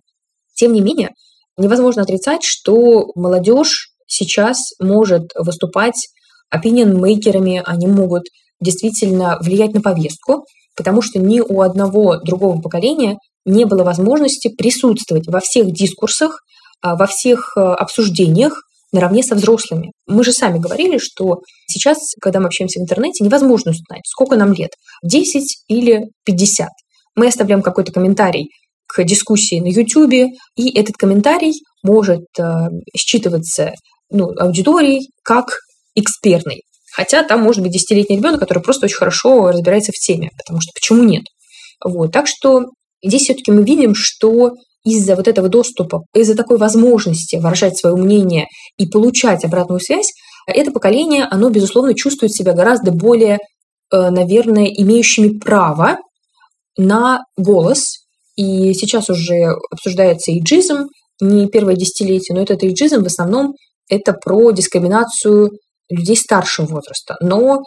Тем 0.61 0.73
не 0.73 0.81
менее, 0.81 1.09
невозможно 1.57 2.03
отрицать, 2.03 2.43
что 2.43 3.07
молодежь 3.15 3.89
сейчас 4.05 4.59
может 4.79 5.31
выступать 5.35 6.09
opinion-мейкерами, 6.53 7.63
они 7.65 7.87
могут 7.87 8.25
действительно 8.59 9.39
влиять 9.41 9.73
на 9.73 9.81
повестку, 9.81 10.45
потому 10.77 11.01
что 11.01 11.17
ни 11.17 11.39
у 11.39 11.61
одного 11.61 12.17
другого 12.17 12.61
поколения 12.61 13.17
не 13.43 13.65
было 13.65 13.83
возможности 13.83 14.49
присутствовать 14.49 15.25
во 15.25 15.39
всех 15.39 15.71
дискурсах, 15.71 16.43
а, 16.83 16.95
во 16.95 17.07
всех 17.07 17.53
э, 17.57 17.59
обсуждениях 17.59 18.61
наравне 18.91 19.23
со 19.23 19.33
взрослыми. 19.33 19.93
Мы 20.05 20.23
же 20.23 20.31
сами 20.31 20.59
говорили, 20.59 20.99
что 20.99 21.39
сейчас, 21.65 21.97
когда 22.21 22.39
мы 22.39 22.45
общаемся 22.45 22.79
в 22.79 22.83
интернете, 22.83 23.23
невозможно 23.23 23.71
узнать, 23.71 24.03
сколько 24.05 24.35
нам 24.35 24.53
лет, 24.53 24.69
10 25.03 25.63
или 25.69 26.03
50. 26.23 26.69
Мы 27.15 27.27
оставляем 27.27 27.63
какой-то 27.63 27.91
комментарий 27.91 28.51
к 28.93 29.03
дискуссии 29.03 29.59
на 29.59 29.67
YouTube, 29.67 30.33
и 30.55 30.77
этот 30.77 30.95
комментарий 30.97 31.53
может 31.83 32.25
э, 32.39 32.43
считываться 32.97 33.73
ну, 34.09 34.29
аудиторией 34.37 35.09
как 35.23 35.59
экспертный. 35.95 36.63
Хотя 36.93 37.23
там 37.23 37.41
может 37.41 37.63
быть 37.63 37.71
десятилетний 37.71 38.17
ребенок, 38.17 38.39
который 38.39 38.61
просто 38.61 38.85
очень 38.85 38.97
хорошо 38.97 39.51
разбирается 39.51 39.91
в 39.93 39.99
теме, 39.99 40.29
потому 40.37 40.59
что 40.59 40.71
почему 40.73 41.03
нет? 41.03 41.23
Вот. 41.83 42.11
Так 42.11 42.27
что 42.27 42.65
здесь 43.03 43.23
все-таки 43.23 43.51
мы 43.51 43.63
видим, 43.63 43.95
что 43.95 44.51
из-за 44.83 45.15
вот 45.15 45.27
этого 45.27 45.47
доступа, 45.47 46.03
из-за 46.13 46.35
такой 46.35 46.57
возможности 46.57 47.37
выражать 47.37 47.77
свое 47.77 47.95
мнение 47.95 48.47
и 48.77 48.87
получать 48.87 49.45
обратную 49.45 49.79
связь, 49.79 50.11
это 50.47 50.71
поколение, 50.71 51.25
оно, 51.29 51.49
безусловно, 51.49 51.93
чувствует 51.93 52.33
себя 52.33 52.53
гораздо 52.53 52.91
более, 52.91 53.37
э, 53.91 54.09
наверное, 54.09 54.65
имеющими 54.65 55.37
право 55.37 55.97
на 56.77 57.23
голос. 57.37 58.00
И 58.41 58.73
сейчас 58.73 59.07
уже 59.07 59.55
обсуждается 59.69 60.35
иджизм, 60.35 60.87
не 61.21 61.47
первое 61.47 61.75
десятилетие, 61.75 62.35
но 62.35 62.41
этот 62.41 62.63
иджизм 62.63 63.03
в 63.03 63.05
основном 63.05 63.53
это 63.87 64.13
про 64.13 64.51
дискриминацию 64.51 65.51
людей 65.89 66.15
старшего 66.15 66.65
возраста. 66.65 67.17
Но, 67.21 67.61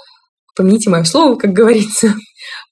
помяните 0.57 0.91
мое 0.91 1.05
слово, 1.05 1.37
как 1.37 1.53
говорится, 1.53 2.09
э, 2.09 2.13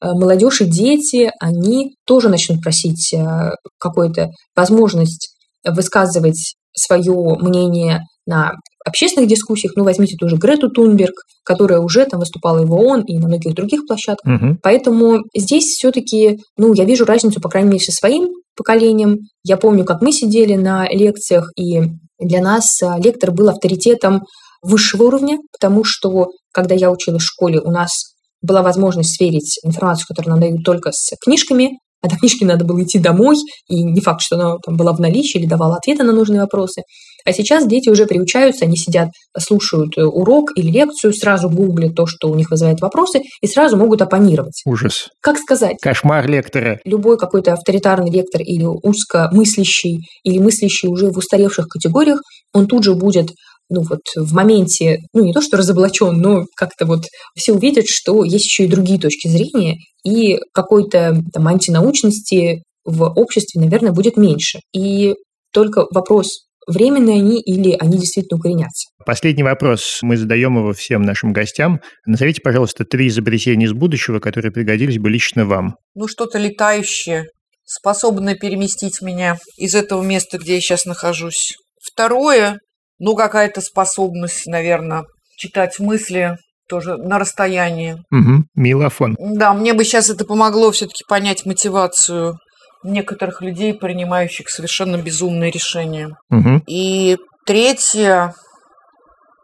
молодежь 0.00 0.62
и 0.62 0.64
дети, 0.64 1.30
они 1.38 1.94
тоже 2.04 2.28
начнут 2.28 2.60
просить 2.60 3.14
э, 3.14 3.52
какую-то 3.78 4.30
возможность 4.56 5.36
высказывать 5.64 6.56
свое 6.74 7.36
мнение 7.38 8.00
на 8.26 8.54
общественных 8.84 9.28
дискуссиях. 9.28 9.72
Ну, 9.76 9.84
возьмите 9.84 10.16
ту 10.16 10.28
же 10.28 10.36
Грету 10.36 10.70
Тунберг, 10.70 11.14
которая 11.44 11.80
уже 11.80 12.04
там 12.04 12.20
выступала 12.20 12.62
и 12.62 12.64
в 12.64 12.72
ООН, 12.72 13.02
и 13.02 13.18
на 13.18 13.28
многих 13.28 13.54
других 13.54 13.86
площадках. 13.86 14.40
Угу. 14.40 14.58
Поэтому 14.62 15.20
здесь 15.36 15.64
все-таки, 15.64 16.40
ну, 16.56 16.72
я 16.74 16.84
вижу 16.84 17.04
разницу, 17.04 17.40
по 17.40 17.48
крайней 17.48 17.70
мере, 17.70 17.84
со 17.84 17.92
своим 17.92 18.28
поколением. 18.56 19.18
Я 19.44 19.56
помню, 19.56 19.84
как 19.84 20.02
мы 20.02 20.12
сидели 20.12 20.54
на 20.54 20.88
лекциях, 20.88 21.50
и 21.56 21.82
для 22.18 22.40
нас 22.40 22.82
э, 22.82 22.86
лектор 23.02 23.32
был 23.32 23.48
авторитетом 23.48 24.22
высшего 24.62 25.04
уровня, 25.04 25.38
потому 25.52 25.84
что, 25.84 26.28
когда 26.52 26.74
я 26.74 26.90
училась 26.90 27.22
в 27.22 27.26
школе, 27.26 27.60
у 27.60 27.70
нас 27.70 28.14
была 28.42 28.62
возможность 28.62 29.16
сверить 29.16 29.58
информацию, 29.64 30.06
которую 30.08 30.34
нам 30.34 30.40
дают 30.40 30.64
только 30.64 30.90
с 30.92 31.14
книжками, 31.24 31.78
а 32.02 32.08
до 32.08 32.16
книжки 32.16 32.44
надо 32.44 32.64
было 32.64 32.82
идти 32.82 32.98
домой, 32.98 33.36
и 33.68 33.82
не 33.82 34.00
факт, 34.00 34.20
что 34.22 34.36
она 34.36 34.56
там 34.64 34.76
была 34.76 34.92
в 34.92 35.00
наличии 35.00 35.38
или 35.38 35.46
давала 35.46 35.76
ответы 35.76 36.02
на 36.02 36.12
нужные 36.12 36.40
вопросы. 36.40 36.82
А 37.24 37.32
сейчас 37.32 37.66
дети 37.66 37.88
уже 37.88 38.06
приучаются, 38.06 38.64
они 38.64 38.76
сидят, 38.76 39.10
слушают 39.38 39.96
урок 39.96 40.50
или 40.56 40.70
лекцию, 40.70 41.12
сразу 41.14 41.48
гуглят 41.48 41.94
то, 41.94 42.06
что 42.06 42.28
у 42.28 42.34
них 42.34 42.50
вызывает 42.50 42.80
вопросы, 42.80 43.22
и 43.40 43.46
сразу 43.46 43.76
могут 43.76 44.02
оппонировать. 44.02 44.60
Ужас. 44.66 45.08
Как 45.20 45.38
сказать? 45.38 45.76
Кошмар 45.80 46.28
лектора. 46.28 46.80
Любой 46.84 47.16
какой-то 47.16 47.52
авторитарный 47.52 48.10
лектор 48.10 48.42
или 48.42 48.64
узкомыслящий, 48.64 50.00
или 50.24 50.38
мыслящий 50.38 50.88
уже 50.88 51.10
в 51.10 51.18
устаревших 51.18 51.68
категориях, 51.68 52.20
он 52.52 52.66
тут 52.66 52.82
же 52.84 52.94
будет 52.94 53.30
ну 53.68 53.82
вот 53.82 54.00
в 54.16 54.32
моменте, 54.34 54.98
ну 55.12 55.24
не 55.24 55.32
то 55.32 55.40
что 55.40 55.56
разоблачен, 55.56 56.16
но 56.18 56.44
как-то 56.56 56.86
вот 56.86 57.04
все 57.36 57.52
увидят, 57.52 57.86
что 57.86 58.24
есть 58.24 58.44
еще 58.44 58.64
и 58.64 58.68
другие 58.68 58.98
точки 58.98 59.28
зрения, 59.28 59.78
и 60.04 60.38
какой-то 60.52 61.22
там 61.32 61.48
антинаучности 61.48 62.62
в 62.84 63.04
обществе, 63.04 63.60
наверное, 63.60 63.92
будет 63.92 64.16
меньше. 64.16 64.58
И 64.74 65.14
только 65.52 65.86
вопрос, 65.90 66.46
временные 66.66 67.16
они 67.16 67.40
или 67.40 67.76
они 67.78 67.98
действительно 67.98 68.38
укоренятся. 68.38 68.90
Последний 69.04 69.42
вопрос. 69.42 70.00
Мы 70.02 70.16
задаем 70.16 70.56
его 70.58 70.72
всем 70.72 71.02
нашим 71.02 71.32
гостям. 71.32 71.80
Назовите, 72.06 72.40
пожалуйста, 72.40 72.84
три 72.84 73.08
изобретения 73.08 73.66
из 73.66 73.72
будущего, 73.72 74.20
которые 74.20 74.52
пригодились 74.52 74.98
бы 74.98 75.10
лично 75.10 75.44
вам. 75.44 75.76
Ну, 75.94 76.08
что-то 76.08 76.38
летающее, 76.38 77.26
способное 77.64 78.34
переместить 78.34 79.00
меня 79.02 79.38
из 79.56 79.74
этого 79.74 80.02
места, 80.02 80.38
где 80.38 80.54
я 80.54 80.60
сейчас 80.60 80.84
нахожусь. 80.84 81.56
Второе, 81.80 82.58
ну, 83.02 83.16
какая-то 83.16 83.60
способность, 83.60 84.46
наверное, 84.46 85.06
читать 85.36 85.80
мысли 85.80 86.36
тоже 86.68 86.96
на 86.96 87.18
расстоянии. 87.18 87.94
Угу. 88.12 88.44
Милофон. 88.54 89.16
Да, 89.18 89.52
мне 89.54 89.74
бы 89.74 89.84
сейчас 89.84 90.08
это 90.08 90.24
помогло 90.24 90.70
все-таки 90.70 91.02
понять 91.08 91.44
мотивацию 91.44 92.38
некоторых 92.84 93.42
людей, 93.42 93.74
принимающих 93.74 94.48
совершенно 94.48 94.98
безумные 94.98 95.50
решения. 95.50 96.16
Угу. 96.30 96.62
И 96.68 97.18
третье, 97.44 98.34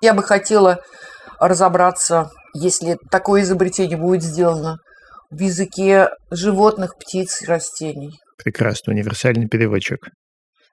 я 0.01 0.15
бы 0.15 0.23
хотела 0.23 0.79
разобраться, 1.41 2.31
если 2.55 2.97
такое 3.11 3.43
изобретение 3.43 3.99
будет 3.99 4.23
сделано, 4.23 4.79
в 5.31 5.41
языке 5.41 6.11
животных, 6.31 6.95
птиц 6.97 7.43
и 7.43 7.47
растений. 7.47 8.13
Прекрасно, 8.43 8.93
универсальный 8.93 9.49
переводчик. 9.49 9.99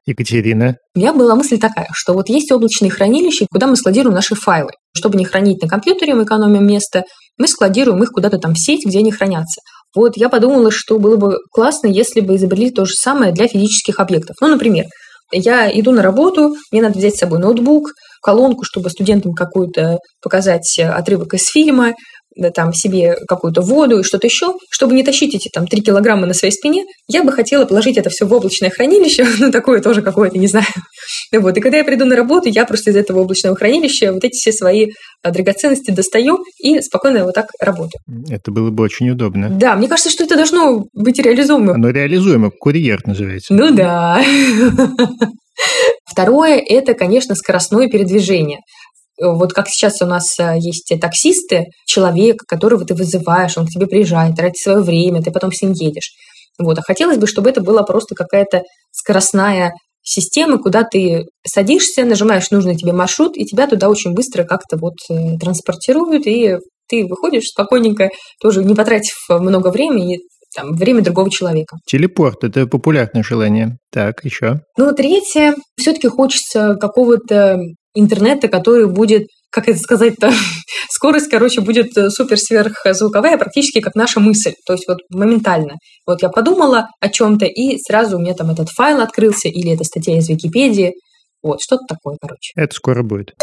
Екатерина? 0.06 0.76
У 0.96 1.00
меня 1.00 1.14
была 1.14 1.36
мысль 1.36 1.58
такая, 1.58 1.88
что 1.94 2.14
вот 2.14 2.30
есть 2.30 2.52
облачные 2.52 2.92
хранилища, 2.92 3.48
куда 3.52 3.68
мы 3.68 3.76
складируем 3.76 4.16
наши 4.16 4.36
файлы. 4.36 4.72
Чтобы 4.96 5.18
не 5.18 5.26
хранить 5.26 5.62
на 5.62 5.68
компьютере, 5.68 6.14
мы 6.14 6.24
экономим 6.24 6.66
место, 6.66 7.04
мы 7.38 7.48
складируем 7.48 8.02
их 8.04 8.12
куда-то 8.12 8.38
там 8.38 8.54
в 8.54 8.60
сеть, 8.60 8.86
где 8.86 9.00
они 9.00 9.12
хранятся. 9.12 9.62
Вот 9.96 10.18
я 10.18 10.30
подумала, 10.30 10.72
что 10.72 11.00
было 11.00 11.18
бы 11.18 11.38
классно, 11.52 11.88
если 11.88 12.22
бы 12.22 12.36
изобрели 12.36 12.70
то 12.70 12.86
же 12.86 12.94
самое 12.94 13.32
для 13.32 13.48
физических 13.48 14.00
объектов. 14.00 14.36
Ну, 14.42 14.48
например, 14.48 14.86
я 15.32 15.70
иду 15.72 15.92
на 15.92 16.02
работу, 16.02 16.56
мне 16.72 16.82
надо 16.82 17.00
взять 17.00 17.16
с 17.16 17.20
собой 17.20 17.40
ноутбук, 17.40 17.92
колонку, 18.22 18.64
чтобы 18.64 18.90
студентам 18.90 19.34
какую-то 19.34 20.00
показать 20.22 20.80
отрывок 20.80 21.34
из 21.34 21.48
фильма, 21.48 21.94
да, 22.36 22.52
там 22.52 22.74
себе 22.74 23.16
какую-то 23.28 23.62
воду 23.62 24.00
и 24.00 24.04
что-то 24.04 24.28
еще, 24.28 24.56
чтобы 24.70 24.94
не 24.94 25.04
тащить 25.04 25.36
эти 25.36 25.50
там 25.50 25.68
3 25.68 25.82
килограмма 25.82 26.28
на 26.28 26.34
своей 26.34 26.54
спине, 26.54 26.86
я 27.08 27.24
бы 27.24 27.32
хотела 27.32 27.66
положить 27.66 27.98
это 27.98 28.10
все 28.10 28.26
в 28.26 28.34
облачное 28.34 28.70
хранилище, 28.70 29.26
ну, 29.40 29.52
такое 29.52 29.82
тоже 29.82 30.02
какое-то, 30.02 30.38
не 30.38 30.48
знаю. 30.48 30.66
Вот. 31.32 31.58
И 31.58 31.62
когда 31.62 31.78
я 31.78 31.84
приду 31.84 32.06
на 32.06 32.16
работу, 32.16 32.50
я 32.50 32.66
просто 32.66 32.92
из 32.92 32.96
этого 32.96 33.22
облачного 33.22 33.56
хранилища 33.56 34.12
вот 34.12 34.24
эти 34.24 34.36
все 34.36 34.52
свои 34.52 34.90
а, 35.24 35.32
драгоценности 35.32 35.92
достаю 35.92 36.44
и 36.60 36.82
спокойно 36.82 37.24
вот 37.24 37.34
так 37.34 37.48
работаю. 37.60 38.02
Это 38.30 38.52
было 38.52 38.70
бы 38.70 38.84
очень 38.84 39.10
удобно. 39.10 39.50
Да, 39.50 39.76
мне 39.76 39.88
кажется, 39.88 40.10
что 40.10 40.24
это 40.24 40.36
должно 40.36 40.86
быть 40.94 41.20
реализуемо. 41.20 41.74
Оно 41.74 41.90
реализуемо, 41.90 42.52
курьер 42.52 43.02
называется. 43.06 43.54
Ну 43.54 43.74
да. 43.74 44.24
Второе– 46.06 46.64
это, 46.70 46.94
конечно, 46.94 47.36
скоростное 47.36 47.88
передвижение. 47.88 48.60
Вот 49.22 49.54
как 49.54 49.68
сейчас 49.68 50.02
у 50.02 50.06
нас 50.06 50.38
э, 50.40 50.56
есть 50.58 50.92
таксисты, 51.00 51.66
человек, 51.86 52.42
которого 52.48 52.86
ты 52.86 52.94
вызываешь, 52.94 53.58
он 53.58 53.66
к 53.66 53.70
тебе 53.70 53.88
приезжает, 53.88 54.36
тратит 54.36 54.58
свое 54.58 54.82
время, 54.82 55.22
ты 55.22 55.32
потом 55.32 55.52
с 55.52 55.62
ним 55.62 55.72
едешь. 55.72 56.12
Вот. 56.60 56.78
А 56.80 56.82
хотелось 56.82 57.18
бы, 57.18 57.28
чтобы 57.28 57.50
это 57.50 57.62
была 57.62 57.84
просто 57.84 58.16
какая-то 58.16 58.64
скоростная 58.92 59.74
система, 60.02 60.58
куда 60.60 60.84
ты 60.84 61.26
садишься, 61.46 62.06
нажимаешь 62.06 62.52
нужный 62.52 62.76
тебе 62.76 62.94
маршрут, 62.94 63.38
и 63.38 63.46
тебя 63.46 63.68
туда 63.68 63.90
очень 63.90 64.14
быстро 64.14 64.44
как-то 64.44 64.78
вот 64.78 64.96
э, 65.10 65.38
транспортируют, 65.40 66.28
и 66.28 66.58
ты 66.88 67.06
выходишь 67.06 67.48
спокойненько, 67.48 68.10
тоже 68.42 68.64
не 68.64 68.76
потратив 68.76 69.16
много 69.30 69.70
времени, 69.70 70.20
там, 70.56 70.74
время 70.76 71.02
другого 71.02 71.30
человека. 71.30 71.78
Телепорт– 71.86 72.38
это 72.44 72.66
популярное 72.68 73.24
желание. 73.24 73.78
Так, 73.92 74.24
еще? 74.24 74.62
Ну, 74.78 74.94
третье, 74.94 75.56
все-таки 75.78 76.08
хочется 76.08 76.76
какого-то 76.76 77.60
интернета, 77.96 78.48
который 78.48 78.88
будет, 78.88 79.28
как 79.50 79.68
это 79.68 79.80
сказать-то, 79.80 80.32
скорость, 80.90 81.30
короче, 81.30 81.62
будет 81.62 81.94
супер-сверхзвуковая, 81.94 83.38
практически 83.38 83.82
как 83.82 83.96
наша 83.96 84.20
мысль, 84.20 84.54
то 84.66 84.74
есть 84.74 84.88
вот 84.88 85.00
моментально. 85.10 85.76
Вот 86.06 86.22
я 86.22 86.30
подумала 86.30 86.90
о 87.00 87.10
чем-то, 87.10 87.46
и 87.46 87.78
сразу 87.80 88.18
у 88.18 88.20
меня 88.20 88.34
там 88.34 88.52
этот 88.52 88.70
файл 88.70 89.02
открылся, 89.02 89.48
или 89.48 89.74
эта 89.74 89.84
статья 89.84 90.18
из 90.18 90.30
Википедии, 90.30 90.94
вот, 91.42 91.62
что-то 91.62 91.84
такое, 91.88 92.18
короче. 92.22 92.54
Это 92.56 92.76
скоро 92.76 93.04
будет. 93.04 93.34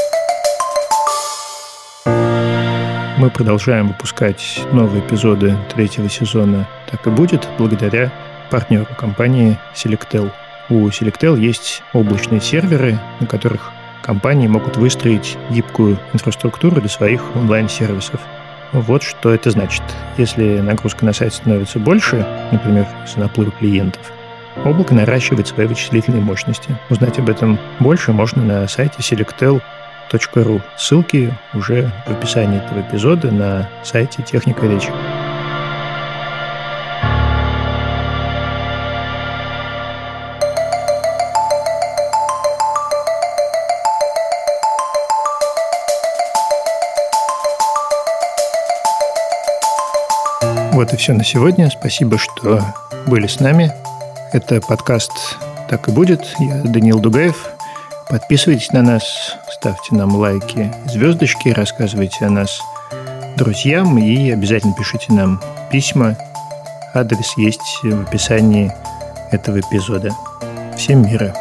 Мы 3.18 3.30
продолжаем 3.30 3.88
выпускать 3.88 4.62
новые 4.72 5.06
эпизоды 5.06 5.56
третьего 5.72 6.08
сезона 6.08 6.68
«Так 6.90 7.06
и 7.06 7.10
будет» 7.10 7.46
благодаря 7.58 8.12
партнеру 8.50 8.88
компании 8.98 9.58
Selectel. 9.76 10.32
У 10.68 10.88
Selectel 10.88 11.38
есть 11.38 11.82
облачные 11.92 12.40
серверы, 12.40 12.98
на 13.20 13.28
которых 13.28 13.70
компании 14.02 14.46
могут 14.48 14.76
выстроить 14.76 15.38
гибкую 15.50 15.98
инфраструктуру 16.12 16.80
для 16.80 16.88
своих 16.88 17.22
онлайн-сервисов. 17.36 18.20
Вот 18.72 19.02
что 19.02 19.32
это 19.32 19.50
значит. 19.50 19.82
Если 20.16 20.60
нагрузка 20.60 21.04
на 21.04 21.12
сайт 21.12 21.34
становится 21.34 21.78
больше, 21.78 22.26
например, 22.50 22.86
из-за 23.06 23.20
наплыва 23.20 23.50
клиентов, 23.52 24.12
облако 24.64 24.94
наращивает 24.94 25.46
свои 25.46 25.66
вычислительные 25.66 26.22
мощности. 26.22 26.76
Узнать 26.90 27.18
об 27.18 27.28
этом 27.28 27.58
больше 27.80 28.12
можно 28.12 28.42
на 28.42 28.68
сайте 28.68 28.98
selectel.ru. 28.98 30.62
Ссылки 30.76 31.32
уже 31.54 31.90
в 32.06 32.10
описании 32.10 32.64
этого 32.64 32.80
эпизода 32.80 33.30
на 33.30 33.68
сайте 33.82 34.22
Техника 34.22 34.66
речи. 34.66 34.90
Вот 50.82 50.92
и 50.92 50.96
все 50.96 51.12
на 51.12 51.22
сегодня. 51.22 51.70
Спасибо, 51.70 52.18
что 52.18 52.60
были 53.06 53.28
с 53.28 53.38
нами. 53.38 53.72
Это 54.32 54.60
подкаст 54.60 55.12
«Так 55.68 55.86
и 55.86 55.92
будет». 55.92 56.34
Я 56.40 56.56
Даниил 56.56 56.98
Дугаев. 56.98 57.50
Подписывайтесь 58.08 58.72
на 58.72 58.82
нас, 58.82 59.04
ставьте 59.48 59.94
нам 59.94 60.16
лайки, 60.16 60.72
звездочки, 60.86 61.50
рассказывайте 61.50 62.26
о 62.26 62.30
нас 62.30 62.60
друзьям 63.36 63.96
и 63.96 64.32
обязательно 64.32 64.74
пишите 64.74 65.12
нам 65.12 65.40
письма. 65.70 66.16
Адрес 66.94 67.32
есть 67.36 67.78
в 67.84 68.02
описании 68.02 68.72
этого 69.30 69.60
эпизода. 69.60 70.10
Всем 70.76 71.06
мира! 71.06 71.32